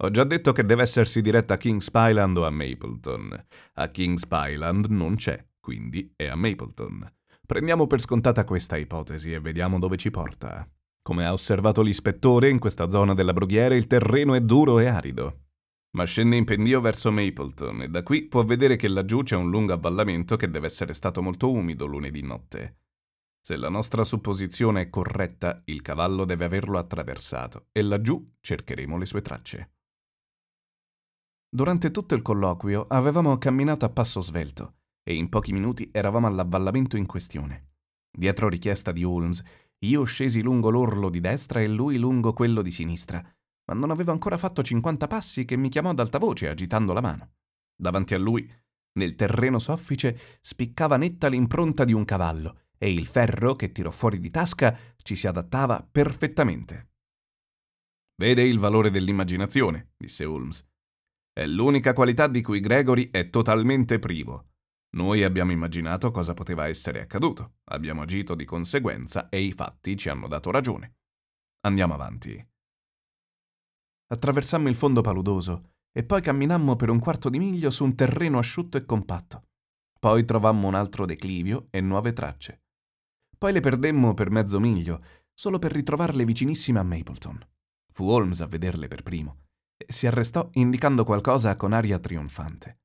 Ho 0.03 0.09
già 0.09 0.23
detto 0.23 0.51
che 0.51 0.65
deve 0.65 0.81
essersi 0.81 1.21
diretta 1.21 1.53
a 1.53 1.57
King's 1.57 1.89
Pyland 1.91 2.37
o 2.37 2.45
a 2.45 2.49
Mapleton. 2.49 3.45
A 3.73 3.87
King's 3.89 4.25
Pyland 4.25 4.87
non 4.87 5.15
c'è, 5.15 5.45
quindi 5.59 6.11
è 6.15 6.27
a 6.27 6.35
Mapleton. 6.35 7.07
Prendiamo 7.45 7.87
per 7.87 8.01
scontata 8.01 8.43
questa 8.43 8.77
ipotesi 8.77 9.31
e 9.31 9.39
vediamo 9.39 9.79
dove 9.79 9.97
ci 9.97 10.09
porta. 10.09 10.67
Come 11.01 11.25
ha 11.25 11.31
osservato 11.33 11.81
l'ispettore, 11.81 12.49
in 12.49 12.59
questa 12.59 12.89
zona 12.89 13.13
della 13.13 13.33
brughiera 13.33 13.75
il 13.75 13.87
terreno 13.87 14.33
è 14.33 14.41
duro 14.41 14.79
e 14.79 14.87
arido. 14.87 15.50
Ma 15.93 16.05
scende 16.05 16.37
in 16.37 16.45
pendio 16.45 16.79
verso 16.79 17.11
Mapleton 17.11 17.81
e 17.81 17.89
da 17.89 18.01
qui 18.01 18.23
può 18.27 18.43
vedere 18.43 18.77
che 18.77 18.87
laggiù 18.87 19.23
c'è 19.23 19.35
un 19.35 19.49
lungo 19.49 19.73
avvallamento 19.73 20.37
che 20.37 20.49
deve 20.49 20.67
essere 20.67 20.93
stato 20.93 21.21
molto 21.21 21.51
umido 21.51 21.85
lunedì 21.85 22.21
notte. 22.21 22.77
Se 23.43 23.57
la 23.57 23.69
nostra 23.69 24.03
supposizione 24.03 24.81
è 24.83 24.89
corretta, 24.89 25.61
il 25.65 25.81
cavallo 25.81 26.25
deve 26.25 26.45
averlo 26.45 26.77
attraversato 26.77 27.67
e 27.71 27.81
laggiù 27.81 28.35
cercheremo 28.39 28.97
le 28.97 29.05
sue 29.05 29.21
tracce. 29.21 29.71
Durante 31.49 31.91
tutto 31.91 32.15
il 32.15 32.21
colloquio 32.21 32.85
avevamo 32.87 33.37
camminato 33.37 33.83
a 33.83 33.89
passo 33.89 34.21
svelto 34.21 34.75
e 35.03 35.15
in 35.15 35.27
pochi 35.27 35.51
minuti 35.51 35.89
eravamo 35.91 36.27
all'avvallamento 36.27 36.95
in 36.95 37.05
questione. 37.05 37.71
Dietro 38.09 38.47
richiesta 38.47 38.93
di 38.93 39.03
Holmes, 39.03 39.43
io 39.79 40.03
scesi 40.03 40.41
lungo 40.41 40.69
l'orlo 40.69 41.09
di 41.09 41.19
destra 41.19 41.59
e 41.59 41.67
lui 41.67 41.97
lungo 41.97 42.31
quello 42.33 42.61
di 42.61 42.71
sinistra, 42.71 43.21
ma 43.71 43.79
non 43.79 43.91
avevo 43.91 44.11
ancora 44.11 44.37
fatto 44.37 44.61
50 44.61 45.07
passi 45.07 45.45
che 45.45 45.55
mi 45.55 45.69
chiamò 45.69 45.91
ad 45.91 45.99
alta 45.99 46.17
voce 46.17 46.49
agitando 46.49 46.91
la 46.91 47.01
mano. 47.01 47.31
Davanti 47.73 48.13
a 48.13 48.17
lui, 48.17 48.51
nel 48.93 49.15
terreno 49.15 49.59
soffice, 49.59 50.39
spiccava 50.41 50.97
netta 50.97 51.29
l'impronta 51.29 51.85
di 51.85 51.93
un 51.93 52.03
cavallo 52.03 52.63
e 52.77 52.91
il 52.91 53.07
ferro 53.07 53.55
che 53.55 53.71
tirò 53.71 53.89
fuori 53.91 54.19
di 54.19 54.29
tasca 54.29 54.77
ci 55.01 55.15
si 55.15 55.27
adattava 55.27 55.87
perfettamente. 55.89 56.89
Vede 58.15 58.43
il 58.43 58.59
valore 58.59 58.91
dell'immaginazione, 58.91 59.93
disse 59.97 60.25
Holmes. 60.25 60.67
È 61.31 61.45
l'unica 61.45 61.93
qualità 61.93 62.27
di 62.27 62.41
cui 62.41 62.59
Gregory 62.59 63.09
è 63.09 63.29
totalmente 63.29 63.99
privo. 63.99 64.49
Noi 64.97 65.23
abbiamo 65.23 65.53
immaginato 65.53 66.11
cosa 66.11 66.33
poteva 66.33 66.67
essere 66.67 67.01
accaduto, 67.01 67.59
abbiamo 67.69 68.01
agito 68.01 68.35
di 68.35 68.43
conseguenza 68.43 69.29
e 69.29 69.41
i 69.41 69.53
fatti 69.53 69.95
ci 69.95 70.09
hanno 70.09 70.27
dato 70.27 70.51
ragione. 70.51 70.97
Andiamo 71.61 71.93
avanti. 71.93 72.50
Attraversammo 74.11 74.67
il 74.67 74.75
fondo 74.75 74.99
paludoso 74.99 75.75
e 75.93 76.03
poi 76.03 76.21
camminammo 76.21 76.75
per 76.75 76.89
un 76.89 76.99
quarto 76.99 77.29
di 77.29 77.37
miglio 77.37 77.69
su 77.69 77.85
un 77.85 77.95
terreno 77.95 78.39
asciutto 78.39 78.77
e 78.77 78.83
compatto. 78.83 79.47
Poi 79.97 80.25
trovammo 80.25 80.67
un 80.67 80.75
altro 80.75 81.05
declivio 81.05 81.67
e 81.69 81.79
nuove 81.79 82.11
tracce. 82.11 82.63
Poi 83.37 83.53
le 83.53 83.61
perdemmo 83.61 84.13
per 84.13 84.29
mezzo 84.29 84.59
miglio, 84.59 85.01
solo 85.33 85.59
per 85.59 85.71
ritrovarle 85.71 86.25
vicinissime 86.25 86.79
a 86.79 86.83
Mapleton. 86.83 87.39
Fu 87.93 88.09
Holmes 88.09 88.41
a 88.41 88.47
vederle 88.47 88.89
per 88.89 89.01
primo 89.01 89.45
e 89.77 89.85
si 89.87 90.07
arrestò 90.07 90.49
indicando 90.53 91.05
qualcosa 91.05 91.55
con 91.55 91.71
aria 91.71 91.97
trionfante. 91.97 92.79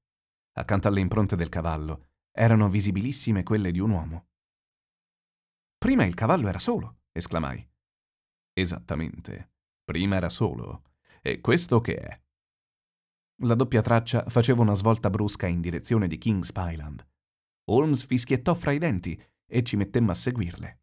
Accanto 0.52 0.86
alle 0.86 1.00
impronte 1.00 1.34
del 1.34 1.48
cavallo 1.48 2.10
erano 2.30 2.68
visibilissime 2.68 3.42
quelle 3.42 3.72
di 3.72 3.80
un 3.80 3.90
uomo. 3.90 4.26
Prima 5.76 6.04
il 6.04 6.14
cavallo 6.14 6.46
era 6.46 6.60
solo, 6.60 6.98
esclamai. 7.10 7.68
Esattamente. 8.52 9.54
Prima 9.84 10.16
era 10.16 10.28
solo 10.28 10.82
e 11.28 11.40
questo 11.40 11.80
che 11.80 11.96
è? 11.96 12.20
La 13.42 13.54
doppia 13.54 13.82
traccia 13.82 14.24
faceva 14.28 14.62
una 14.62 14.74
svolta 14.74 15.10
brusca 15.10 15.46
in 15.46 15.60
direzione 15.60 16.06
di 16.06 16.18
King's 16.18 16.52
Pyland. 16.52 17.06
Holmes 17.68 18.04
fischiettò 18.04 18.54
fra 18.54 18.70
i 18.70 18.78
denti 18.78 19.20
e 19.44 19.62
ci 19.64 19.76
mettemmo 19.76 20.12
a 20.12 20.14
seguirle. 20.14 20.82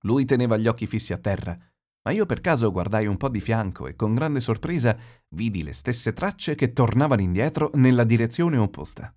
Lui 0.00 0.24
teneva 0.24 0.56
gli 0.56 0.66
occhi 0.66 0.86
fissi 0.86 1.12
a 1.12 1.18
terra, 1.18 1.56
ma 2.04 2.10
io 2.10 2.26
per 2.26 2.40
caso 2.40 2.72
guardai 2.72 3.06
un 3.06 3.16
po' 3.16 3.28
di 3.28 3.40
fianco 3.40 3.86
e 3.86 3.94
con 3.94 4.14
grande 4.14 4.40
sorpresa 4.40 4.98
vidi 5.28 5.62
le 5.62 5.72
stesse 5.72 6.12
tracce 6.12 6.56
che 6.56 6.72
tornavano 6.72 7.22
indietro 7.22 7.70
nella 7.74 8.02
direzione 8.02 8.56
opposta. 8.56 9.14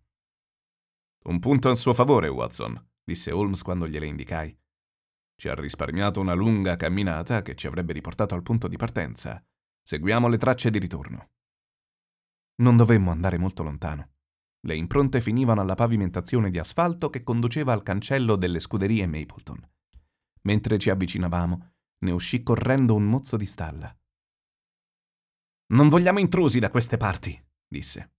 Un 1.23 1.39
punto 1.39 1.71
a 1.71 1.75
suo 1.75 1.95
favore, 1.95 2.27
Watson, 2.27 2.79
disse 3.03 3.31
Holmes 3.31 3.63
quando 3.63 3.87
gliele 3.87 4.05
indicai. 4.05 4.55
Ci 5.35 5.49
ha 5.49 5.55
risparmiato 5.55 6.21
una 6.21 6.33
lunga 6.33 6.75
camminata 6.75 7.41
che 7.41 7.55
ci 7.55 7.65
avrebbe 7.65 7.93
riportato 7.93 8.35
al 8.35 8.43
punto 8.43 8.67
di 8.67 8.77
partenza. 8.77 9.43
Seguiamo 9.87 10.27
le 10.27 10.37
tracce 10.37 10.71
di 10.71 10.79
ritorno. 10.79 11.29
Non 12.63 12.75
dovemmo 12.75 13.11
andare 13.11 13.37
molto 13.37 13.61
lontano. 13.61 14.13
Le 14.61 14.75
impronte 14.75 15.21
finivano 15.21 15.61
alla 15.61 15.75
pavimentazione 15.75 16.49
di 16.49 16.57
asfalto 16.57 17.11
che 17.11 17.21
conduceva 17.21 17.71
al 17.71 17.83
cancello 17.83 18.35
delle 18.35 18.59
scuderie 18.59 19.05
Mapleton. 19.05 19.63
Mentre 20.41 20.79
ci 20.79 20.89
avvicinavamo, 20.89 21.73
ne 21.99 22.11
uscì 22.11 22.41
correndo 22.41 22.95
un 22.95 23.03
mozzo 23.03 23.37
di 23.37 23.45
stalla. 23.45 23.95
Non 25.67 25.87
vogliamo 25.87 26.17
intrusi 26.17 26.57
da 26.57 26.71
queste 26.71 26.97
parti, 26.97 27.39
disse. 27.67 28.13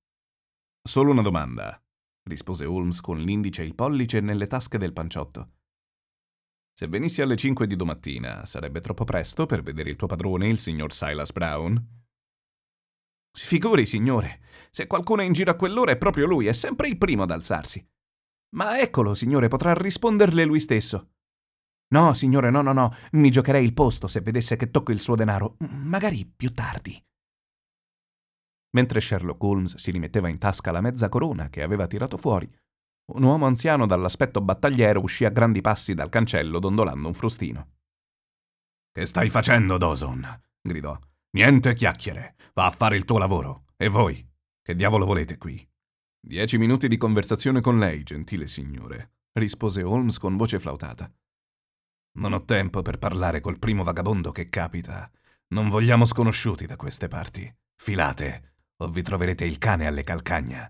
Solo 0.80 1.10
una 1.10 1.22
domanda, 1.22 1.84
rispose 2.28 2.64
Holmes 2.64 3.00
con 3.00 3.18
l'indice 3.18 3.62
e 3.62 3.66
il 3.66 3.74
pollice 3.74 4.20
nelle 4.20 4.46
tasche 4.46 4.78
del 4.78 4.92
panciotto. 4.92 5.54
Se 6.78 6.88
venissi 6.88 7.22
alle 7.22 7.36
5 7.36 7.66
di 7.66 7.74
domattina, 7.74 8.44
sarebbe 8.44 8.82
troppo 8.82 9.04
presto 9.04 9.46
per 9.46 9.62
vedere 9.62 9.88
il 9.88 9.96
tuo 9.96 10.06
padrone, 10.06 10.46
il 10.46 10.58
signor 10.58 10.92
Silas 10.92 11.32
Brown? 11.32 11.82
Si 13.32 13.46
figuri, 13.46 13.86
signore, 13.86 14.40
se 14.68 14.86
qualcuno 14.86 15.22
è 15.22 15.24
in 15.24 15.32
giro 15.32 15.50
a 15.50 15.54
quell'ora 15.54 15.92
è 15.92 15.96
proprio 15.96 16.26
lui, 16.26 16.48
è 16.48 16.52
sempre 16.52 16.88
il 16.88 16.98
primo 16.98 17.22
ad 17.22 17.30
alzarsi. 17.30 17.82
Ma 18.56 18.78
eccolo, 18.78 19.14
signore, 19.14 19.48
potrà 19.48 19.72
risponderle 19.72 20.44
lui 20.44 20.60
stesso. 20.60 21.12
No, 21.94 22.12
signore, 22.12 22.50
no, 22.50 22.60
no, 22.60 22.74
no, 22.74 22.94
mi 23.12 23.30
giocherei 23.30 23.64
il 23.64 23.72
posto 23.72 24.06
se 24.06 24.20
vedesse 24.20 24.56
che 24.56 24.70
tocco 24.70 24.92
il 24.92 25.00
suo 25.00 25.16
denaro, 25.16 25.56
magari 25.60 26.26
più 26.26 26.52
tardi. 26.52 27.02
Mentre 28.72 29.00
Sherlock 29.00 29.42
Holmes 29.42 29.76
si 29.76 29.90
rimetteva 29.90 30.28
in 30.28 30.36
tasca 30.36 30.72
la 30.72 30.82
mezza 30.82 31.08
corona 31.08 31.48
che 31.48 31.62
aveva 31.62 31.86
tirato 31.86 32.18
fuori, 32.18 32.46
un 33.06 33.22
uomo 33.22 33.46
anziano 33.46 33.86
dall'aspetto 33.86 34.40
battagliero 34.40 35.00
uscì 35.00 35.24
a 35.24 35.30
grandi 35.30 35.60
passi 35.60 35.94
dal 35.94 36.08
cancello 36.08 36.58
dondolando 36.58 37.06
un 37.06 37.14
frustino. 37.14 37.70
Che 38.92 39.06
stai 39.06 39.28
facendo, 39.28 39.76
Dawson? 39.76 40.26
gridò. 40.60 40.98
Niente 41.36 41.74
chiacchiere. 41.74 42.34
Va 42.54 42.66
a 42.66 42.70
fare 42.70 42.96
il 42.96 43.04
tuo 43.04 43.18
lavoro. 43.18 43.66
E 43.76 43.88
voi? 43.88 44.26
Che 44.62 44.74
diavolo 44.74 45.04
volete 45.04 45.36
qui? 45.36 45.66
Dieci 46.18 46.58
minuti 46.58 46.88
di 46.88 46.96
conversazione 46.96 47.60
con 47.60 47.78
lei, 47.78 48.02
gentile 48.02 48.48
signore, 48.48 49.12
rispose 49.32 49.82
Holmes 49.82 50.18
con 50.18 50.36
voce 50.36 50.58
flautata. 50.58 51.08
Non 52.18 52.32
ho 52.32 52.44
tempo 52.44 52.82
per 52.82 52.98
parlare 52.98 53.40
col 53.40 53.58
primo 53.58 53.84
vagabondo 53.84 54.32
che 54.32 54.48
capita. 54.48 55.08
Non 55.48 55.68
vogliamo 55.68 56.04
sconosciuti 56.04 56.66
da 56.66 56.76
queste 56.76 57.06
parti. 57.06 57.54
Filate, 57.76 58.54
o 58.78 58.88
vi 58.88 59.02
troverete 59.02 59.44
il 59.44 59.58
cane 59.58 59.86
alle 59.86 60.02
calcagna. 60.02 60.68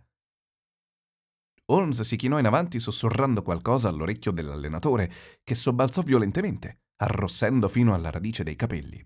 Holmes 1.67 2.01
si 2.03 2.17
chinò 2.17 2.39
in 2.39 2.47
avanti 2.47 2.79
sussurrando 2.79 3.43
qualcosa 3.43 3.89
all'orecchio 3.89 4.31
dell'allenatore, 4.31 5.13
che 5.43 5.55
sobbalzò 5.55 6.03
violentemente, 6.03 6.83
arrossendo 6.97 7.69
fino 7.69 7.95
alla 7.95 8.11
radice 8.11 8.45
dei 8.45 8.57
capelli. 8.57 9.05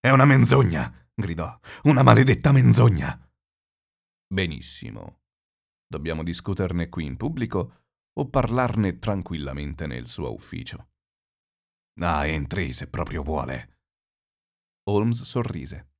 È 0.00 0.10
una 0.10 0.24
menzogna! 0.24 1.10
gridò. 1.14 1.58
Una 1.84 2.02
maledetta 2.02 2.52
menzogna! 2.52 3.20
Benissimo. 4.26 5.20
Dobbiamo 5.86 6.22
discuterne 6.22 6.88
qui 6.88 7.04
in 7.04 7.16
pubblico 7.16 7.84
o 8.18 8.28
parlarne 8.28 8.98
tranquillamente 8.98 9.86
nel 9.86 10.08
suo 10.08 10.32
ufficio? 10.32 10.88
Ah, 12.00 12.26
entri 12.26 12.72
se 12.72 12.88
proprio 12.88 13.22
vuole. 13.22 13.78
Holmes 14.88 15.22
sorrise. 15.22 15.92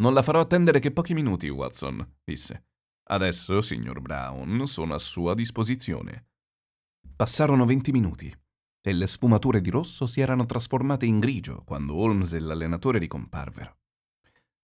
Non 0.00 0.14
la 0.14 0.22
farò 0.22 0.40
attendere 0.40 0.78
che 0.78 0.92
pochi 0.92 1.14
minuti, 1.14 1.48
Watson, 1.48 2.18
disse. 2.24 2.69
Adesso, 3.12 3.60
signor 3.60 4.00
Brown, 4.00 4.68
sono 4.68 4.94
a 4.94 4.98
sua 5.00 5.34
disposizione. 5.34 6.28
Passarono 7.16 7.64
venti 7.64 7.90
minuti 7.90 8.32
e 8.80 8.92
le 8.92 9.08
sfumature 9.08 9.60
di 9.60 9.68
rosso 9.68 10.06
si 10.06 10.20
erano 10.20 10.46
trasformate 10.46 11.06
in 11.06 11.18
grigio 11.18 11.64
quando 11.64 11.96
Holmes 11.96 12.32
e 12.34 12.38
l'allenatore 12.38 12.98
ricomparvero. 12.98 13.78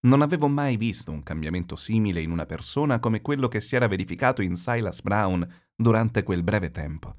Non 0.07 0.23
avevo 0.23 0.47
mai 0.47 0.77
visto 0.77 1.11
un 1.11 1.25
cambiamento 1.25 1.75
simile 1.75 2.23
in 2.23 2.31
una 2.31 2.47
persona 2.47 3.01
come 3.01 3.21
quello 3.21 3.49
che 3.49 3.61
si 3.61 3.75
era 3.75 3.89
verificato 3.89 4.43
in 4.43 4.55
Silas 4.55 5.03
Brown 5.03 5.45
durante 5.75 6.23
quel 6.23 6.45
breve 6.45 6.71
tempo. 6.71 7.17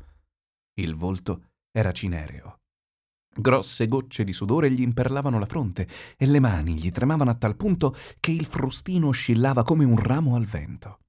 Il 0.75 0.95
volto 0.95 1.49
era 1.71 1.91
cinereo. 1.91 2.61
Grosse 3.35 3.89
gocce 3.89 4.23
di 4.23 4.31
sudore 4.31 4.71
gli 4.71 4.81
imperlavano 4.81 5.39
la 5.39 5.45
fronte 5.45 5.89
e 6.15 6.25
le 6.25 6.39
mani 6.39 6.75
gli 6.75 6.89
tremavano 6.89 7.31
a 7.31 7.35
tal 7.35 7.57
punto 7.57 7.93
che 8.21 8.31
il 8.31 8.45
frustino 8.45 9.09
oscillava 9.09 9.63
come 9.63 9.83
un 9.83 9.97
ramo 9.97 10.35
al 10.35 10.45
vento. 10.45 10.99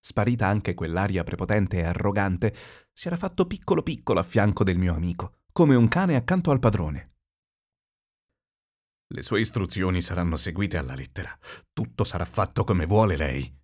Sparita 0.00 0.46
anche 0.46 0.74
quell'aria 0.74 1.22
prepotente 1.22 1.78
e 1.78 1.84
arrogante, 1.84 2.54
si 2.92 3.06
era 3.06 3.16
fatto 3.16 3.46
piccolo 3.46 3.82
piccolo 3.82 4.18
a 4.18 4.24
fianco 4.24 4.64
del 4.64 4.78
mio 4.78 4.94
amico, 4.94 5.40
come 5.52 5.74
un 5.74 5.88
cane 5.88 6.16
accanto 6.16 6.50
al 6.50 6.58
padrone. 6.58 7.10
Le 9.12 9.22
sue 9.22 9.40
istruzioni 9.40 10.00
saranno 10.02 10.36
seguite 10.36 10.78
alla 10.78 10.94
lettera. 10.94 11.36
Tutto 11.72 12.04
sarà 12.04 12.24
fatto 12.24 12.64
come 12.64 12.86
vuole 12.86 13.16
lei. 13.16 13.58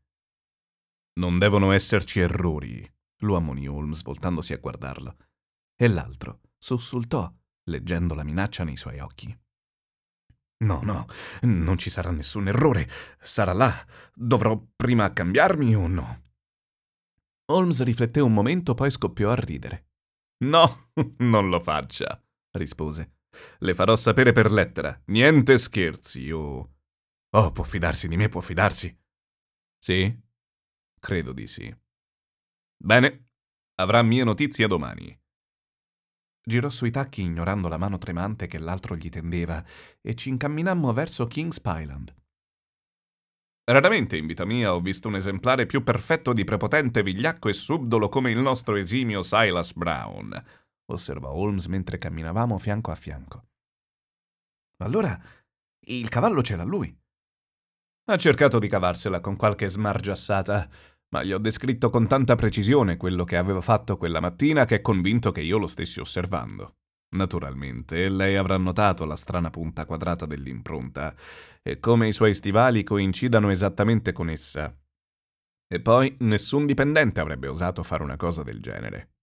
Non 1.21 1.39
devono 1.39 1.71
esserci 1.71 2.21
errori, 2.21 2.87
lo 3.21 3.37
ammonì 3.37 3.69
Holmes 3.69 4.03
voltandosi 4.03 4.53
a 4.53 4.59
guardarlo. 4.59 5.17
E 5.75 5.89
l'altro 5.89 6.41
sussultò, 6.59 7.33
leggendo 7.71 8.15
la 8.15 8.25
minaccia 8.25 8.65
nei 8.65 8.77
suoi 8.77 8.99
occhi. 8.99 9.37
No, 10.59 10.81
no, 10.83 11.07
non 11.43 11.79
ci 11.79 11.91
sarà 11.91 12.11
nessun 12.11 12.49
errore. 12.49 12.89
Sarà 13.21 13.53
là. 13.53 13.73
Dovrò 14.15 14.61
prima 14.75 15.13
cambiarmi 15.13 15.75
o 15.77 15.87
no? 15.87 16.25
Holmes 17.49 17.83
rifletté 17.83 18.21
un 18.21 18.33
momento, 18.33 18.75
poi 18.75 18.91
scoppiò 18.91 19.31
a 19.31 19.35
ridere. 19.35 19.89
No, 20.45 20.91
non 21.19 21.49
lo 21.49 21.61
faccia, 21.61 22.21
rispose. 22.53 23.19
Le 23.59 23.75
farò 23.75 23.97
sapere 23.97 24.33
per 24.33 24.51
lettera. 24.51 25.01
Niente 25.07 25.59
scherzi, 25.59 26.31
o... 26.31 26.75
Oh, 27.31 27.53
può 27.53 27.65
fidarsi 27.65 28.09
di 28.09 28.17
me, 28.17 28.29
può 28.29 28.41
fidarsi. 28.41 28.95
Sì? 29.79 30.23
Credo 30.99 31.33
di 31.33 31.47
sì. 31.47 31.75
Bene, 32.77 33.29
avrà 33.77 34.03
mie 34.03 34.25
notizie 34.25 34.67
domani. 34.67 35.17
Girò 36.43 36.69
sui 36.71 36.91
tacchi 36.91 37.23
ignorando 37.23 37.69
la 37.69 37.77
mano 37.77 37.99
tremante 37.99 38.47
che 38.47 38.59
l'altro 38.59 38.97
gli 38.97 39.09
tendeva 39.09 39.65
e 40.01 40.15
ci 40.15 40.29
incamminammo 40.31 40.93
verso 40.93 41.27
King's 41.27 41.61
Pyland. 41.61 42.15
Raramente 43.69 44.17
in 44.17 44.27
vita 44.27 44.45
mia 44.45 44.73
ho 44.73 44.81
visto 44.81 45.09
un 45.09 45.17
esemplare 45.17 45.67
più 45.67 45.83
perfetto 45.83 46.33
di 46.33 46.45
prepotente 46.45 47.03
vigliacco 47.03 47.49
e 47.49 47.53
subdolo 47.53 48.09
come 48.09 48.31
il 48.31 48.39
nostro 48.39 48.77
esimio 48.77 49.23
Silas 49.23 49.73
Brown, 49.73 50.45
osservò 50.93 51.33
Holmes 51.33 51.67
mentre 51.67 51.99
camminavamo 51.99 52.59
fianco 52.59 52.93
a 52.93 52.95
fianco. 52.95 53.47
Allora 54.85 55.21
il 55.89 56.09
cavallo 56.09 56.43
ce 56.43 56.55
l'ha 56.55 56.63
lui. 56.63 56.97
Ha 58.09 58.17
cercato 58.17 58.61
di 58.61 58.69
cavarsela 58.69 59.21
con 59.21 59.35
qualche 59.35 59.67
smargiassata, 59.67 60.69
ma 61.09 61.25
gli 61.25 61.33
ho 61.33 61.39
descritto 61.39 61.91
con 61.91 62.07
tanta 62.07 62.37
precisione 62.37 62.97
quello 62.97 63.25
che 63.25 63.37
aveva 63.37 63.61
fatto 63.61 63.97
quella 63.97 64.21
mattina 64.21 64.65
che 64.65 64.77
è 64.77 64.81
convinto 64.81 65.33
che 65.33 65.41
io 65.41 65.59
lo 65.59 65.67
stessi 65.67 65.99
osservando. 65.99 66.77
Naturalmente, 67.17 68.11
lei 68.11 68.37
avrà 68.37 68.59
notato 68.59 69.07
la 69.07 69.17
strana 69.17 69.49
punta 69.49 69.87
quadrata 69.87 70.27
dell'impronta 70.27 71.15
e 71.63 71.81
come 71.81 72.09
i 72.09 72.13
suoi 72.13 72.35
stivali 72.35 72.85
coincidano 72.85 73.51
esattamente 73.51 74.13
con 74.13 74.29
essa. 74.29 74.77
E 75.67 75.81
poi 75.81 76.15
nessun 76.21 76.67
dipendente 76.67 77.21
avrebbe 77.21 77.49
osato 77.49 77.83
fare 77.83 78.03
una 78.03 78.17
cosa 78.17 78.43
del 78.43 78.61
genere. 78.61 79.15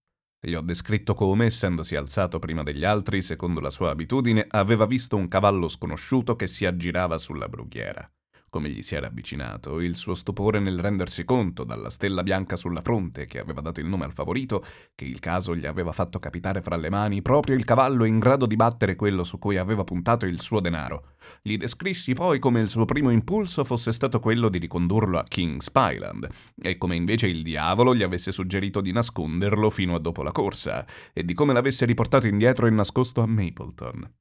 Gli 0.44 0.54
ho 0.54 0.60
descritto 0.60 1.14
come, 1.14 1.46
essendosi 1.46 1.94
alzato 1.94 2.40
prima 2.40 2.64
degli 2.64 2.84
altri, 2.84 3.22
secondo 3.22 3.60
la 3.60 3.70
sua 3.70 3.90
abitudine, 3.90 4.44
aveva 4.48 4.84
visto 4.84 5.16
un 5.16 5.28
cavallo 5.28 5.68
sconosciuto 5.68 6.34
che 6.34 6.48
si 6.48 6.66
aggirava 6.66 7.16
sulla 7.16 7.48
brughiera 7.48 8.10
come 8.54 8.68
gli 8.68 8.82
si 8.82 8.94
era 8.94 9.08
avvicinato, 9.08 9.80
il 9.80 9.96
suo 9.96 10.14
stupore 10.14 10.60
nel 10.60 10.78
rendersi 10.78 11.24
conto, 11.24 11.64
dalla 11.64 11.90
stella 11.90 12.22
bianca 12.22 12.54
sulla 12.54 12.82
fronte 12.82 13.26
che 13.26 13.40
aveva 13.40 13.60
dato 13.60 13.80
il 13.80 13.86
nome 13.86 14.04
al 14.04 14.12
favorito, 14.12 14.64
che 14.94 15.04
il 15.04 15.18
caso 15.18 15.56
gli 15.56 15.66
aveva 15.66 15.90
fatto 15.90 16.20
capitare 16.20 16.62
fra 16.62 16.76
le 16.76 16.88
mani 16.88 17.20
proprio 17.20 17.56
il 17.56 17.64
cavallo 17.64 18.04
in 18.04 18.20
grado 18.20 18.46
di 18.46 18.54
battere 18.54 18.94
quello 18.94 19.24
su 19.24 19.40
cui 19.40 19.56
aveva 19.56 19.82
puntato 19.82 20.24
il 20.24 20.40
suo 20.40 20.60
denaro. 20.60 21.14
Gli 21.42 21.56
descrissi 21.56 22.12
poi 22.12 22.38
come 22.38 22.60
il 22.60 22.68
suo 22.68 22.84
primo 22.84 23.10
impulso 23.10 23.64
fosse 23.64 23.90
stato 23.90 24.20
quello 24.20 24.48
di 24.48 24.58
ricondurlo 24.58 25.18
a 25.18 25.24
King's 25.24 25.72
Pyland, 25.72 26.28
e 26.54 26.78
come 26.78 26.94
invece 26.94 27.26
il 27.26 27.42
diavolo 27.42 27.92
gli 27.92 28.04
avesse 28.04 28.30
suggerito 28.30 28.80
di 28.80 28.92
nasconderlo 28.92 29.68
fino 29.68 29.96
a 29.96 29.98
dopo 29.98 30.22
la 30.22 30.30
corsa, 30.30 30.86
e 31.12 31.24
di 31.24 31.34
come 31.34 31.54
l'avesse 31.54 31.86
riportato 31.86 32.28
indietro 32.28 32.68
e 32.68 32.70
nascosto 32.70 33.20
a 33.20 33.26
Mapleton. 33.26 34.14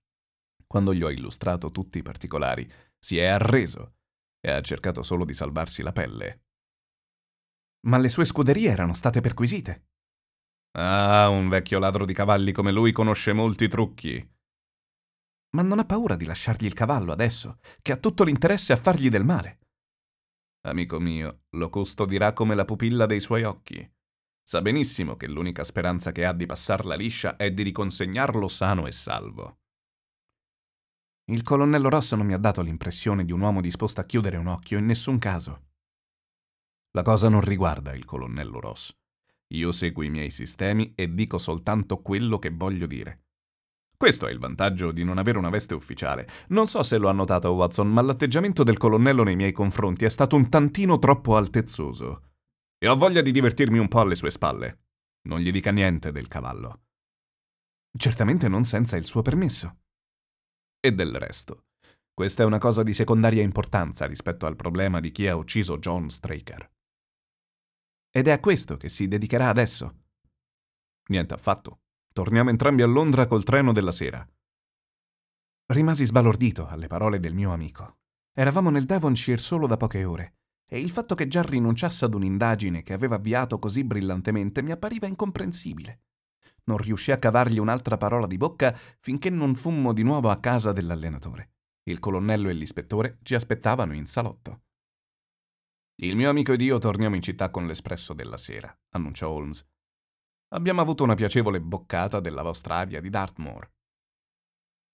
Quando 0.65 0.91
gli 0.91 1.03
ho 1.03 1.11
illustrato 1.11 1.69
tutti 1.69 1.99
i 1.99 2.01
particolari, 2.01 2.67
si 2.97 3.19
è 3.19 3.25
arreso 3.25 3.97
e 4.45 4.51
ha 4.51 4.61
cercato 4.61 5.01
solo 5.01 5.23
di 5.23 5.33
salvarsi 5.33 5.81
la 5.81 5.93
pelle. 5.93 6.41
Ma 7.87 7.97
le 7.97 8.09
sue 8.09 8.25
scuderie 8.25 8.69
erano 8.69 8.93
state 8.93 9.21
perquisite. 9.21 9.87
Ah, 10.77 11.29
un 11.29 11.47
vecchio 11.47 11.79
ladro 11.79 12.05
di 12.05 12.13
cavalli 12.13 12.51
come 12.51 12.71
lui 12.71 12.91
conosce 12.91 13.31
molti 13.31 13.69
trucchi. 13.69 14.31
Ma 15.55 15.61
non 15.61 15.79
ha 15.79 15.85
paura 15.85 16.15
di 16.15 16.25
lasciargli 16.25 16.65
il 16.65 16.73
cavallo 16.73 17.11
adesso, 17.11 17.59
che 17.81 17.93
ha 17.93 17.97
tutto 17.97 18.23
l'interesse 18.23 18.73
a 18.73 18.77
fargli 18.77 19.07
del 19.07 19.23
male. 19.23 19.59
Amico 20.65 20.99
mio, 20.99 21.43
lo 21.51 21.69
custodirà 21.69 22.33
come 22.33 22.55
la 22.55 22.65
pupilla 22.65 23.05
dei 23.05 23.19
suoi 23.19 23.43
occhi. 23.43 23.89
Sa 24.43 24.61
benissimo 24.61 25.15
che 25.15 25.27
l'unica 25.27 25.63
speranza 25.63 26.11
che 26.11 26.25
ha 26.25 26.33
di 26.33 26.45
passarla 26.45 26.95
liscia 26.95 27.37
è 27.37 27.51
di 27.51 27.63
riconsegnarlo 27.63 28.47
sano 28.49 28.87
e 28.87 28.91
salvo. 28.91 29.59
Il 31.27 31.41
colonnello 31.41 31.87
Ross 31.87 32.15
non 32.15 32.25
mi 32.25 32.33
ha 32.33 32.37
dato 32.37 32.61
l'impressione 32.61 33.23
di 33.23 33.31
un 33.31 33.39
uomo 33.39 33.61
disposto 33.61 34.01
a 34.01 34.03
chiudere 34.03 34.35
un 34.35 34.47
occhio 34.47 34.77
in 34.77 34.85
nessun 34.85 35.19
caso. 35.19 35.67
La 36.91 37.01
cosa 37.01 37.29
non 37.29 37.39
riguarda 37.39 37.95
il 37.95 38.03
colonnello 38.03 38.59
Ross. 38.59 38.93
Io 39.53 39.71
seguo 39.71 40.03
i 40.03 40.09
miei 40.09 40.29
sistemi 40.29 40.91
e 40.95 41.13
dico 41.13 41.37
soltanto 41.37 42.01
quello 42.01 42.39
che 42.39 42.49
voglio 42.49 42.87
dire. 42.87 43.21
Questo 43.95 44.27
è 44.27 44.31
il 44.31 44.39
vantaggio 44.39 44.91
di 44.91 45.05
non 45.05 45.17
avere 45.17 45.37
una 45.37 45.49
veste 45.49 45.73
ufficiale. 45.73 46.27
Non 46.49 46.67
so 46.67 46.83
se 46.83 46.97
lo 46.97 47.07
ha 47.07 47.13
notato 47.13 47.51
Watson, 47.51 47.87
ma 47.89 48.01
l'atteggiamento 48.01 48.63
del 48.63 48.77
colonnello 48.77 49.23
nei 49.23 49.37
miei 49.37 49.53
confronti 49.53 50.03
è 50.03 50.09
stato 50.09 50.35
un 50.35 50.49
tantino 50.49 50.99
troppo 50.99 51.37
altezzoso. 51.37 52.31
E 52.77 52.89
ho 52.89 52.97
voglia 52.97 53.21
di 53.21 53.31
divertirmi 53.31 53.77
un 53.77 53.87
po' 53.87 54.01
alle 54.01 54.15
sue 54.15 54.29
spalle. 54.29 54.87
Non 55.29 55.39
gli 55.39 55.51
dica 55.51 55.71
niente 55.71 56.11
del 56.11 56.27
cavallo. 56.27 56.81
Certamente 57.97 58.49
non 58.49 58.65
senza 58.65 58.97
il 58.97 59.05
suo 59.05 59.21
permesso 59.21 59.82
e 60.85 60.91
del 60.91 61.17
resto. 61.17 61.67
Questa 62.13 62.43
è 62.43 62.45
una 62.45 62.57
cosa 62.57 62.83
di 62.83 62.91
secondaria 62.91 63.41
importanza 63.41 64.05
rispetto 64.05 64.45
al 64.45 64.57
problema 64.57 64.99
di 64.99 65.11
chi 65.11 65.27
ha 65.27 65.35
ucciso 65.35 65.77
John 65.77 66.09
Straker. 66.09 66.69
Ed 68.11 68.27
è 68.27 68.31
a 68.31 68.39
questo 68.41 68.75
che 68.75 68.89
si 68.89 69.07
dedicherà 69.07 69.47
adesso. 69.47 70.01
Niente 71.07 71.33
affatto. 71.33 71.79
Torniamo 72.11 72.49
entrambi 72.49 72.81
a 72.81 72.85
Londra 72.85 73.27
col 73.27 73.43
treno 73.43 73.71
della 73.71 73.91
sera. 73.91 74.27
Rimasi 75.67 76.05
sbalordito 76.05 76.67
alle 76.67 76.87
parole 76.87 77.21
del 77.21 77.33
mio 77.33 77.53
amico. 77.53 77.99
Eravamo 78.33 78.69
nel 78.69 78.85
Devonshire 78.85 79.37
solo 79.37 79.67
da 79.67 79.77
poche 79.77 80.03
ore, 80.03 80.35
e 80.69 80.81
il 80.81 80.91
fatto 80.91 81.15
che 81.15 81.27
già 81.27 81.41
rinunciasse 81.41 82.03
ad 82.03 82.13
un'indagine 82.13 82.83
che 82.83 82.91
aveva 82.91 83.15
avviato 83.15 83.57
così 83.57 83.85
brillantemente 83.85 84.61
mi 84.61 84.71
appariva 84.71 85.07
incomprensibile. 85.07 86.01
Non 86.65 86.77
riuscì 86.77 87.11
a 87.11 87.19
cavargli 87.19 87.59
un'altra 87.59 87.97
parola 87.97 88.27
di 88.27 88.37
bocca 88.37 88.77
finché 88.99 89.29
non 89.29 89.55
fummo 89.55 89.93
di 89.93 90.03
nuovo 90.03 90.29
a 90.29 90.39
casa 90.39 90.71
dell'allenatore. 90.71 91.51
Il 91.83 91.99
colonnello 91.99 92.49
e 92.49 92.53
l'ispettore 92.53 93.19
ci 93.23 93.35
aspettavano 93.35 93.93
in 93.93 94.05
salotto. 94.05 94.61
Il 96.01 96.15
mio 96.15 96.29
amico 96.29 96.53
ed 96.53 96.61
io 96.61 96.77
torniamo 96.77 97.15
in 97.15 97.21
città 97.21 97.49
con 97.49 97.67
l'espresso 97.67 98.13
della 98.13 98.37
sera, 98.37 98.75
annunciò 98.91 99.29
Holmes. 99.29 99.65
Abbiamo 100.53 100.81
avuto 100.81 101.03
una 101.03 101.15
piacevole 101.15 101.59
boccata 101.59 102.19
della 102.19 102.41
vostra 102.41 102.75
aria 102.75 103.01
di 103.01 103.09
Dartmoor. 103.09 103.71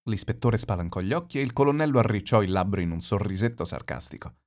L'ispettore 0.09 0.57
spalancò 0.57 1.01
gli 1.01 1.13
occhi 1.13 1.37
e 1.37 1.41
il 1.41 1.53
colonnello 1.53 1.99
arricciò 1.99 2.41
il 2.41 2.51
labbro 2.51 2.81
in 2.81 2.91
un 2.91 3.01
sorrisetto 3.01 3.65
sarcastico. 3.65 4.37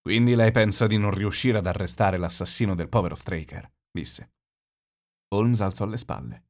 Quindi 0.00 0.34
lei 0.34 0.50
pensa 0.50 0.86
di 0.86 0.98
non 0.98 1.12
riuscire 1.12 1.58
ad 1.58 1.66
arrestare 1.66 2.18
l'assassino 2.18 2.74
del 2.74 2.90
povero 2.90 3.14
Straker, 3.14 3.72
disse. 3.90 4.33
Holmes 5.34 5.60
alzò 5.60 5.84
le 5.86 5.96
spalle. 5.96 6.44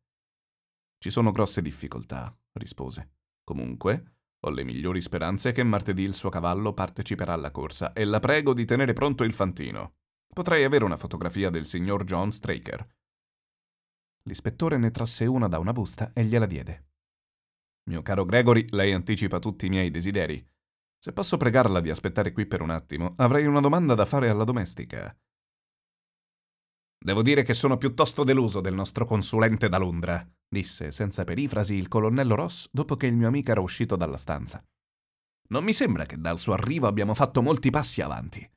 Ci 0.99 1.11
sono 1.11 1.33
grosse 1.33 1.63
difficoltà, 1.63 2.37
rispose. 2.53 3.13
Comunque, 3.43 4.17
ho 4.41 4.51
le 4.51 4.65
migliori 4.65 5.01
speranze 5.01 5.53
che 5.53 5.63
martedì 5.63 6.03
il 6.03 6.15
suo 6.15 6.29
cavallo 6.29 6.73
parteciperà 6.73 7.33
alla 7.33 7.51
corsa 7.51 7.93
e 7.93 8.05
la 8.05 8.21
prego 8.21 8.53
di 8.53 8.65
tenere 8.65 8.93
pronto 8.93 9.25
il 9.25 9.33
fantino. 9.33 9.97
Potrei 10.33 10.65
avere 10.65 10.85
una 10.85 10.97
fotografia 10.97 11.51
del 11.51 11.67
signor 11.67 12.05
John 12.05 12.31
Straker. 12.31 12.87
L'ispettore 14.25 14.79
ne 14.79 14.91
trasse 14.91 15.27
una 15.27 15.49
da 15.49 15.59
una 15.59 15.73
busta 15.73 16.13
e 16.13 16.25
gliela 16.25 16.47
diede. 16.47 16.89
Mio 17.85 18.03
caro 18.03 18.25
Gregory, 18.25 18.65
lei 18.71 18.93
anticipa 18.93 19.39
tutti 19.39 19.67
i 19.67 19.69
miei 19.69 19.91
desideri. 19.91 20.47
Se 20.99 21.13
posso 21.13 21.37
pregarla 21.37 21.81
di 21.81 21.91
aspettare 21.91 22.33
qui 22.33 22.47
per 22.47 22.63
un 22.63 22.71
attimo, 22.71 23.15
avrei 23.19 23.45
una 23.45 23.61
domanda 23.61 23.95
da 23.95 24.07
fare 24.07 24.31
alla 24.31 24.45
domestica. 24.45 25.15
Devo 27.05 27.21
dire 27.21 27.43
che 27.43 27.53
sono 27.53 27.77
piuttosto 27.77 28.25
deluso 28.25 28.63
del 28.63 28.73
nostro 28.73 29.05
consulente 29.05 29.69
da 29.69 29.77
Londra, 29.77 30.27
disse 30.49 30.91
senza 30.91 31.23
perifrasi 31.23 31.75
il 31.75 31.87
colonnello 31.87 32.35
Ross 32.35 32.67
dopo 32.73 32.97
che 32.97 33.07
il 33.07 33.15
mio 33.15 33.29
amico 33.29 33.51
era 33.51 33.61
uscito 33.61 33.95
dalla 33.95 34.17
stanza. 34.17 34.65
Non 35.49 35.65
mi 35.65 35.75
sembra 35.75 36.07
che 36.07 36.19
dal 36.19 36.39
suo 36.39 36.55
arrivo 36.55 36.87
abbiamo 36.87 37.13
fatto 37.13 37.43
molti 37.43 37.69
passi 37.69 38.01
avanti. 38.01 38.51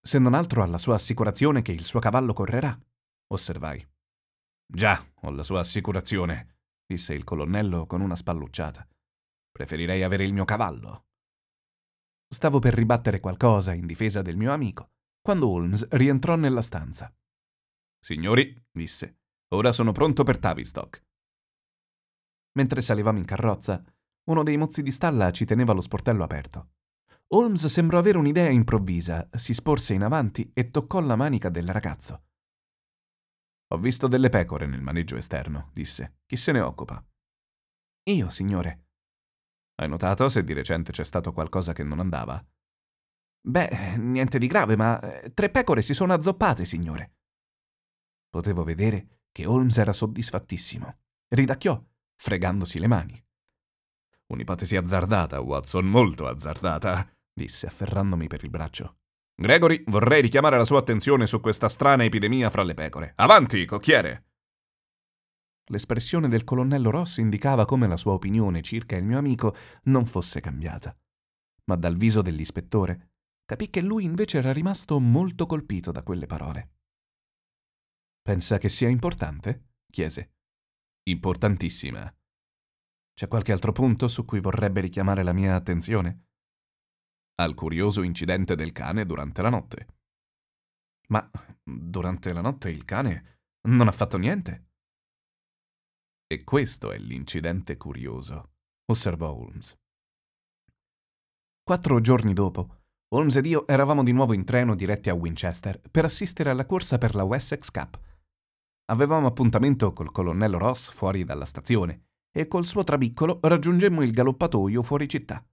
Se 0.00 0.20
non 0.20 0.32
altro 0.32 0.62
alla 0.62 0.78
sua 0.78 0.94
assicurazione 0.94 1.60
che 1.60 1.72
il 1.72 1.84
suo 1.84 1.98
cavallo 1.98 2.32
correrà, 2.32 2.78
osservai. 3.32 3.84
Già, 4.64 5.04
ho 5.22 5.30
la 5.30 5.42
sua 5.42 5.58
assicurazione, 5.58 6.58
disse 6.86 7.14
il 7.14 7.24
colonnello 7.24 7.84
con 7.84 8.00
una 8.00 8.14
spallucciata. 8.14 8.86
Preferirei 9.50 10.04
avere 10.04 10.24
il 10.24 10.32
mio 10.32 10.44
cavallo. 10.44 11.06
Stavo 12.32 12.60
per 12.60 12.74
ribattere 12.74 13.18
qualcosa 13.18 13.74
in 13.74 13.86
difesa 13.86 14.22
del 14.22 14.36
mio 14.36 14.52
amico, 14.52 14.92
quando 15.22 15.48
Holmes 15.48 15.88
rientrò 15.90 16.36
nella 16.36 16.60
stanza. 16.60 17.10
Signori, 17.98 18.54
disse, 18.70 19.20
ora 19.54 19.72
sono 19.72 19.92
pronto 19.92 20.24
per 20.24 20.38
Tavistock. 20.38 21.02
Mentre 22.58 22.82
salivamo 22.82 23.18
in 23.18 23.24
carrozza, 23.24 23.82
Uno 24.24 24.44
dei 24.44 24.56
mozzi 24.56 24.82
di 24.82 24.92
stalla 24.92 25.32
ci 25.32 25.44
teneva 25.44 25.72
lo 25.72 25.80
sportello 25.80 26.22
aperto. 26.22 26.74
Holmes 27.34 27.66
sembrò 27.66 27.98
avere 27.98 28.18
un'idea 28.18 28.50
improvvisa, 28.50 29.28
si 29.32 29.52
sporse 29.52 29.94
in 29.94 30.02
avanti 30.02 30.50
e 30.54 30.70
toccò 30.70 31.00
la 31.00 31.16
manica 31.16 31.48
del 31.48 31.68
ragazzo. 31.68 32.26
Ho 33.72 33.78
visto 33.78 34.06
delle 34.06 34.28
pecore 34.28 34.66
nel 34.66 34.82
maneggio 34.82 35.16
esterno, 35.16 35.70
disse. 35.72 36.18
Chi 36.26 36.36
se 36.36 36.52
ne 36.52 36.60
occupa? 36.60 37.04
Io, 38.10 38.28
signore. 38.28 38.86
Hai 39.76 39.88
notato 39.88 40.28
se 40.28 40.44
di 40.44 40.52
recente 40.52 40.92
c'è 40.92 41.04
stato 41.04 41.32
qualcosa 41.32 41.72
che 41.72 41.82
non 41.82 41.98
andava? 41.98 42.44
Beh, 43.44 43.96
niente 43.96 44.38
di 44.38 44.46
grave, 44.46 44.76
ma 44.76 45.00
eh, 45.00 45.32
tre 45.34 45.50
pecore 45.50 45.82
si 45.82 45.94
sono 45.94 46.12
azzoppate, 46.12 46.64
signore. 46.64 47.16
Potevo 48.30 48.62
vedere 48.62 49.22
che 49.32 49.46
Holmes 49.46 49.76
era 49.78 49.92
soddisfattissimo. 49.92 50.98
Ridacchiò, 51.28 51.82
fregandosi 52.14 52.78
le 52.78 52.86
mani. 52.86 53.24
Un'ipotesi 54.28 54.76
azzardata, 54.76 55.40
Watson, 55.40 55.86
molto 55.86 56.28
azzardata, 56.28 57.06
disse 57.32 57.66
afferrandomi 57.66 58.28
per 58.28 58.44
il 58.44 58.50
braccio. 58.50 58.98
Gregory, 59.34 59.82
vorrei 59.86 60.22
richiamare 60.22 60.56
la 60.56 60.64
sua 60.64 60.78
attenzione 60.78 61.26
su 61.26 61.40
questa 61.40 61.68
strana 61.68 62.04
epidemia 62.04 62.48
fra 62.48 62.62
le 62.62 62.74
pecore. 62.74 63.12
Avanti, 63.16 63.64
cocchiere! 63.64 64.26
L'espressione 65.66 66.28
del 66.28 66.44
colonnello 66.44 66.90
Ross 66.90 67.16
indicava 67.16 67.64
come 67.64 67.86
la 67.86 67.96
sua 67.96 68.12
opinione 68.12 68.62
circa 68.62 68.96
il 68.96 69.04
mio 69.04 69.18
amico 69.18 69.54
non 69.84 70.06
fosse 70.06 70.40
cambiata. 70.40 70.96
Ma 71.64 71.76
dal 71.76 71.96
viso 71.96 72.22
dell'ispettore 72.22 73.11
capì 73.44 73.70
che 73.70 73.80
lui 73.80 74.04
invece 74.04 74.38
era 74.38 74.52
rimasto 74.52 74.98
molto 74.98 75.46
colpito 75.46 75.90
da 75.92 76.02
quelle 76.02 76.26
parole. 76.26 76.76
Pensa 78.22 78.58
che 78.58 78.68
sia 78.68 78.88
importante? 78.88 79.70
chiese. 79.90 80.34
Importantissima. 81.04 82.12
C'è 83.14 83.28
qualche 83.28 83.52
altro 83.52 83.72
punto 83.72 84.08
su 84.08 84.24
cui 84.24 84.40
vorrebbe 84.40 84.80
richiamare 84.80 85.22
la 85.22 85.32
mia 85.32 85.54
attenzione? 85.54 86.28
Al 87.36 87.54
curioso 87.54 88.02
incidente 88.02 88.54
del 88.54 88.72
cane 88.72 89.04
durante 89.04 89.42
la 89.42 89.50
notte. 89.50 89.86
Ma 91.08 91.28
durante 91.62 92.32
la 92.32 92.40
notte 92.40 92.70
il 92.70 92.84
cane 92.84 93.40
non 93.68 93.88
ha 93.88 93.92
fatto 93.92 94.16
niente. 94.16 94.70
E 96.26 96.44
questo 96.44 96.92
è 96.92 96.98
l'incidente 96.98 97.76
curioso, 97.76 98.52
osservò 98.86 99.32
Holmes. 99.32 99.76
Quattro 101.62 102.00
giorni 102.00 102.32
dopo, 102.32 102.81
Holmes 103.14 103.36
ed 103.36 103.44
io 103.44 103.66
eravamo 103.66 104.02
di 104.02 104.12
nuovo 104.12 104.32
in 104.32 104.44
treno 104.44 104.74
diretti 104.74 105.10
a 105.10 105.14
Winchester 105.14 105.80
per 105.90 106.06
assistere 106.06 106.48
alla 106.48 106.64
corsa 106.64 106.96
per 106.96 107.14
la 107.14 107.24
Wessex 107.24 107.70
Cup. 107.70 108.00
Avevamo 108.86 109.26
appuntamento 109.26 109.92
col 109.92 110.10
colonnello 110.10 110.56
Ross 110.56 110.90
fuori 110.90 111.22
dalla 111.24 111.44
stazione 111.44 112.06
e 112.30 112.48
col 112.48 112.64
suo 112.64 112.84
trabiccolo 112.84 113.38
raggiungemmo 113.42 114.00
il 114.02 114.12
galoppatoio 114.12 114.82
fuori 114.82 115.08
città. 115.08 115.46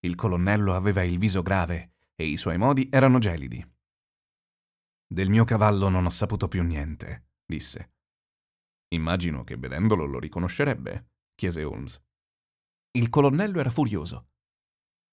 Il 0.00 0.14
colonnello 0.16 0.74
aveva 0.74 1.02
il 1.02 1.18
viso 1.18 1.40
grave 1.40 1.94
e 2.14 2.26
i 2.26 2.36
suoi 2.36 2.58
modi 2.58 2.88
erano 2.90 3.18
gelidi. 3.18 3.66
Del 5.06 5.30
mio 5.30 5.44
cavallo 5.44 5.88
non 5.88 6.04
ho 6.04 6.10
saputo 6.10 6.46
più 6.46 6.62
niente, 6.62 7.28
disse. 7.46 7.92
Immagino 8.88 9.44
che 9.44 9.56
vedendolo 9.56 10.04
lo 10.04 10.18
riconoscerebbe, 10.18 11.06
chiese 11.34 11.64
Holmes. 11.64 11.98
Il 12.90 13.08
colonnello 13.08 13.60
era 13.60 13.70
furioso. 13.70 14.31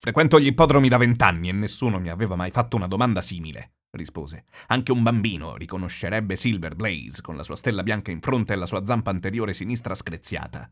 Frequento 0.02 0.40
gli 0.40 0.46
ippodromi 0.46 0.88
da 0.88 0.96
vent'anni 0.96 1.50
e 1.50 1.52
nessuno 1.52 2.00
mi 2.00 2.08
aveva 2.08 2.38
mai 2.38 2.52
fatto 2.52 2.78
una 2.78 2.88
domanda 2.88 3.20
simile, 3.20 3.74
rispose. 3.92 4.46
Anche 4.68 4.94
un 4.94 5.04
bambino 5.04 5.58
riconoscerebbe 5.58 6.38
Silver 6.38 6.74
Blaze 6.74 7.22
con 7.22 7.36
la 7.36 7.44
sua 7.44 7.58
stella 7.58 7.84
bianca 7.84 8.10
in 8.10 8.22
fronte 8.22 8.54
e 8.54 8.56
la 8.56 8.66
sua 8.66 8.86
zampa 8.86 9.10
anteriore 9.10 9.52
sinistra 9.52 9.94
screziata. 9.96 10.72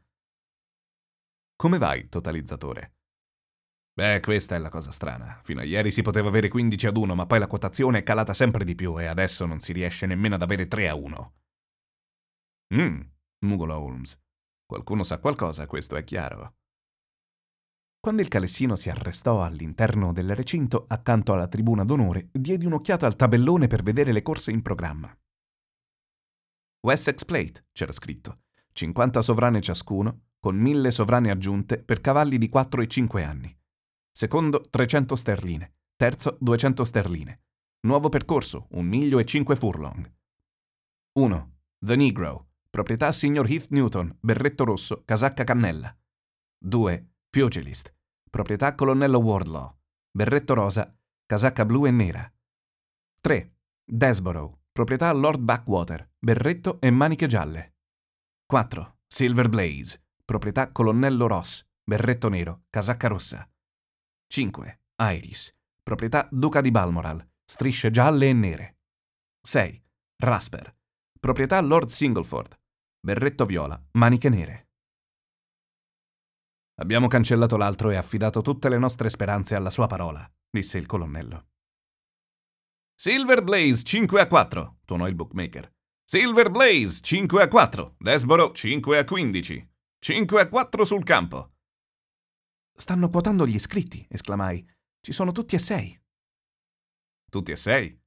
Come 1.57 1.77
vai, 1.77 2.07
totalizzatore? 2.07 2.93
Beh, 3.93 4.21
questa 4.21 4.55
è 4.55 4.59
la 4.59 4.69
cosa 4.69 4.91
strana. 4.91 5.41
Fino 5.43 5.59
a 5.59 5.65
ieri 5.65 5.91
si 5.91 6.03
poteva 6.03 6.29
avere 6.29 6.47
15 6.47 6.87
ad 6.87 6.95
1, 6.95 7.13
ma 7.13 7.25
poi 7.25 7.39
la 7.39 7.47
quotazione 7.47 7.97
è 7.97 8.03
calata 8.03 8.33
sempre 8.33 8.63
di 8.63 8.75
più 8.75 8.97
e 8.97 9.07
adesso 9.07 9.45
non 9.45 9.59
si 9.59 9.73
riesce 9.73 10.05
nemmeno 10.05 10.35
ad 10.35 10.41
avere 10.41 10.67
3 10.67 10.87
a 10.87 10.95
1. 10.95 11.33
Mmm, 12.75 13.01
mugolò 13.45 13.77
Holmes. 13.77 14.17
Qualcuno 14.65 15.03
sa 15.03 15.17
qualcosa, 15.19 15.65
questo 15.65 15.97
è 15.97 16.03
chiaro. 16.05 16.53
Quando 17.99 18.21
il 18.21 18.27
calessino 18.27 18.75
si 18.75 18.89
arrestò 18.89 19.43
all'interno 19.43 20.13
del 20.13 20.35
recinto, 20.35 20.85
accanto 20.87 21.33
alla 21.33 21.47
tribuna 21.47 21.83
d'onore, 21.83 22.29
diedi 22.31 22.65
un'occhiata 22.65 23.05
al 23.05 23.15
tabellone 23.15 23.67
per 23.67 23.83
vedere 23.83 24.11
le 24.11 24.21
corse 24.21 24.51
in 24.51 24.61
programma. 24.61 25.15
Wessex 26.81 27.25
Plate, 27.25 27.65
c'era 27.71 27.91
scritto. 27.91 28.43
50 28.71 29.21
sovrane 29.21 29.59
ciascuno, 29.61 30.21
con 30.39 30.55
1000 30.55 30.91
sovrane 30.91 31.31
aggiunte 31.31 31.81
per 31.81 31.99
cavalli 31.99 32.37
di 32.37 32.47
4 32.47 32.81
e 32.81 32.87
5 32.87 33.23
anni. 33.23 33.57
Secondo 34.11 34.61
300 34.69 35.15
sterline. 35.15 35.73
Terzo 35.95 36.37
200 36.39 36.83
sterline. 36.83 37.41
Nuovo 37.81 38.09
percorso, 38.09 38.67
un 38.71 38.85
miglio 38.85 39.19
e 39.19 39.25
5 39.25 39.55
furlong. 39.55 40.11
1. 41.13 41.51
The 41.79 41.95
Negro, 41.95 42.47
Proprietà 42.69 43.11
signor 43.11 43.49
Heath 43.49 43.69
Newton, 43.69 44.15
berretto 44.19 44.63
rosso, 44.63 45.01
casacca 45.03 45.43
cannella. 45.43 45.95
2. 46.59 47.09
Pugilist. 47.37 47.93
Proprietà 48.31 48.73
colonnello 48.73 49.19
Wardlaw, 49.19 49.71
berretto 50.09 50.55
rosa, 50.55 50.91
casacca 51.27 51.65
blu 51.65 51.85
e 51.85 51.91
nera. 51.91 52.33
3. 53.21 53.55
Desborough. 53.85 54.57
Proprietà 54.71 55.11
Lord 55.11 55.41
Backwater, 55.41 56.13
berretto 56.17 56.81
e 56.81 56.89
maniche 56.89 57.27
gialle. 57.27 57.75
4. 58.47 58.97
Silver 59.05 59.49
Blaze. 59.49 60.03
Proprietà 60.25 60.71
colonnello 60.71 61.27
Ross, 61.27 61.63
berretto 61.83 62.27
nero, 62.27 62.63
casacca 62.71 63.07
rossa. 63.07 63.47
5. 64.25 64.81
Iris. 64.95 65.55
Proprietà 65.83 66.27
Duca 66.31 66.59
di 66.59 66.71
Balmoral, 66.71 67.23
strisce 67.45 67.91
gialle 67.91 68.29
e 68.29 68.33
nere. 68.33 68.77
6. 69.41 69.83
Rasper. 70.23 70.75
Proprietà 71.19 71.61
Lord 71.61 71.89
Singleford, 71.89 72.59
berretto 72.99 73.45
viola, 73.45 73.79
maniche 73.91 74.29
nere. 74.29 74.66
Abbiamo 76.79 77.07
cancellato 77.07 77.57
l'altro 77.57 77.89
e 77.89 77.95
affidato 77.95 78.41
tutte 78.41 78.69
le 78.69 78.77
nostre 78.77 79.09
speranze 79.09 79.55
alla 79.55 79.71
sua 79.71 79.87
parola, 79.87 80.29
disse 80.49 80.77
il 80.77 80.85
colonnello. 80.85 81.47
Silver 82.93 83.43
Blaze 83.43 83.83
5 83.83 84.21
a 84.21 84.27
4, 84.27 84.79
tuonò 84.85 85.07
il 85.07 85.15
bookmaker. 85.15 85.73
Silver 86.03 86.51
Blaze 86.51 87.01
5 87.01 87.41
a 87.41 87.47
4, 87.47 87.95
Desboro 87.97 88.51
5 88.51 88.97
a 88.97 89.03
15. 89.03 89.69
5 89.99 90.41
a 90.41 90.47
4 90.47 90.85
sul 90.85 91.03
campo. 91.03 91.53
Stanno 92.75 93.09
quotando 93.09 93.47
gli 93.47 93.55
iscritti, 93.55 94.05
esclamai. 94.07 94.63
Ci 95.01 95.11
sono 95.11 95.31
tutti 95.31 95.55
e 95.55 95.59
sei. 95.59 95.99
Tutti 97.29 97.51
e 97.51 97.55
sei? 97.55 97.99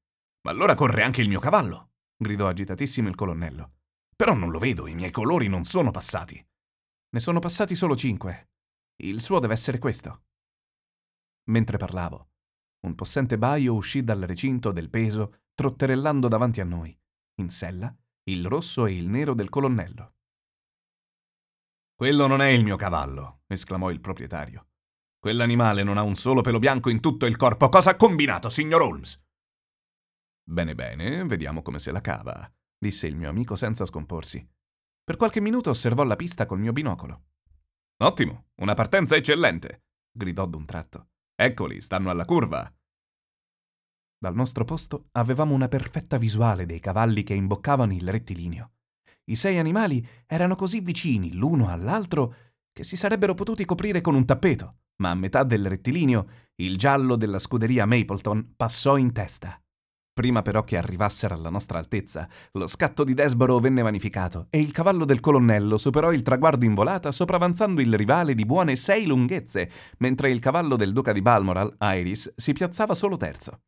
Ma 0.42 0.52
allora 0.52 0.74
corre 0.74 1.02
anche 1.02 1.22
il 1.22 1.28
mio 1.28 1.40
cavallo, 1.40 1.90
gridò 2.16 2.46
agitatissimo 2.46 3.08
il 3.08 3.16
colonnello. 3.16 3.72
Però 4.14 4.32
non 4.32 4.50
lo 4.50 4.60
vedo, 4.60 4.86
i 4.86 4.94
miei 4.94 5.10
colori 5.10 5.48
non 5.48 5.64
sono 5.64 5.90
passati. 5.90 6.42
Ne 7.12 7.20
sono 7.20 7.40
passati 7.40 7.74
solo 7.74 7.96
cinque. 7.96 8.49
Il 9.03 9.20
suo 9.20 9.38
deve 9.38 9.55
essere 9.55 9.78
questo. 9.78 10.24
Mentre 11.51 11.76
parlavo, 11.76 12.30
un 12.86 12.94
possente 12.94 13.38
baio 13.38 13.74
uscì 13.74 14.03
dal 14.03 14.20
recinto 14.20 14.72
del 14.72 14.90
peso, 14.90 15.42
trotterellando 15.55 16.28
davanti 16.28 16.61
a 16.61 16.64
noi. 16.64 16.96
In 17.36 17.51
sella, 17.51 17.94
il 18.24 18.46
rosso 18.46 18.86
e 18.86 18.96
il 18.96 19.09
nero 19.09 19.34
del 19.34 19.48
colonnello. 19.48 20.14
Quello 21.94 22.26
non 22.26 22.40
è 22.40 22.48
il 22.48 22.64
mio 22.64 22.76
cavallo, 22.76 23.42
esclamò 23.46 23.90
il 23.90 24.01
proprietario. 24.01 24.68
Quell'animale 25.18 25.82
non 25.82 25.98
ha 25.98 26.03
un 26.03 26.14
solo 26.14 26.40
pelo 26.40 26.59
bianco 26.59 26.88
in 26.88 27.01
tutto 27.01 27.26
il 27.26 27.36
corpo. 27.36 27.68
Cosa 27.68 27.90
ha 27.90 27.96
combinato, 27.96 28.48
signor 28.48 28.82
Holmes? 28.82 29.22
Bene, 30.42 30.74
bene, 30.74 31.24
vediamo 31.24 31.62
come 31.62 31.78
se 31.78 31.90
la 31.90 32.01
cava 32.01 32.51
disse 32.80 33.07
il 33.07 33.14
mio 33.14 33.28
amico 33.28 33.57
senza 33.57 33.84
scomporsi. 33.84 34.44
Per 35.05 35.16
qualche 35.16 35.40
minuto 35.40 35.68
osservò 35.68 36.03
la 36.03 36.16
pista 36.16 36.46
col 36.46 36.61
mio 36.61 36.72
binocolo. 36.72 37.24
Ottimo, 38.03 38.46
una 38.62 38.72
partenza 38.72 39.14
eccellente, 39.14 39.82
gridò 40.11 40.46
d'un 40.46 40.64
tratto. 40.64 41.09
Eccoli, 41.34 41.82
stanno 41.82 42.09
alla 42.09 42.24
curva. 42.24 42.72
Dal 44.18 44.34
nostro 44.34 44.64
posto 44.64 45.09
avevamo 45.12 45.53
una 45.53 45.68
perfetta 45.68 46.16
visuale 46.16 46.64
dei 46.64 46.80
cavalli 46.80 47.22
che 47.22 47.34
imboccavano 47.34 47.92
il 47.92 48.09
rettilineo. 48.09 48.72
I 49.24 49.36
sei 49.36 49.59
animali 49.59 50.07
erano 50.26 50.55
così 50.55 50.80
vicini 50.80 51.34
l'uno 51.34 51.68
all'altro 51.68 52.34
che 52.72 52.84
si 52.84 52.96
sarebbero 52.96 53.34
potuti 53.34 53.66
coprire 53.66 54.01
con 54.01 54.14
un 54.14 54.24
tappeto, 54.24 54.78
ma 55.03 55.11
a 55.11 55.14
metà 55.14 55.44
del 55.44 55.68
rettilineo 55.68 56.26
il 56.57 56.78
giallo 56.78 57.16
della 57.16 57.38
scuderia 57.38 57.84
Mapleton 57.84 58.55
passò 58.57 58.96
in 58.96 59.12
testa. 59.12 59.62
Prima 60.20 60.42
però 60.42 60.64
che 60.64 60.76
arrivassero 60.76 61.32
alla 61.32 61.48
nostra 61.48 61.78
altezza, 61.78 62.28
lo 62.52 62.66
scatto 62.66 63.04
di 63.04 63.14
Desboro 63.14 63.58
venne 63.58 63.80
vanificato 63.80 64.48
e 64.50 64.60
il 64.60 64.70
cavallo 64.70 65.06
del 65.06 65.18
colonnello 65.18 65.78
superò 65.78 66.12
il 66.12 66.20
traguardo 66.20 66.66
in 66.66 66.74
volata 66.74 67.10
sopravanzando 67.10 67.80
il 67.80 67.94
rivale 67.94 68.34
di 68.34 68.44
buone 68.44 68.76
sei 68.76 69.06
lunghezze, 69.06 69.70
mentre 69.96 70.30
il 70.30 70.38
cavallo 70.38 70.76
del 70.76 70.92
duca 70.92 71.12
di 71.12 71.22
Balmoral, 71.22 71.74
Iris, 71.80 72.34
si 72.36 72.52
piazzava 72.52 72.94
solo 72.94 73.16
terzo. 73.16 73.62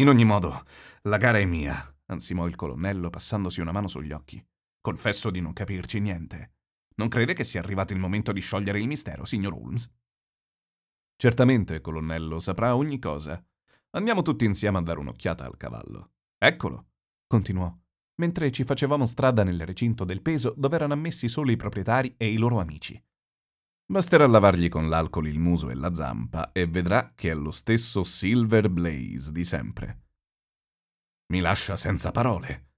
In 0.00 0.08
ogni 0.08 0.24
modo, 0.24 0.64
la 1.02 1.18
gara 1.18 1.36
è 1.36 1.44
mia, 1.44 1.96
ansimò 2.06 2.46
il 2.46 2.56
colonnello 2.56 3.10
passandosi 3.10 3.60
una 3.60 3.72
mano 3.72 3.88
sugli 3.88 4.12
occhi. 4.12 4.42
Confesso 4.80 5.28
di 5.28 5.42
non 5.42 5.52
capirci 5.52 6.00
niente. 6.00 6.52
Non 6.96 7.08
crede 7.08 7.34
che 7.34 7.44
sia 7.44 7.60
arrivato 7.60 7.92
il 7.92 7.98
momento 7.98 8.32
di 8.32 8.40
sciogliere 8.40 8.80
il 8.80 8.86
mistero, 8.86 9.26
signor 9.26 9.52
Holmes? 9.52 9.86
Certamente, 11.14 11.82
colonnello, 11.82 12.40
saprà 12.40 12.74
ogni 12.74 12.98
cosa. 12.98 13.38
Andiamo 13.94 14.22
tutti 14.22 14.46
insieme 14.46 14.78
a 14.78 14.82
dare 14.82 15.00
un'occhiata 15.00 15.44
al 15.44 15.58
cavallo. 15.58 16.12
Eccolo, 16.38 16.92
continuò, 17.26 17.70
mentre 18.20 18.50
ci 18.50 18.64
facevamo 18.64 19.04
strada 19.04 19.44
nel 19.44 19.66
recinto 19.66 20.04
del 20.04 20.22
peso 20.22 20.54
dove 20.56 20.76
erano 20.76 20.94
ammessi 20.94 21.28
solo 21.28 21.50
i 21.50 21.56
proprietari 21.56 22.14
e 22.16 22.32
i 22.32 22.36
loro 22.36 22.58
amici. 22.58 23.00
Basterà 23.84 24.26
lavargli 24.26 24.68
con 24.68 24.88
l'alcol 24.88 25.28
il 25.28 25.38
muso 25.38 25.68
e 25.68 25.74
la 25.74 25.92
zampa 25.92 26.52
e 26.52 26.66
vedrà 26.66 27.12
che 27.14 27.30
è 27.30 27.34
lo 27.34 27.50
stesso 27.50 28.02
Silver 28.02 28.70
Blaze 28.70 29.30
di 29.30 29.44
sempre. 29.44 30.04
Mi 31.32 31.40
lascia 31.40 31.76
senza 31.76 32.12
parole. 32.12 32.70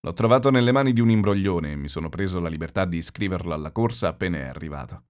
L'ho 0.00 0.12
trovato 0.14 0.50
nelle 0.50 0.72
mani 0.72 0.94
di 0.94 1.00
un 1.02 1.10
imbroglione 1.10 1.72
e 1.72 1.76
mi 1.76 1.88
sono 1.88 2.08
preso 2.08 2.40
la 2.40 2.48
libertà 2.48 2.86
di 2.86 2.96
iscriverlo 2.96 3.52
alla 3.52 3.72
corsa 3.72 4.08
appena 4.08 4.38
è 4.38 4.46
arrivato. 4.46 5.08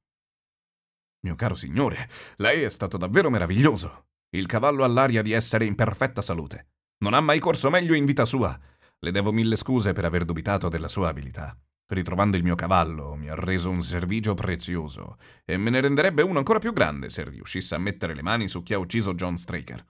Mio 1.20 1.36
caro 1.36 1.54
signore, 1.54 2.08
lei 2.38 2.62
è 2.62 2.68
stato 2.68 2.96
davvero 2.96 3.30
meraviglioso. 3.30 4.06
Il 4.36 4.44
cavallo 4.44 4.84
ha 4.84 4.86
l'aria 4.86 5.22
di 5.22 5.32
essere 5.32 5.64
in 5.64 5.74
perfetta 5.74 6.20
salute. 6.20 6.72
Non 6.98 7.14
ha 7.14 7.20
mai 7.20 7.38
corso 7.38 7.70
meglio 7.70 7.94
in 7.94 8.04
vita 8.04 8.26
sua. 8.26 8.58
Le 8.98 9.10
devo 9.10 9.32
mille 9.32 9.56
scuse 9.56 9.92
per 9.92 10.04
aver 10.04 10.26
dubitato 10.26 10.68
della 10.68 10.88
sua 10.88 11.08
abilità. 11.08 11.58
Ritrovando 11.86 12.36
il 12.36 12.42
mio 12.42 12.54
cavallo, 12.54 13.14
mi 13.14 13.30
ha 13.30 13.34
reso 13.34 13.70
un 13.70 13.80
servigio 13.80 14.34
prezioso 14.34 15.16
e 15.42 15.56
me 15.56 15.70
ne 15.70 15.80
renderebbe 15.80 16.20
uno 16.20 16.36
ancora 16.36 16.58
più 16.58 16.74
grande 16.74 17.08
se 17.08 17.24
riuscisse 17.24 17.74
a 17.74 17.78
mettere 17.78 18.14
le 18.14 18.22
mani 18.22 18.46
su 18.46 18.62
chi 18.62 18.74
ha 18.74 18.78
ucciso 18.78 19.14
John 19.14 19.38
Straker. 19.38 19.86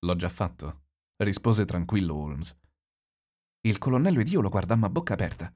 L'ho 0.00 0.16
già 0.16 0.28
fatto, 0.28 0.82
rispose 1.22 1.64
tranquillo 1.64 2.14
Holmes. 2.14 2.54
Il 3.62 3.78
colonnello 3.78 4.20
ed 4.20 4.28
io 4.28 4.42
lo 4.42 4.50
guardammo 4.50 4.84
a 4.84 4.90
bocca 4.90 5.14
aperta. 5.14 5.50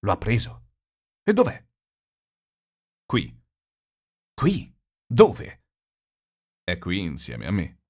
Lo 0.00 0.12
ha 0.12 0.18
preso. 0.18 0.64
E 1.22 1.32
dov'è? 1.32 1.64
Qui. 3.06 3.42
Qui? 4.34 4.76
Dove? 5.06 5.65
È 6.68 6.78
qui 6.78 6.98
insieme 6.98 7.46
a 7.46 7.52
me. 7.52 7.82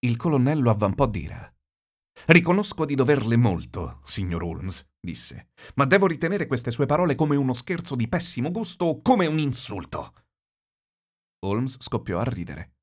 Il 0.00 0.18
colonnello 0.18 0.68
avvampò 0.68 1.06
d'ira. 1.06 1.50
Riconosco 2.26 2.84
di 2.84 2.94
doverle 2.94 3.36
molto, 3.36 4.02
signor 4.04 4.42
Holmes, 4.42 4.86
disse, 5.00 5.48
ma 5.76 5.86
devo 5.86 6.06
ritenere 6.06 6.46
queste 6.46 6.70
sue 6.70 6.84
parole 6.84 7.14
come 7.14 7.36
uno 7.36 7.54
scherzo 7.54 7.96
di 7.96 8.06
pessimo 8.06 8.50
gusto 8.50 8.84
o 8.84 9.00
come 9.00 9.24
un 9.24 9.38
insulto. 9.38 10.12
Holmes 11.46 11.80
scoppiò 11.80 12.18
a 12.18 12.24
ridere. 12.24 12.74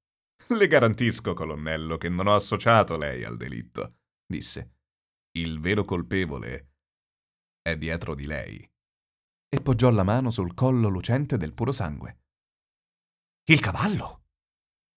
Le 0.47 0.65
garantisco, 0.65 1.36
colonnello, 1.36 1.97
che 1.97 2.09
non 2.09 2.25
ho 2.25 2.34
associato 2.34 2.97
lei 2.97 3.23
al 3.23 3.38
delitto, 3.38 3.97
disse. 4.25 4.77
Il 5.38 5.59
vero 5.59 5.86
colpevole 5.86 6.71
è 7.61 7.77
dietro 7.77 8.15
di 8.15 8.25
lei. 8.25 8.67
E 9.47 9.61
poggiò 9.61 9.91
la 9.91 10.03
mano 10.03 10.32
sul 10.32 10.55
collo 10.55 10.89
lucente 10.89 11.38
del 11.38 11.53
puro 11.53 11.71
sangue. 11.71 12.21
Il 13.45 13.59
cavallo! 13.59 14.20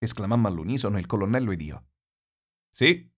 Esclamammo 0.04 0.48
all'unisono 0.48 0.98
il 0.98 1.06
colonnello 1.06 1.50
ed 1.50 1.60
io. 1.60 1.86
Sì, 2.70 3.10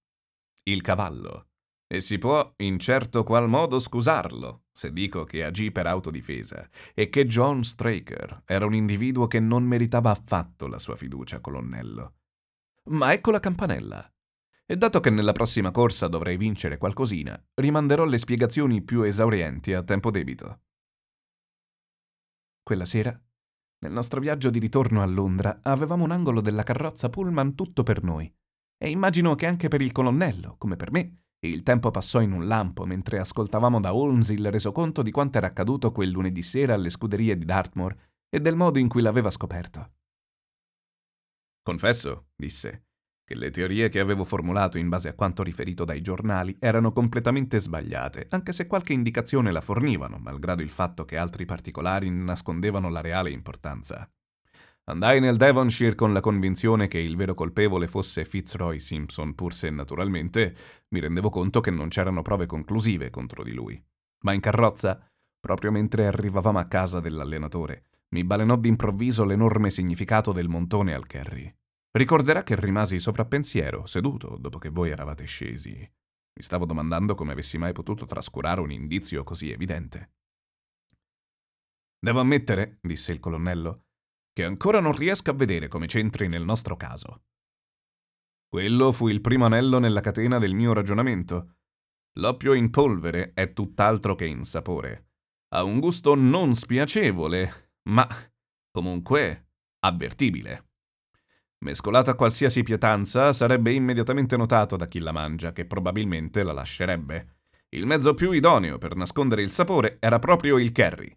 il 0.64 0.80
cavallo. 0.82 1.48
E 1.86 2.00
si 2.00 2.18
può 2.18 2.52
in 2.56 2.78
certo 2.78 3.22
qual 3.22 3.48
modo 3.48 3.78
scusarlo 3.78 4.64
se 4.76 4.92
dico 4.92 5.24
che 5.24 5.42
agì 5.42 5.70
per 5.72 5.86
autodifesa 5.86 6.68
e 6.92 7.08
che 7.08 7.26
John 7.26 7.64
Straker 7.64 8.42
era 8.44 8.66
un 8.66 8.74
individuo 8.74 9.26
che 9.26 9.40
non 9.40 9.62
meritava 9.62 10.10
affatto 10.10 10.66
la 10.66 10.78
sua 10.78 10.96
fiducia, 10.96 11.40
colonnello. 11.40 12.16
Ma 12.90 13.12
ecco 13.14 13.30
la 13.30 13.40
campanella. 13.40 14.12
E 14.66 14.76
dato 14.76 15.00
che 15.00 15.08
nella 15.08 15.32
prossima 15.32 15.70
corsa 15.70 16.08
dovrei 16.08 16.36
vincere 16.36 16.76
qualcosina, 16.76 17.42
rimanderò 17.54 18.04
le 18.04 18.18
spiegazioni 18.18 18.82
più 18.82 19.02
esaurienti 19.02 19.72
a 19.72 19.82
tempo 19.82 20.10
debito. 20.10 20.60
Quella 22.62 22.84
sera, 22.84 23.18
nel 23.78 23.92
nostro 23.92 24.20
viaggio 24.20 24.50
di 24.50 24.58
ritorno 24.58 25.02
a 25.02 25.06
Londra, 25.06 25.60
avevamo 25.62 26.04
un 26.04 26.10
angolo 26.10 26.40
della 26.40 26.62
carrozza 26.62 27.08
Pullman 27.08 27.54
tutto 27.54 27.82
per 27.82 28.02
noi 28.02 28.32
e 28.78 28.90
immagino 28.90 29.34
che 29.34 29.46
anche 29.46 29.68
per 29.68 29.80
il 29.80 29.92
colonnello, 29.92 30.56
come 30.58 30.76
per 30.76 30.90
me, 30.90 31.24
il 31.46 31.62
tempo 31.62 31.90
passò 31.90 32.20
in 32.20 32.32
un 32.32 32.46
lampo 32.46 32.84
mentre 32.86 33.18
ascoltavamo 33.18 33.80
da 33.80 33.94
Holmes 33.94 34.30
il 34.30 34.50
resoconto 34.50 35.02
di 35.02 35.10
quanto 35.10 35.38
era 35.38 35.48
accaduto 35.48 35.92
quel 35.92 36.10
lunedì 36.10 36.42
sera 36.42 36.74
alle 36.74 36.90
scuderie 36.90 37.36
di 37.36 37.44
Dartmoor 37.44 37.94
e 38.28 38.40
del 38.40 38.56
modo 38.56 38.78
in 38.78 38.88
cui 38.88 39.02
l'aveva 39.02 39.30
scoperto. 39.30 39.92
Confesso, 41.62 42.28
disse, 42.34 42.85
che 43.26 43.34
le 43.34 43.50
teorie 43.50 43.88
che 43.88 43.98
avevo 43.98 44.22
formulato 44.22 44.78
in 44.78 44.88
base 44.88 45.08
a 45.08 45.14
quanto 45.14 45.42
riferito 45.42 45.84
dai 45.84 46.00
giornali 46.00 46.56
erano 46.60 46.92
completamente 46.92 47.58
sbagliate, 47.58 48.28
anche 48.30 48.52
se 48.52 48.68
qualche 48.68 48.92
indicazione 48.92 49.50
la 49.50 49.60
fornivano, 49.60 50.18
malgrado 50.18 50.62
il 50.62 50.70
fatto 50.70 51.04
che 51.04 51.16
altri 51.16 51.44
particolari 51.44 52.08
nascondevano 52.08 52.88
la 52.88 53.00
reale 53.00 53.30
importanza. 53.30 54.08
Andai 54.84 55.18
nel 55.18 55.36
Devonshire 55.36 55.96
con 55.96 56.12
la 56.12 56.20
convinzione 56.20 56.86
che 56.86 57.00
il 57.00 57.16
vero 57.16 57.34
colpevole 57.34 57.88
fosse 57.88 58.24
Fitzroy 58.24 58.78
Simpson, 58.78 59.34
pur 59.34 59.52
se 59.52 59.70
naturalmente 59.70 60.54
mi 60.90 61.00
rendevo 61.00 61.28
conto 61.28 61.60
che 61.60 61.72
non 61.72 61.88
c'erano 61.88 62.22
prove 62.22 62.46
conclusive 62.46 63.10
contro 63.10 63.42
di 63.42 63.52
lui. 63.52 63.84
Ma 64.20 64.34
in 64.34 64.40
carrozza, 64.40 65.04
proprio 65.40 65.72
mentre 65.72 66.06
arrivavamo 66.06 66.60
a 66.60 66.66
casa 66.66 67.00
dell'allenatore, 67.00 67.86
mi 68.10 68.22
balenò 68.22 68.54
d'improvviso 68.54 69.24
l'enorme 69.24 69.70
significato 69.70 70.30
del 70.30 70.46
montone 70.46 70.94
al 70.94 71.08
Kerry. 71.08 71.52
Ricorderà 71.96 72.42
che 72.42 72.60
rimasi 72.60 72.98
sovrappensiero, 72.98 73.86
seduto, 73.86 74.36
dopo 74.36 74.58
che 74.58 74.68
voi 74.68 74.90
eravate 74.90 75.24
scesi. 75.24 75.70
Mi 75.70 76.42
stavo 76.42 76.66
domandando 76.66 77.14
come 77.14 77.32
avessi 77.32 77.56
mai 77.56 77.72
potuto 77.72 78.04
trascurare 78.04 78.60
un 78.60 78.70
indizio 78.70 79.24
così 79.24 79.50
evidente. 79.50 80.12
Devo 81.98 82.20
ammettere, 82.20 82.80
disse 82.82 83.12
il 83.12 83.18
colonnello, 83.18 83.84
che 84.30 84.44
ancora 84.44 84.78
non 84.78 84.92
riesco 84.92 85.30
a 85.30 85.34
vedere 85.34 85.68
come 85.68 85.86
c'entri 85.86 86.28
nel 86.28 86.44
nostro 86.44 86.76
caso. 86.76 87.22
Quello 88.46 88.92
fu 88.92 89.08
il 89.08 89.22
primo 89.22 89.46
anello 89.46 89.78
nella 89.78 90.02
catena 90.02 90.38
del 90.38 90.52
mio 90.52 90.74
ragionamento. 90.74 91.60
L'oppio 92.18 92.52
in 92.52 92.68
polvere 92.68 93.32
è 93.32 93.54
tutt'altro 93.54 94.14
che 94.14 94.26
in 94.26 94.44
sapore. 94.44 95.12
Ha 95.54 95.62
un 95.62 95.80
gusto 95.80 96.14
non 96.14 96.54
spiacevole, 96.54 97.72
ma 97.88 98.06
comunque 98.70 99.52
avvertibile. 99.78 100.65
Mescolato 101.64 102.10
a 102.10 102.14
qualsiasi 102.14 102.62
pietanza, 102.62 103.32
sarebbe 103.32 103.72
immediatamente 103.72 104.36
notato 104.36 104.76
da 104.76 104.86
chi 104.86 104.98
la 104.98 105.12
mangia, 105.12 105.52
che 105.52 105.64
probabilmente 105.64 106.42
la 106.42 106.52
lascerebbe. 106.52 107.34
Il 107.70 107.86
mezzo 107.86 108.14
più 108.14 108.32
idoneo 108.32 108.78
per 108.78 108.94
nascondere 108.94 109.42
il 109.42 109.50
sapore 109.50 109.96
era 110.00 110.18
proprio 110.18 110.58
il 110.58 110.72
curry 110.72 111.16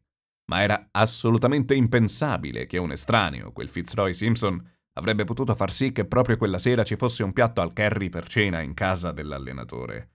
ma 0.50 0.64
era 0.64 0.90
assolutamente 0.92 1.76
impensabile 1.76 2.66
che 2.66 2.80
un 2.80 2.92
estraneo, 2.92 3.52
quel 3.52 3.70
Fitzroy 3.70 4.14
Simpson, 4.14 4.60
avrebbe 4.94 5.24
potuto 5.24 5.54
far 5.54 5.72
sì 5.72 5.92
che 5.92 6.06
proprio 6.06 6.38
quella 6.38 6.58
sera 6.58 6.84
ci 6.84 6.96
fosse 6.96 7.24
un 7.24 7.32
piatto 7.32 7.62
al 7.62 7.72
curry 7.72 8.10
per 8.10 8.28
cena 8.28 8.60
in 8.60 8.74
casa 8.74 9.12
dell'allenatore. 9.12 10.10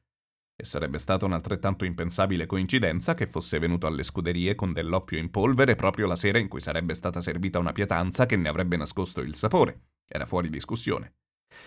E 0.56 0.64
sarebbe 0.64 0.98
stata 0.98 1.24
un'altrettanto 1.24 1.84
impensabile 1.84 2.46
coincidenza 2.46 3.14
che 3.14 3.26
fosse 3.26 3.58
venuto 3.58 3.86
alle 3.86 4.02
scuderie 4.02 4.56
con 4.56 4.72
dell'oppio 4.72 5.18
in 5.18 5.30
polvere 5.30 5.76
proprio 5.76 6.06
la 6.06 6.16
sera 6.16 6.38
in 6.38 6.48
cui 6.48 6.60
sarebbe 6.60 6.94
stata 6.94 7.20
servita 7.20 7.60
una 7.60 7.72
pietanza 7.72 8.26
che 8.26 8.36
ne 8.36 8.48
avrebbe 8.48 8.76
nascosto 8.76 9.20
il 9.20 9.36
sapore. 9.36 9.82
Era 10.06 10.26
fuori 10.26 10.50
discussione. 10.50 11.14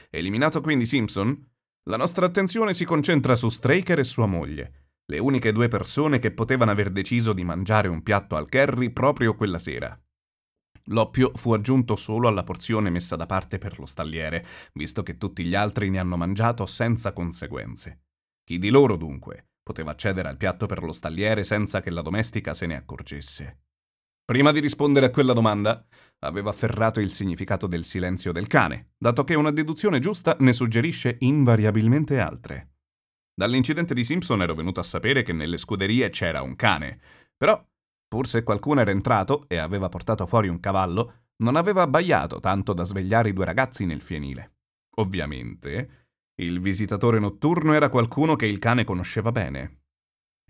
Eliminato 0.09 0.61
quindi 0.61 0.85
Simpson, 0.85 1.45
la 1.83 1.97
nostra 1.97 2.25
attenzione 2.25 2.73
si 2.73 2.85
concentra 2.85 3.35
su 3.35 3.49
Straker 3.49 3.99
e 3.99 4.03
sua 4.03 4.25
moglie, 4.25 4.87
le 5.05 5.19
uniche 5.19 5.53
due 5.53 5.69
persone 5.69 6.19
che 6.19 6.31
potevano 6.31 6.71
aver 6.71 6.91
deciso 6.91 7.31
di 7.31 7.43
mangiare 7.43 7.87
un 7.87 8.03
piatto 8.03 8.35
al 8.35 8.49
curry 8.49 8.89
proprio 8.89 9.35
quella 9.35 9.59
sera. 9.59 9.97
L'oppio 10.89 11.31
fu 11.35 11.53
aggiunto 11.53 11.95
solo 11.95 12.27
alla 12.27 12.43
porzione 12.43 12.89
messa 12.89 13.15
da 13.15 13.25
parte 13.25 13.57
per 13.57 13.79
lo 13.79 13.85
stalliere, 13.85 14.45
visto 14.73 15.03
che 15.03 15.17
tutti 15.17 15.45
gli 15.45 15.55
altri 15.55 15.89
ne 15.89 15.99
hanno 15.99 16.17
mangiato 16.17 16.65
senza 16.65 17.13
conseguenze. 17.13 18.03
Chi 18.43 18.57
di 18.57 18.69
loro, 18.69 18.95
dunque, 18.95 19.47
poteva 19.61 19.91
accedere 19.91 20.29
al 20.29 20.37
piatto 20.37 20.65
per 20.65 20.83
lo 20.83 20.93
stalliere 20.93 21.43
senza 21.43 21.81
che 21.81 21.89
la 21.89 22.01
domestica 22.01 22.53
se 22.53 22.65
ne 22.65 22.75
accorgesse? 22.75 23.66
Prima 24.27 24.51
di 24.51 24.59
rispondere 24.59 25.05
a 25.05 25.09
quella 25.09 25.31
domanda, 25.31 25.85
aveva 26.19 26.49
afferrato 26.49 26.99
il 26.99 27.11
significato 27.11 27.65
del 27.65 27.85
silenzio 27.85 28.33
del 28.33 28.47
cane, 28.47 28.89
dato 28.97 29.23
che 29.23 29.35
una 29.35 29.51
deduzione 29.51 29.99
giusta 29.99 30.35
ne 30.41 30.51
suggerisce 30.51 31.15
invariabilmente 31.21 32.19
altre. 32.19 32.71
Dall'incidente 33.33 33.93
di 33.93 34.03
Simpson 34.03 34.41
ero 34.41 34.53
venuto 34.53 34.81
a 34.81 34.83
sapere 34.83 35.23
che 35.23 35.31
nelle 35.31 35.55
scuderie 35.55 36.09
c'era 36.09 36.41
un 36.41 36.57
cane, 36.57 36.99
però, 37.37 37.65
pur 38.05 38.27
se 38.27 38.43
qualcuno 38.43 38.81
era 38.81 38.91
entrato 38.91 39.45
e 39.47 39.59
aveva 39.59 39.87
portato 39.87 40.25
fuori 40.25 40.49
un 40.49 40.59
cavallo, 40.59 41.27
non 41.37 41.55
aveva 41.55 41.83
abbaiato 41.83 42.41
tanto 42.41 42.73
da 42.73 42.83
svegliare 42.83 43.29
i 43.29 43.33
due 43.33 43.45
ragazzi 43.45 43.85
nel 43.85 44.01
fienile. 44.01 44.55
Ovviamente, 44.95 46.07
il 46.41 46.59
visitatore 46.59 47.19
notturno 47.19 47.71
era 47.71 47.87
qualcuno 47.87 48.35
che 48.35 48.45
il 48.45 48.59
cane 48.59 48.83
conosceva 48.83 49.31
bene. 49.31 49.83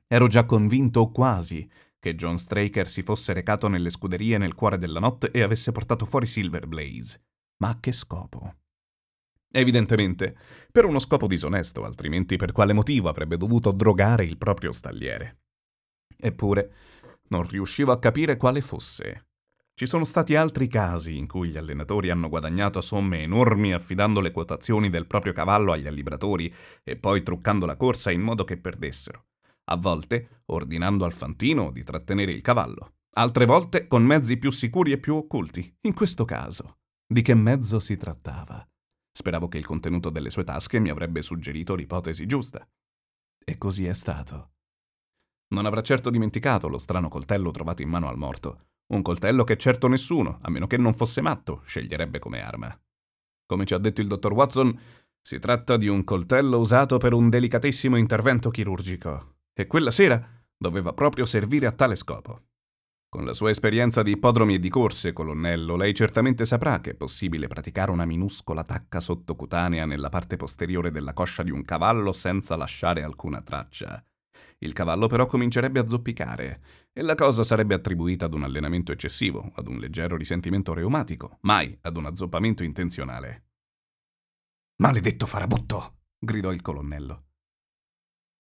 Ero 0.08 0.28
già 0.28 0.46
convinto 0.46 1.12
quasi 1.12 1.70
che 2.00 2.16
John 2.16 2.38
Straker 2.38 2.88
si 2.88 3.02
fosse 3.02 3.34
recato 3.34 3.68
nelle 3.68 3.90
scuderie 3.90 4.38
nel 4.38 4.56
cuore 4.56 4.78
della 4.78 5.00
notte 5.00 5.32
e 5.32 5.42
avesse 5.42 5.72
portato 5.72 6.06
fuori 6.06 6.26
Silver 6.26 6.68
Blaze. 6.68 7.22
Ma 7.58 7.70
a 7.70 7.80
che 7.80 7.92
scopo? 7.92 8.56
Evidentemente, 9.52 10.38
per 10.72 10.86
uno 10.86 11.00
scopo 11.00 11.26
disonesto, 11.28 11.84
altrimenti 11.84 12.36
per 12.36 12.52
quale 12.52 12.74
motivo 12.74 13.10
avrebbe 13.10 13.38
dovuto 13.38 13.72
drogare 13.72 14.26
il 14.26 14.38
proprio 14.38 14.72
stalliere. 14.72 15.40
Eppure 16.18 16.74
non 17.30 17.48
riuscivo 17.48 17.92
a 17.92 18.00
capire 18.00 18.38
quale 18.38 18.62
fosse. 18.62 19.28
Ci 19.74 19.86
sono 19.86 20.06
stati 20.06 20.36
altri 20.36 20.68
casi 20.68 21.18
in 21.18 21.28
cui 21.28 21.50
gli 21.50 21.58
allenatori 21.58 22.10
hanno 22.10 22.30
guadagnato 22.30 22.82
somme 22.82 23.22
enormi 23.22 23.74
affidando 23.74 24.22
le 24.22 24.32
quotazioni 24.32 24.90
del 24.90 25.06
proprio 25.06 25.34
cavallo 25.34 25.72
agli 25.72 25.86
allibratori 25.86 26.52
e 26.84 26.96
poi 26.96 27.22
truccando 27.22 27.66
la 27.68 27.76
corsa 27.76 28.10
in 28.10 28.22
modo 28.22 28.44
che 28.44 28.58
perdessero. 28.58 29.26
A 29.70 29.76
volte 29.76 30.44
ordinando 30.46 31.04
al 31.04 31.12
fantino 31.12 31.72
di 31.72 31.84
trattenere 31.84 32.32
il 32.32 32.42
cavallo, 32.42 32.94
altre 33.16 33.46
volte 33.46 33.88
con 33.88 34.04
mezzi 34.04 34.38
più 34.38 34.50
sicuri 34.50 34.94
e 34.94 34.98
più 34.98 35.16
occulti. 35.16 35.78
In 35.82 35.94
questo 35.94 36.24
caso, 36.24 36.78
di 37.06 37.22
che 37.22 37.34
mezzo 37.34 37.80
si 37.80 37.98
trattava? 37.98 38.66
Speravo 39.12 39.48
che 39.48 39.58
il 39.58 39.66
contenuto 39.66 40.10
delle 40.10 40.30
sue 40.30 40.46
tasche 40.46 40.80
mi 40.80 40.90
avrebbe 40.90 41.22
suggerito 41.22 41.76
l'ipotesi 41.76 42.26
giusta. 42.26 42.66
E 43.44 43.58
così 43.58 43.86
è 43.86 43.94
stato. 43.94 44.52
Non 45.50 45.66
avrà 45.66 45.82
certo 45.82 46.10
dimenticato 46.10 46.68
lo 46.68 46.78
strano 46.78 47.10
coltello 47.10 47.52
trovato 47.52 47.82
in 47.82 47.90
mano 47.90 48.08
al 48.08 48.18
morto, 48.18 48.68
un 48.94 49.02
coltello 49.02 49.44
che 49.44 49.58
certo 49.58 49.88
nessuno, 49.88 50.40
a 50.42 50.50
meno 50.50 50.68
che 50.68 50.78
non 50.78 50.94
fosse 50.94 51.20
matto, 51.20 51.62
sceglierebbe 51.66 52.20
come 52.20 52.42
arma. 52.42 52.78
Come 53.46 53.66
ci 53.66 53.74
ha 53.74 53.78
detto 53.78 54.00
il 54.00 54.08
dottor 54.08 54.34
Watson, 54.34 54.80
si 55.22 55.40
tratta 55.40 55.76
di 55.76 55.88
un 55.88 56.04
coltello 56.06 56.58
usato 56.58 56.98
per 56.98 57.14
un 57.14 57.30
delicatissimo 57.30 57.98
intervento 57.98 58.50
chirurgico, 58.50 59.37
e 59.60 59.66
quella 59.66 59.90
sera 59.90 60.24
doveva 60.56 60.94
proprio 60.94 61.26
servire 61.26 61.66
a 61.66 61.72
tale 61.72 61.96
scopo. 61.96 62.44
Con 63.10 63.26
la 63.26 63.34
sua 63.34 63.50
esperienza 63.50 64.04
di 64.04 64.12
ippodromi 64.12 64.54
e 64.54 64.60
di 64.60 64.70
corse, 64.70 65.14
colonnello, 65.14 65.76
lei 65.76 65.96
certamente 65.96 66.46
saprà 66.46 66.80
che 66.80 66.92
è 66.92 66.94
possibile 66.94 67.48
praticare 67.48 67.90
una 67.90 68.06
minuscola 68.06 68.64
tacca 68.64 69.00
sottocutanea 69.00 69.86
nella 69.86 70.10
parte 70.10 70.36
posteriore 70.36 70.92
della 70.92 71.14
coscia 71.14 71.42
di 71.42 71.50
un 71.50 71.64
cavallo 71.64 72.12
senza 72.12 72.56
lasciare 72.56 73.02
alcuna 73.02 73.42
traccia. 73.42 74.06
Il 74.60 74.74
cavallo 74.74 75.08
però 75.08 75.26
comincerebbe 75.26 75.80
a 75.80 75.88
zoppicare 75.88 76.62
e 76.94 77.02
la 77.02 77.16
cosa 77.16 77.44
sarebbe 77.44 77.74
attribuita 77.74 78.26
ad 78.26 78.36
un 78.36 78.44
allenamento 78.44 78.92
eccessivo, 78.92 79.52
ad 79.56 79.68
un 79.68 79.80
leggero 79.80 80.18
risentimento 80.18 80.74
reumatico, 80.74 81.40
mai 81.42 81.76
ad 81.82 81.98
un 81.98 82.06
azzoppamento 82.06 82.64
intenzionale. 82.64 83.46
Maledetto 84.84 85.26
farabutto! 85.26 86.02
gridò 86.20 86.52
il 86.52 86.62
colonnello. 86.62 87.27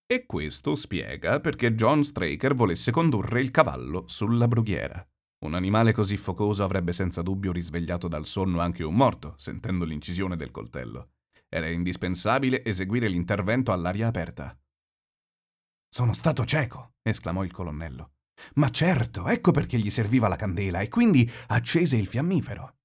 E 0.09 0.25
questo 0.25 0.75
spiega 0.75 1.41
perché 1.41 1.75
John 1.75 2.01
Straker 2.01 2.53
volesse 2.53 2.91
condurre 2.91 3.41
il 3.41 3.51
cavallo 3.51 4.07
sulla 4.07 4.47
brughiera. 4.47 5.05
Un 5.39 5.53
animale 5.53 5.91
così 5.91 6.15
focoso 6.15 6.63
avrebbe 6.63 6.93
senza 6.93 7.21
dubbio 7.21 7.51
risvegliato 7.51 8.07
dal 8.07 8.25
sonno 8.25 8.61
anche 8.61 8.85
un 8.85 8.95
morto, 8.95 9.33
sentendo 9.35 9.83
l'incisione 9.83 10.37
del 10.37 10.49
coltello. 10.49 11.09
Era 11.49 11.67
indispensabile 11.67 12.63
eseguire 12.63 13.09
l'intervento 13.09 13.73
all'aria 13.73 14.07
aperta. 14.07 14.57
Sono 15.89 16.13
stato 16.13 16.45
cieco, 16.45 16.93
esclamò 17.01 17.43
il 17.43 17.51
colonnello. 17.51 18.11
Ma 18.53 18.69
certo, 18.69 19.27
ecco 19.27 19.51
perché 19.51 19.77
gli 19.77 19.89
serviva 19.89 20.29
la 20.29 20.37
candela 20.37 20.79
e 20.79 20.87
quindi 20.87 21.29
accese 21.47 21.97
il 21.97 22.07
fiammifero. 22.07 22.77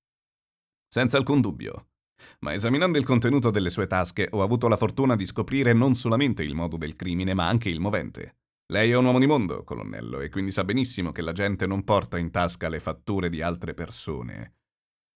Senza 0.88 1.18
alcun 1.18 1.40
dubbio. 1.40 1.91
Ma 2.40 2.52
esaminando 2.52 2.98
il 2.98 3.04
contenuto 3.04 3.50
delle 3.50 3.70
sue 3.70 3.86
tasche 3.86 4.28
ho 4.30 4.42
avuto 4.42 4.68
la 4.68 4.76
fortuna 4.76 5.16
di 5.16 5.26
scoprire 5.26 5.72
non 5.72 5.94
solamente 5.94 6.42
il 6.42 6.54
modo 6.54 6.76
del 6.76 6.96
crimine, 6.96 7.34
ma 7.34 7.48
anche 7.48 7.68
il 7.68 7.80
movente. 7.80 8.36
Lei 8.72 8.90
è 8.90 8.96
un 8.96 9.04
uomo 9.04 9.18
di 9.18 9.26
mondo, 9.26 9.64
colonnello, 9.64 10.20
e 10.20 10.28
quindi 10.28 10.50
sa 10.50 10.64
benissimo 10.64 11.12
che 11.12 11.20
la 11.20 11.32
gente 11.32 11.66
non 11.66 11.84
porta 11.84 12.18
in 12.18 12.30
tasca 12.30 12.68
le 12.68 12.80
fatture 12.80 13.28
di 13.28 13.42
altre 13.42 13.74
persone. 13.74 14.54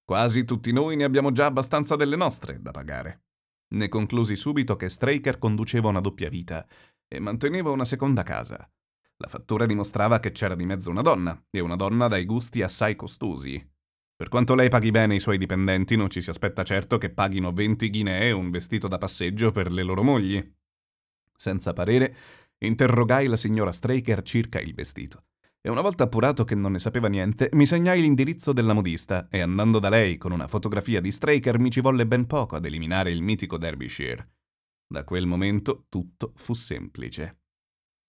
Quasi 0.05 0.45
tutti 0.45 0.73
noi 0.73 0.95
ne 0.97 1.05
abbiamo 1.05 1.33
già 1.33 1.47
abbastanza 1.47 1.97
delle 1.97 2.17
nostre 2.17 2.61
da 2.61 2.71
pagare. 2.71 3.23
Ne 3.69 3.89
conclusi 3.89 4.37
subito 4.37 4.77
che 4.77 4.89
Straker 4.89 5.39
conduceva 5.39 5.89
una 5.89 6.01
doppia 6.01 6.29
vita 6.29 6.67
e 7.09 7.19
manteneva 7.19 7.71
una 7.71 7.85
seconda 7.85 8.23
casa. 8.23 8.71
La 9.17 9.29
fattura 9.29 9.65
dimostrava 9.65 10.21
che 10.21 10.31
c'era 10.33 10.55
di 10.55 10.67
mezzo 10.67 10.91
una 10.91 11.03
donna, 11.03 11.43
e 11.51 11.61
una 11.61 11.77
donna 11.77 12.07
dai 12.07 12.27
gusti 12.27 12.63
assai 12.63 12.95
costosi. 12.95 13.75
Per 14.17 14.29
quanto 14.29 14.55
lei 14.55 14.71
paghi 14.71 14.91
bene 14.91 15.15
i 15.15 15.21
suoi 15.21 15.37
dipendenti, 15.37 15.95
non 15.95 16.09
ci 16.09 16.23
si 16.23 16.31
aspetta 16.31 16.63
certo 16.63 16.97
che 16.97 17.11
paghino 17.11 17.53
20 17.53 17.91
ghinee 17.91 18.33
un 18.33 18.51
vestito 18.51 18.89
da 18.89 18.97
passeggio 18.97 19.51
per 19.51 19.71
le 19.71 19.83
loro 19.83 20.03
mogli. 20.03 20.43
Senza 21.37 21.75
parere, 21.75 22.17
interrogai 22.59 23.27
la 23.27 23.37
signora 23.37 23.73
Straker 23.73 24.23
circa 24.23 24.59
il 24.59 24.73
vestito. 24.73 25.25
E 25.61 25.69
una 25.69 25.83
volta 25.83 26.05
appurato 26.05 26.45
che 26.45 26.55
non 26.55 26.73
ne 26.73 26.79
sapeva 26.79 27.09
niente, 27.09 27.51
mi 27.53 27.67
segnai 27.67 28.01
l'indirizzo 28.01 28.55
della 28.55 28.73
modista 28.73 29.29
e 29.29 29.41
andando 29.41 29.79
da 29.79 29.91
lei 29.91 30.17
con 30.17 30.33
una 30.33 30.49
fotografia 30.49 31.03
di 31.03 31.13
Straker 31.13 31.59
mi 31.59 31.71
ci 31.71 31.83
volle 31.83 32.07
ben 32.07 32.27
poco 32.27 32.57
ad 32.57 32.65
eliminare 32.65 33.11
il 33.11 33.21
mitico 33.21 33.59
Derbyshire. 33.59 34.31
Da 34.87 35.05
quel 35.05 35.27
momento 35.27 35.85
tutto 35.91 36.33
fu 36.37 36.55
semplice. 36.55 37.41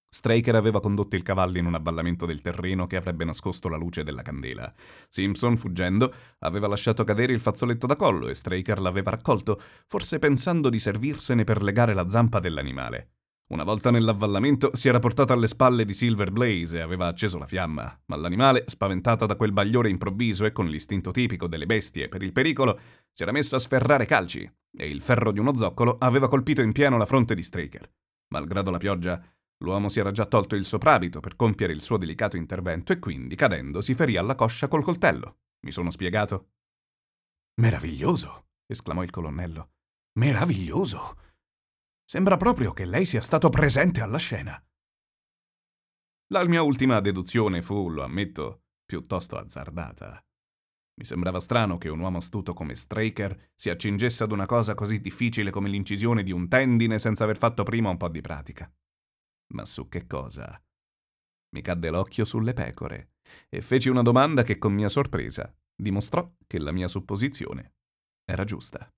Straker 0.10 0.55
aveva 0.55 0.80
condotto 0.80 1.16
il 1.16 1.24
cavallo 1.24 1.58
in 1.58 1.66
un 1.66 1.76
avvallamento 1.76 2.26
del 2.26 2.41
terreno 2.41 2.88
che 2.88 2.95
avrebbe 2.95 3.26
nascosto 3.26 3.68
la 3.70 3.78
luce 3.78 4.03
della 4.03 4.22
candela. 4.22 4.74
Simpson, 5.10 5.58
fuggendo, 5.58 6.14
aveva 6.39 6.68
lasciato 6.68 7.03
cadere 7.03 7.34
il 7.34 7.39
fazzoletto 7.39 7.88
da 7.88 7.95
collo 7.95 8.28
e 8.28 8.34
Straker 8.34 8.80
l'aveva 8.80 9.12
raccolto, 9.12 9.60
forse 9.86 10.20
pensando 10.20 10.70
di 10.70 10.80
servirsene 10.80 11.43
per 11.43 11.62
legare 11.62 11.93
la 11.93 12.08
zampa 12.08 12.39
dell'animale. 12.39 13.12
Una 13.49 13.64
volta 13.64 13.91
nell'avvallamento 13.91 14.76
si 14.76 14.89
era 14.89 14.99
portato 14.99 15.32
alle 15.32 15.47
spalle 15.47 15.86
di 15.86 15.93
Silver 15.93 16.32
Blaze 16.32 16.78
e 16.78 16.82
aveva 16.82 17.08
acceso 17.08 17.38
la 17.38 17.45
fiamma, 17.45 17.97
ma 18.08 18.18
l'animale, 18.18 18.66
spaventato 18.68 19.26
da 19.26 19.38
quel 19.38 19.53
bagliore 19.53 19.89
improvviso 19.89 20.43
e 20.43 20.51
con 20.51 20.68
l'istinto 20.68 21.12
tipico 21.12 21.47
delle 21.47 21.66
bestie 21.66 22.10
per 22.10 22.24
il 22.24 22.34
pericolo, 22.34 22.78
si 23.14 23.24
era 23.24 23.32
messo 23.32 23.55
a 23.55 23.60
sferrare 23.60 24.05
calci 24.05 24.49
e 24.78 24.89
il 24.89 25.01
ferro 25.01 25.32
di 25.32 25.39
uno 25.39 25.55
zoccolo 25.55 25.95
aveva 25.97 26.28
colpito 26.28 26.62
in 26.62 26.74
pieno 26.74 26.97
la 26.97 27.05
fronte 27.05 27.36
di 27.36 27.41
Straker. 27.41 27.89
Malgrado 28.34 28.70
la 28.70 28.78
pioggia, 28.78 29.24
l'uomo 29.60 29.89
si 29.89 29.99
era 29.99 30.12
già 30.12 30.26
tolto 30.26 30.55
il 30.55 30.66
soprabito 30.66 31.20
per 31.20 31.36
compiere 31.36 31.74
il 31.74 31.82
suo 31.82 31.97
delicato 31.97 32.38
intervento 32.38 32.91
e 32.91 32.99
quindi, 32.99 33.36
cadendo, 33.36 33.82
si 33.82 33.93
ferì 33.93 34.18
alla 34.18 34.36
coscia 34.36 34.68
col 34.68 34.84
coltello. 34.84 35.39
Mi 35.66 35.72
sono 35.72 35.89
spiegato? 35.89 36.51
Meraviglioso! 37.62 38.45
esclamò 38.68 39.03
il 39.03 39.10
colonnello. 39.10 39.72
Meraviglioso! 40.20 41.16
Sembra 42.05 42.38
proprio 42.38 42.72
che 42.74 42.86
lei 42.86 43.05
sia 43.05 43.22
stato 43.22 43.49
presente 43.49 44.01
alla 44.01 44.18
scena. 44.18 44.62
La 46.28 46.45
mia 46.45 46.62
ultima 46.62 46.99
deduzione 46.99 47.62
fu, 47.62 47.89
lo 47.89 48.03
ammetto, 48.03 48.64
piuttosto 48.86 49.38
azzardata. 49.38 50.22
Mi 50.99 51.05
sembrava 51.05 51.39
strano 51.39 51.78
che 51.78 51.89
un 51.89 51.99
uomo 51.99 52.18
astuto 52.18 52.53
come 52.53 52.76
Straker 52.76 53.51
si 53.53 53.70
accingesse 53.70 54.24
ad 54.24 54.32
una 54.32 54.45
cosa 54.45 54.74
così 54.74 54.99
difficile 54.99 55.51
come 55.51 55.70
l'incisione 55.70 56.24
di 56.24 56.32
un 56.32 56.47
tendine 56.47 56.97
senza 56.97 57.24
aver 57.24 57.38
fatto 57.38 57.64
prima 57.64 57.89
un 57.89 57.97
po' 57.97 58.10
di 58.10 58.22
pratica. 58.22 58.72
Ma 59.54 59.66
su 59.66 59.88
che 59.88 60.06
cosa? 60.08 60.62
Mi 61.56 61.62
cadde 61.62 61.89
l'occhio 61.89 62.26
sulle 62.26 62.54
pecore 62.54 63.12
e 63.50 63.62
feci 63.62 63.89
una 63.89 64.02
domanda 64.02 64.43
che 64.43 64.58
con 64.58 64.74
mia 64.74 64.89
sorpresa 64.89 65.54
dimostrò 65.76 66.30
che 66.45 66.60
la 66.60 66.72
mia 66.72 66.88
supposizione 66.88 67.74
era 68.26 68.43
giusta. 68.43 68.89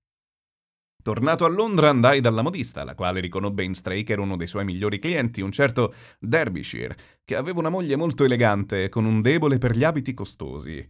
Tornato 1.02 1.44
a 1.46 1.48
Londra 1.48 1.88
andai 1.88 2.20
dalla 2.20 2.42
modista, 2.42 2.84
la 2.84 2.94
quale 2.94 3.20
riconobbe 3.20 3.64
in 3.64 3.74
Straker 3.74 4.18
uno 4.18 4.36
dei 4.36 4.46
suoi 4.46 4.64
migliori 4.64 4.98
clienti, 4.98 5.40
un 5.40 5.50
certo 5.50 5.94
Derbyshire, 6.18 6.96
che 7.24 7.36
aveva 7.36 7.60
una 7.60 7.70
moglie 7.70 7.96
molto 7.96 8.24
elegante 8.24 8.84
e 8.84 8.88
con 8.90 9.06
un 9.06 9.22
debole 9.22 9.56
per 9.56 9.74
gli 9.74 9.84
abiti 9.84 10.12
costosi. 10.12 10.86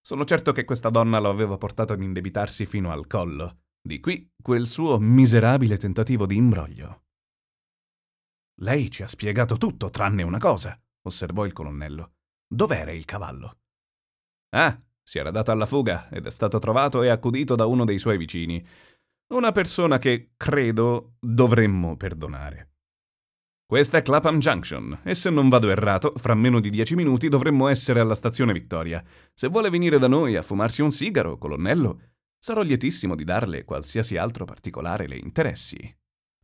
Sono 0.00 0.24
certo 0.24 0.52
che 0.52 0.64
questa 0.64 0.88
donna 0.88 1.18
lo 1.18 1.28
aveva 1.28 1.58
portato 1.58 1.92
ad 1.92 2.02
indebitarsi 2.02 2.64
fino 2.64 2.90
al 2.90 3.06
collo. 3.06 3.58
Di 3.80 4.00
qui 4.00 4.30
quel 4.42 4.66
suo 4.66 4.98
miserabile 4.98 5.76
tentativo 5.76 6.24
di 6.24 6.36
imbroglio. 6.36 7.02
Lei 8.62 8.90
ci 8.92 9.02
ha 9.02 9.08
spiegato 9.08 9.56
tutto, 9.56 9.90
tranne 9.90 10.22
una 10.22 10.38
cosa, 10.38 10.80
osservò 11.02 11.44
il 11.46 11.52
colonnello. 11.52 12.12
Dov'era 12.46 12.92
il 12.92 13.04
cavallo? 13.04 13.58
Ah, 14.50 14.80
si 15.02 15.18
era 15.18 15.32
dato 15.32 15.50
alla 15.50 15.66
fuga 15.66 16.08
ed 16.10 16.26
è 16.26 16.30
stato 16.30 16.60
trovato 16.60 17.02
e 17.02 17.08
accudito 17.08 17.56
da 17.56 17.66
uno 17.66 17.84
dei 17.84 17.98
suoi 17.98 18.16
vicini. 18.16 18.64
Una 19.34 19.50
persona 19.50 19.98
che, 19.98 20.34
credo, 20.36 21.14
dovremmo 21.18 21.96
perdonare. 21.96 22.68
Questa 23.66 23.98
è 23.98 24.02
Clapham 24.02 24.38
Junction 24.38 25.00
e 25.02 25.14
se 25.16 25.30
non 25.30 25.48
vado 25.48 25.68
errato, 25.68 26.12
fra 26.14 26.34
meno 26.34 26.60
di 26.60 26.70
dieci 26.70 26.94
minuti 26.94 27.28
dovremmo 27.28 27.66
essere 27.66 27.98
alla 27.98 28.14
stazione 28.14 28.52
Vittoria. 28.52 29.02
Se 29.34 29.48
vuole 29.48 29.70
venire 29.70 29.98
da 29.98 30.06
noi 30.06 30.36
a 30.36 30.42
fumarsi 30.42 30.82
un 30.82 30.92
sigaro, 30.92 31.36
colonnello, 31.36 32.00
sarò 32.38 32.62
lietissimo 32.62 33.16
di 33.16 33.24
darle 33.24 33.64
qualsiasi 33.64 34.16
altro 34.16 34.44
particolare 34.44 35.08
le 35.08 35.16
interessi. 35.16 36.01